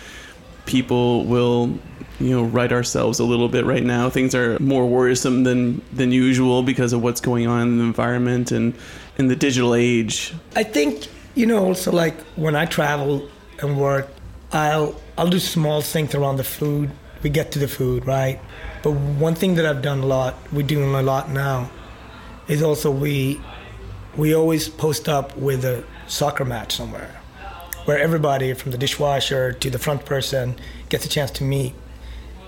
people 0.68 1.26
will 1.26 1.80
you 2.20 2.30
know 2.30 2.44
right 2.44 2.72
ourselves 2.72 3.20
a 3.20 3.24
little 3.24 3.50
bit 3.50 3.66
right 3.66 3.84
now. 3.84 4.10
Things 4.10 4.34
are 4.34 4.58
more 4.60 4.88
worrisome 4.88 5.44
than 5.44 5.82
than 5.94 6.12
usual 6.12 6.64
because 6.64 6.94
of 6.94 7.02
what's 7.02 7.22
going 7.22 7.48
on 7.48 7.62
in 7.62 7.78
the 7.78 7.84
environment 7.84 8.52
and 8.52 8.74
in 9.18 9.28
the 9.28 9.36
digital 9.36 9.76
age. 9.76 10.34
I 10.56 10.64
think 10.64 11.08
you 11.36 11.46
know 11.46 11.64
also 11.66 11.92
like 11.92 12.20
when 12.36 12.56
i 12.56 12.66
travel 12.66 13.30
and 13.60 13.80
work 13.80 14.10
i'll 14.52 15.00
i'll 15.18 15.30
do 15.30 15.40
small 15.40 15.82
things 15.82 16.16
around 16.16 16.38
the 16.38 16.44
food. 16.44 16.90
We 17.24 17.30
get 17.30 17.52
to 17.54 17.60
the 17.60 17.68
food 17.68 18.06
right? 18.06 18.40
But 18.84 18.92
one 18.92 19.36
thing 19.36 19.56
that 19.56 19.66
i've 19.66 19.82
done 19.82 20.00
a 20.00 20.06
lot 20.06 20.36
we're 20.52 20.66
doing 20.66 20.94
a 20.94 21.02
lot 21.02 21.30
now 21.30 21.70
is 22.48 22.64
also 22.64 22.90
we 22.90 23.40
we 24.16 24.34
always 24.34 24.70
post 24.70 25.08
up 25.08 25.36
with 25.38 25.64
a 25.66 25.84
soccer 26.08 26.46
match 26.46 26.76
somewhere 26.76 27.14
where 27.86 28.00
everybody 28.00 28.54
from 28.54 28.72
the 28.72 28.78
dishwasher 28.78 29.54
to 29.54 29.70
the 29.70 29.80
front 29.80 30.06
person 30.06 30.56
gets 30.90 31.06
a 31.06 31.10
chance 31.10 31.32
to 31.32 31.44
meet 31.44 31.74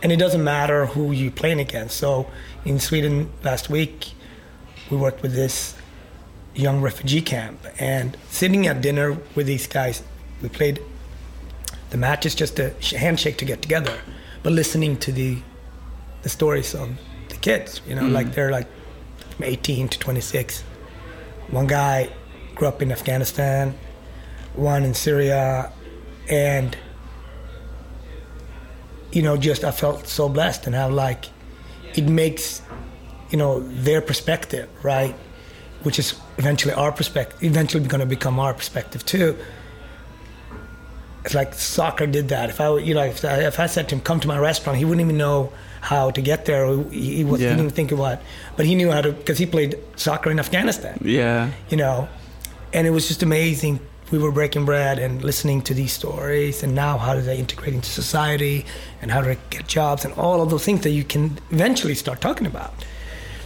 and 0.02 0.12
it 0.12 0.18
doesn't 0.18 0.44
matter 0.44 0.88
who 0.88 1.12
you're 1.12 1.32
playing 1.32 1.60
against. 1.60 1.98
So 1.98 2.30
in 2.66 2.80
Sweden 2.80 3.32
last 3.44 3.70
week, 3.70 4.14
we 4.90 4.98
worked 4.98 5.22
with 5.22 5.34
this 5.34 5.76
young 6.56 6.82
refugee 6.82 7.22
camp, 7.22 7.66
and 7.80 8.18
sitting 8.30 8.68
at 8.68 8.82
dinner 8.82 9.18
with 9.36 9.48
these 9.48 9.68
guys, 9.68 10.04
we 10.42 10.50
played. 10.50 10.82
The 11.92 11.98
match 11.98 12.26
is 12.26 12.36
just 12.36 12.60
a 12.60 12.74
handshake 12.96 13.38
to 13.38 13.46
get 13.46 13.62
together, 13.62 14.00
but 14.44 14.54
listening 14.54 14.98
to 14.98 15.12
the 15.12 15.38
the 16.22 16.30
stories 16.30 16.76
of 16.76 16.90
the 17.30 17.36
kids, 17.38 17.82
you 17.88 17.96
know, 17.96 18.04
mm. 18.04 18.12
like 18.12 18.34
they're 18.34 18.52
like 18.52 18.68
from 19.36 19.46
18 19.46 19.88
to 19.90 20.00
26. 20.00 20.62
One 21.50 21.66
guy 21.66 22.10
grew 22.56 22.68
up 22.68 22.82
in 22.82 22.92
Afghanistan, 22.92 23.74
one 24.54 24.84
in 24.84 24.94
Syria, 24.94 25.72
and 26.30 26.78
you 29.12 29.22
know, 29.22 29.38
just 29.38 29.64
I 29.64 29.72
felt 29.72 30.08
so 30.08 30.30
blessed 30.30 30.68
and 30.68 30.76
how 30.76 30.90
like 30.90 31.26
it 31.96 32.08
makes, 32.08 32.62
you 33.30 33.38
know, 33.38 33.60
their 33.60 34.02
perspective, 34.02 34.70
right? 34.84 35.16
Which 35.84 36.00
is 36.00 36.20
eventually 36.38 36.74
our 36.74 36.92
perspective, 36.92 37.44
eventually 37.44 37.86
going 37.88 38.02
to 38.02 38.06
become 38.06 38.40
our 38.40 38.54
perspective 38.54 39.06
too. 39.06 39.38
It's 41.26 41.34
like 41.34 41.54
soccer 41.54 42.08
did 42.08 42.30
that. 42.30 42.50
If 42.50 42.62
I, 42.62 42.78
you 42.78 42.94
know, 42.94 43.04
if 43.04 43.24
I, 43.26 43.42
if 43.42 43.60
I 43.60 43.68
said 43.68 43.90
to 43.90 43.96
him, 43.96 44.02
"Come 44.02 44.20
to 44.22 44.28
my 44.28 44.40
restaurant," 44.40 44.78
he 44.78 44.86
wouldn't 44.86 45.06
even 45.06 45.18
know 45.18 45.52
how 45.82 46.12
to 46.12 46.22
get 46.22 46.46
there. 46.46 46.78
He, 46.90 47.18
he, 47.18 47.24
was, 47.24 47.42
yeah. 47.42 47.50
he 47.50 47.56
didn't 47.58 47.74
think 47.74 47.92
of 47.92 48.00
what, 48.00 48.22
but 48.56 48.66
he 48.66 48.74
knew 48.74 48.90
how 48.90 49.02
to 49.02 49.12
because 49.12 49.38
he 49.38 49.46
played 49.46 49.78
soccer 49.98 50.32
in 50.32 50.40
Afghanistan. 50.40 50.98
Yeah, 51.04 51.52
you 51.70 51.76
know, 51.76 52.08
and 52.72 52.88
it 52.88 52.92
was 52.92 53.08
just 53.08 53.22
amazing 53.22 53.82
we 54.12 54.18
were 54.18 54.32
breaking 54.32 54.66
bread 54.66 55.00
and 55.00 55.24
listening 55.24 55.62
to 55.62 55.74
these 55.74 55.94
stories 55.94 56.64
and 56.64 56.74
now 56.74 56.98
how 56.98 57.14
do 57.14 57.22
they 57.22 57.38
integrate 57.38 57.74
into 57.74 57.90
society 57.90 58.66
and 59.02 59.12
how 59.12 59.22
do 59.22 59.28
they 59.28 59.38
get 59.50 59.68
jobs 59.68 60.06
and 60.06 60.14
all 60.16 60.42
of 60.42 60.50
those 60.50 60.66
things 60.66 60.82
that 60.82 60.92
you 60.92 61.04
can 61.04 61.38
eventually 61.52 61.96
start 61.96 62.20
talking 62.22 62.48
about. 62.48 62.74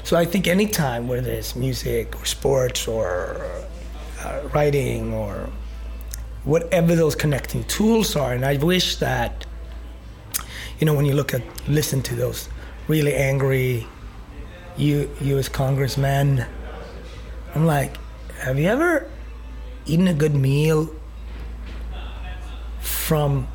So 0.03 0.17
i 0.17 0.25
think 0.25 0.47
anytime 0.47 1.07
whether 1.07 1.31
it's 1.31 1.55
music 1.55 2.15
or 2.19 2.25
sports 2.25 2.87
or 2.87 3.41
uh, 4.21 4.41
writing 4.53 5.13
or 5.13 5.49
whatever 6.43 6.95
those 6.95 7.15
connecting 7.15 7.63
tools 7.65 8.15
are 8.15 8.33
and 8.33 8.45
i 8.45 8.57
wish 8.57 8.97
that 8.97 9.45
you 10.79 10.85
know 10.85 10.93
when 10.93 11.05
you 11.05 11.13
look 11.13 11.33
at 11.33 11.41
listen 11.69 12.01
to 12.01 12.15
those 12.15 12.49
really 12.87 13.15
angry 13.15 13.87
U, 14.75 15.09
us 15.21 15.47
congressmen 15.47 16.45
i'm 17.55 17.65
like 17.65 17.95
have 18.39 18.59
you 18.59 18.67
ever 18.67 19.09
eaten 19.85 20.07
a 20.07 20.13
good 20.13 20.35
meal 20.35 20.89
from 22.79 23.47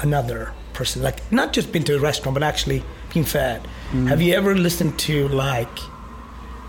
another 0.00 0.52
person. 0.72 1.02
Like 1.02 1.20
not 1.32 1.52
just 1.52 1.72
been 1.72 1.84
to 1.84 1.96
a 1.96 1.98
restaurant 1.98 2.34
but 2.34 2.42
actually 2.42 2.82
being 3.12 3.24
fed. 3.24 3.66
Mm. 3.90 4.06
have 4.06 4.20
you 4.20 4.34
ever 4.34 4.54
listened 4.54 4.98
to 4.98 5.28
like 5.28 5.78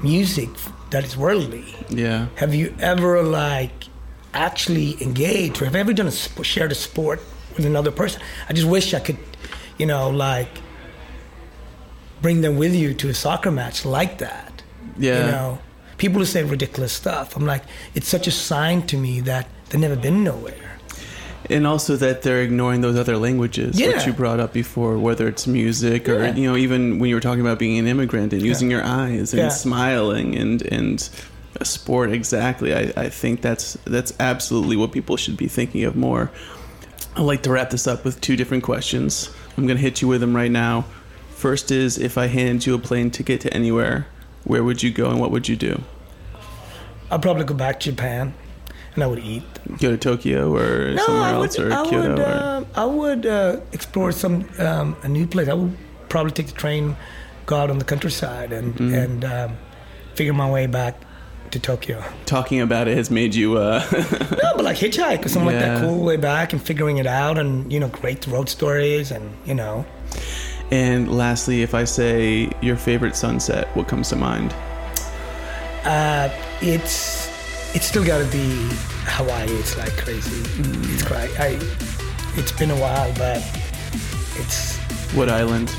music 0.01 0.49
that 0.91 1.03
is 1.03 1.17
worldly? 1.17 1.65
Yeah. 1.89 2.27
Have 2.35 2.53
you 2.53 2.73
ever 2.79 3.21
like 3.23 3.85
actually 4.33 5.01
engaged 5.03 5.61
or 5.61 5.65
have 5.65 5.73
you 5.73 5.79
ever 5.81 5.93
done 5.93 6.07
a 6.07 6.11
sp- 6.15 6.43
shared 6.43 6.71
a 6.71 6.75
sport 6.75 7.19
with 7.55 7.65
another 7.65 7.91
person? 7.91 8.21
I 8.47 8.53
just 8.53 8.67
wish 8.67 8.93
i 8.93 8.99
could 8.99 9.17
you 9.79 9.85
know 9.85 10.09
like 10.09 10.61
bring 12.21 12.41
them 12.41 12.57
with 12.57 12.75
you 12.75 12.93
to 12.93 13.09
a 13.09 13.13
soccer 13.13 13.49
match 13.49 13.85
like 13.85 14.19
that 14.19 14.61
yeah. 14.97 15.25
you 15.25 15.31
know 15.31 15.59
people 15.99 16.19
who 16.19 16.25
say 16.25 16.43
ridiculous 16.43 16.91
stuff. 16.91 17.35
I'm 17.35 17.45
like, 17.45 17.63
it's 17.93 18.07
such 18.07 18.25
a 18.25 18.31
sign 18.31 18.87
to 18.87 18.97
me 18.97 19.19
that 19.21 19.47
they've 19.69 19.79
never 19.79 19.95
been 19.95 20.23
nowhere. 20.23 20.79
And 21.49 21.65
also 21.67 21.95
that 21.97 22.21
they're 22.21 22.41
ignoring 22.41 22.81
those 22.81 22.97
other 22.97 23.17
languages, 23.17 23.79
yeah. 23.79 23.89
which 23.89 24.05
you 24.05 24.13
brought 24.13 24.39
up 24.39 24.53
before, 24.53 24.97
whether 24.97 25.27
it's 25.27 25.47
music 25.47 26.09
or 26.09 26.23
yeah. 26.23 26.35
you 26.35 26.49
know, 26.49 26.57
even 26.57 26.99
when 26.99 27.09
you 27.09 27.15
were 27.15 27.21
talking 27.21 27.41
about 27.41 27.59
being 27.59 27.77
an 27.77 27.87
immigrant 27.87 28.33
and 28.33 28.41
using 28.41 28.69
yeah. 28.69 28.77
your 28.77 28.85
eyes 28.85 29.33
and 29.33 29.51
smiling 29.51 30.35
and 30.35 30.61
and 30.63 31.09
a 31.55 31.65
sport 31.65 32.11
exactly. 32.11 32.73
I, 32.73 32.93
I 32.95 33.09
think 33.09 33.41
that's 33.41 33.73
that's 33.85 34.13
absolutely 34.19 34.75
what 34.75 34.91
people 34.91 35.17
should 35.17 35.37
be 35.37 35.47
thinking 35.47 35.83
of 35.85 35.95
more. 35.95 36.31
I'd 37.15 37.23
like 37.23 37.43
to 37.43 37.51
wrap 37.51 37.71
this 37.71 37.87
up 37.87 38.05
with 38.05 38.21
two 38.21 38.35
different 38.35 38.63
questions. 38.63 39.33
I'm 39.57 39.65
gonna 39.65 39.79
hit 39.79 40.01
you 40.01 40.07
with 40.07 40.21
them 40.21 40.35
right 40.35 40.51
now. 40.51 40.85
First 41.31 41.71
is 41.71 41.97
if 41.97 42.17
I 42.17 42.27
hand 42.27 42.65
you 42.65 42.75
a 42.75 42.79
plane 42.79 43.11
ticket 43.11 43.41
to 43.41 43.53
anywhere, 43.53 44.07
where 44.43 44.63
would 44.63 44.83
you 44.83 44.91
go 44.91 45.09
and 45.09 45.19
what 45.19 45.31
would 45.31 45.47
you 45.47 45.55
do? 45.55 45.81
I'd 47.11 47.21
probably 47.21 47.43
go 47.43 47.53
back 47.53 47.79
to 47.81 47.91
Japan 47.91 48.33
and 48.95 49.03
I 49.03 49.07
would 49.07 49.19
eat. 49.19 49.43
Go 49.79 49.91
to 49.91 49.97
Tokyo 49.97 50.55
or 50.55 50.93
no, 50.93 51.05
somewhere 51.05 51.39
would, 51.39 51.49
else 51.49 51.59
or 51.59 51.71
I 51.71 51.89
Kyoto? 51.89 52.09
Would, 52.09 52.19
or? 52.19 52.25
Uh, 52.25 52.65
I 52.75 52.85
would 52.85 53.25
uh, 53.25 53.59
explore 53.71 54.11
some 54.11 54.49
um, 54.59 54.95
a 55.03 55.07
new 55.07 55.27
place. 55.27 55.47
I 55.47 55.53
would 55.53 55.77
probably 56.09 56.31
take 56.31 56.47
the 56.47 56.53
train, 56.53 56.95
go 57.45 57.57
out 57.57 57.69
on 57.69 57.79
the 57.79 57.85
countryside, 57.85 58.51
and 58.51 58.75
mm-hmm. 58.75 58.93
and 58.93 59.25
um, 59.25 59.57
figure 60.15 60.33
my 60.33 60.49
way 60.49 60.67
back 60.67 60.95
to 61.51 61.59
Tokyo. 61.59 62.03
Talking 62.25 62.61
about 62.61 62.87
it 62.87 62.97
has 62.97 63.09
made 63.09 63.33
you. 63.35 63.57
Uh... 63.57 63.83
no, 63.91 64.53
but 64.55 64.63
like 64.63 64.77
hitchhike 64.77 65.25
or 65.25 65.29
something 65.29 65.55
Yeah. 65.55 65.73
like 65.73 65.81
that, 65.81 65.81
cool 65.81 66.03
way 66.03 66.17
back 66.17 66.53
and 66.53 66.61
figuring 66.61 66.97
it 66.97 67.07
out, 67.07 67.37
and 67.37 67.71
you 67.71 67.79
know, 67.79 67.87
great 67.87 68.25
road 68.27 68.49
stories, 68.49 69.11
and 69.11 69.33
you 69.45 69.53
know, 69.53 69.85
and 70.71 71.11
lastly, 71.11 71.61
if 71.61 71.73
I 71.73 71.83
say 71.83 72.49
your 72.61 72.75
favorite 72.75 73.15
sunset, 73.15 73.67
what 73.75 73.87
comes 73.87 74.09
to 74.09 74.15
mind? 74.15 74.53
uh, 75.85 76.29
it's 76.61 77.27
it's 77.75 77.85
still 77.85 78.03
got 78.05 78.19
to 78.19 78.25
be 78.31 78.67
Hawaii. 79.05 79.47
It's 79.49 79.77
like 79.77 79.95
crazy. 79.97 80.41
It's 80.93 81.03
quite. 81.03 81.29
I. 81.39 81.57
It's 82.35 82.51
been 82.51 82.71
a 82.71 82.75
while, 82.75 83.11
but 83.15 83.37
it's. 84.35 84.77
What 85.15 85.29
island? 85.29 85.73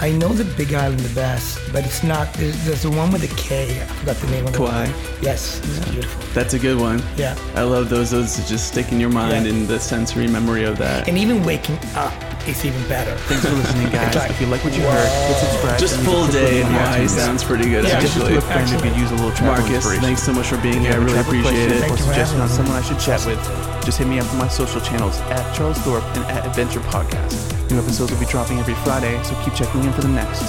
I 0.00 0.12
know 0.12 0.28
the 0.28 0.44
Big 0.56 0.74
Island 0.74 1.00
the 1.00 1.12
best, 1.14 1.58
but 1.72 1.84
it's 1.84 2.04
not. 2.04 2.32
There's, 2.34 2.64
there's 2.64 2.82
the 2.82 2.90
one 2.90 3.10
with 3.10 3.24
a 3.24 3.34
K. 3.36 3.80
I 3.82 3.84
forgot 3.86 4.16
the 4.16 4.28
name 4.28 4.46
of 4.46 4.52
the 4.52 4.58
Kauai. 4.58 4.86
Yes, 5.20 5.58
it's 5.58 5.90
beautiful. 5.90 6.22
That's 6.34 6.54
a 6.54 6.58
good 6.58 6.78
one. 6.78 7.02
Yeah. 7.16 7.36
I 7.56 7.62
love 7.62 7.88
those. 7.88 8.12
Those 8.12 8.36
just 8.48 8.68
stick 8.68 8.92
in 8.92 9.00
your 9.00 9.10
mind 9.10 9.46
Yeah. 9.46 9.52
and 9.52 9.66
the 9.66 9.80
sensory 9.80 10.28
memory 10.28 10.62
of 10.64 10.78
that. 10.78 11.08
And 11.08 11.18
even 11.18 11.42
waking 11.42 11.78
up 11.96 12.12
is 12.48 12.64
even 12.64 12.82
better. 12.88 13.14
Thanks 13.28 13.44
for 13.44 13.52
listening, 13.54 13.90
guys. 13.92 14.14
Like, 14.14 14.30
if 14.30 14.40
you 14.40 14.46
like 14.46 14.64
what 14.64 14.76
you 14.76 14.82
wow. 14.84 14.92
heard, 14.92 15.28
hit 15.28 15.36
subscribe. 15.38 15.78
Just 15.78 15.94
a 15.94 15.98
and 15.98 16.06
full 16.06 16.26
day 16.28 16.60
in 16.62 16.66
Hawaii 16.66 17.06
sounds 17.08 17.44
pretty 17.44 17.68
good, 17.68 17.84
Yeah, 17.84 17.98
actually. 17.98 18.02
just 18.02 18.16
Actually, 18.16 18.32
do 18.32 18.38
it. 18.38 18.38
a 18.38 18.46
friend 18.46 18.68
who 18.70 18.78
could 18.80 18.96
use 18.98 19.10
a 19.10 19.14
little 19.14 19.32
travel 19.32 19.54
Marcus, 19.54 19.74
inspiration. 19.76 20.02
thanks 20.04 20.22
so 20.22 20.32
much 20.32 20.46
for 20.48 20.58
being 20.58 20.80
here. 20.80 20.92
I 20.92 20.96
really 20.96 21.18
appreciate 21.18 21.70
it. 21.72 21.84
Or 21.84 21.96
for 21.96 22.02
suggestion 22.02 22.40
on 22.40 22.48
someone 22.48 22.76
I 22.76 22.82
should 22.82 22.98
chat 22.98 23.24
with, 23.26 23.38
just 23.84 23.98
hit 23.98 24.06
me 24.08 24.18
up 24.18 24.30
on 24.32 24.38
my 24.38 24.48
social 24.48 24.80
channels 24.80 25.18
at 25.32 25.44
Charles 25.54 25.78
Thorpe 25.78 26.04
and 26.16 26.24
at 26.26 26.46
Adventure 26.46 26.80
Podcast. 26.80 27.36
New 27.70 27.78
episodes 27.78 28.10
will 28.12 28.20
be 28.20 28.26
dropping 28.26 28.58
every 28.58 28.74
Friday, 28.86 29.20
so 29.24 29.34
keep 29.44 29.54
checking 29.54 29.84
in 29.84 29.92
for 29.92 30.02
the 30.02 30.08
next. 30.08 30.42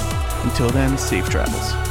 Until 0.43 0.69
then, 0.69 0.97
safe 0.97 1.27
travels. 1.29 1.88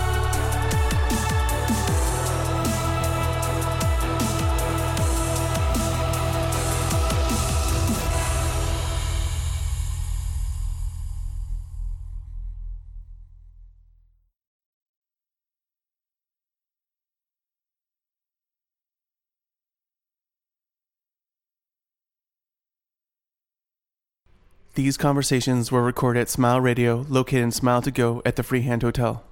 These 24.79 24.97
conversations 24.97 25.73
were 25.73 25.83
recorded 25.83 26.21
at 26.21 26.29
Smile 26.29 26.61
Radio, 26.61 27.05
located 27.09 27.43
in 27.43 27.51
Smile 27.51 27.83
to 27.83 27.91
Go 27.91 28.23
at 28.25 28.37
the 28.37 28.45
Freehand 28.45 28.85
Hotel. 28.85 29.28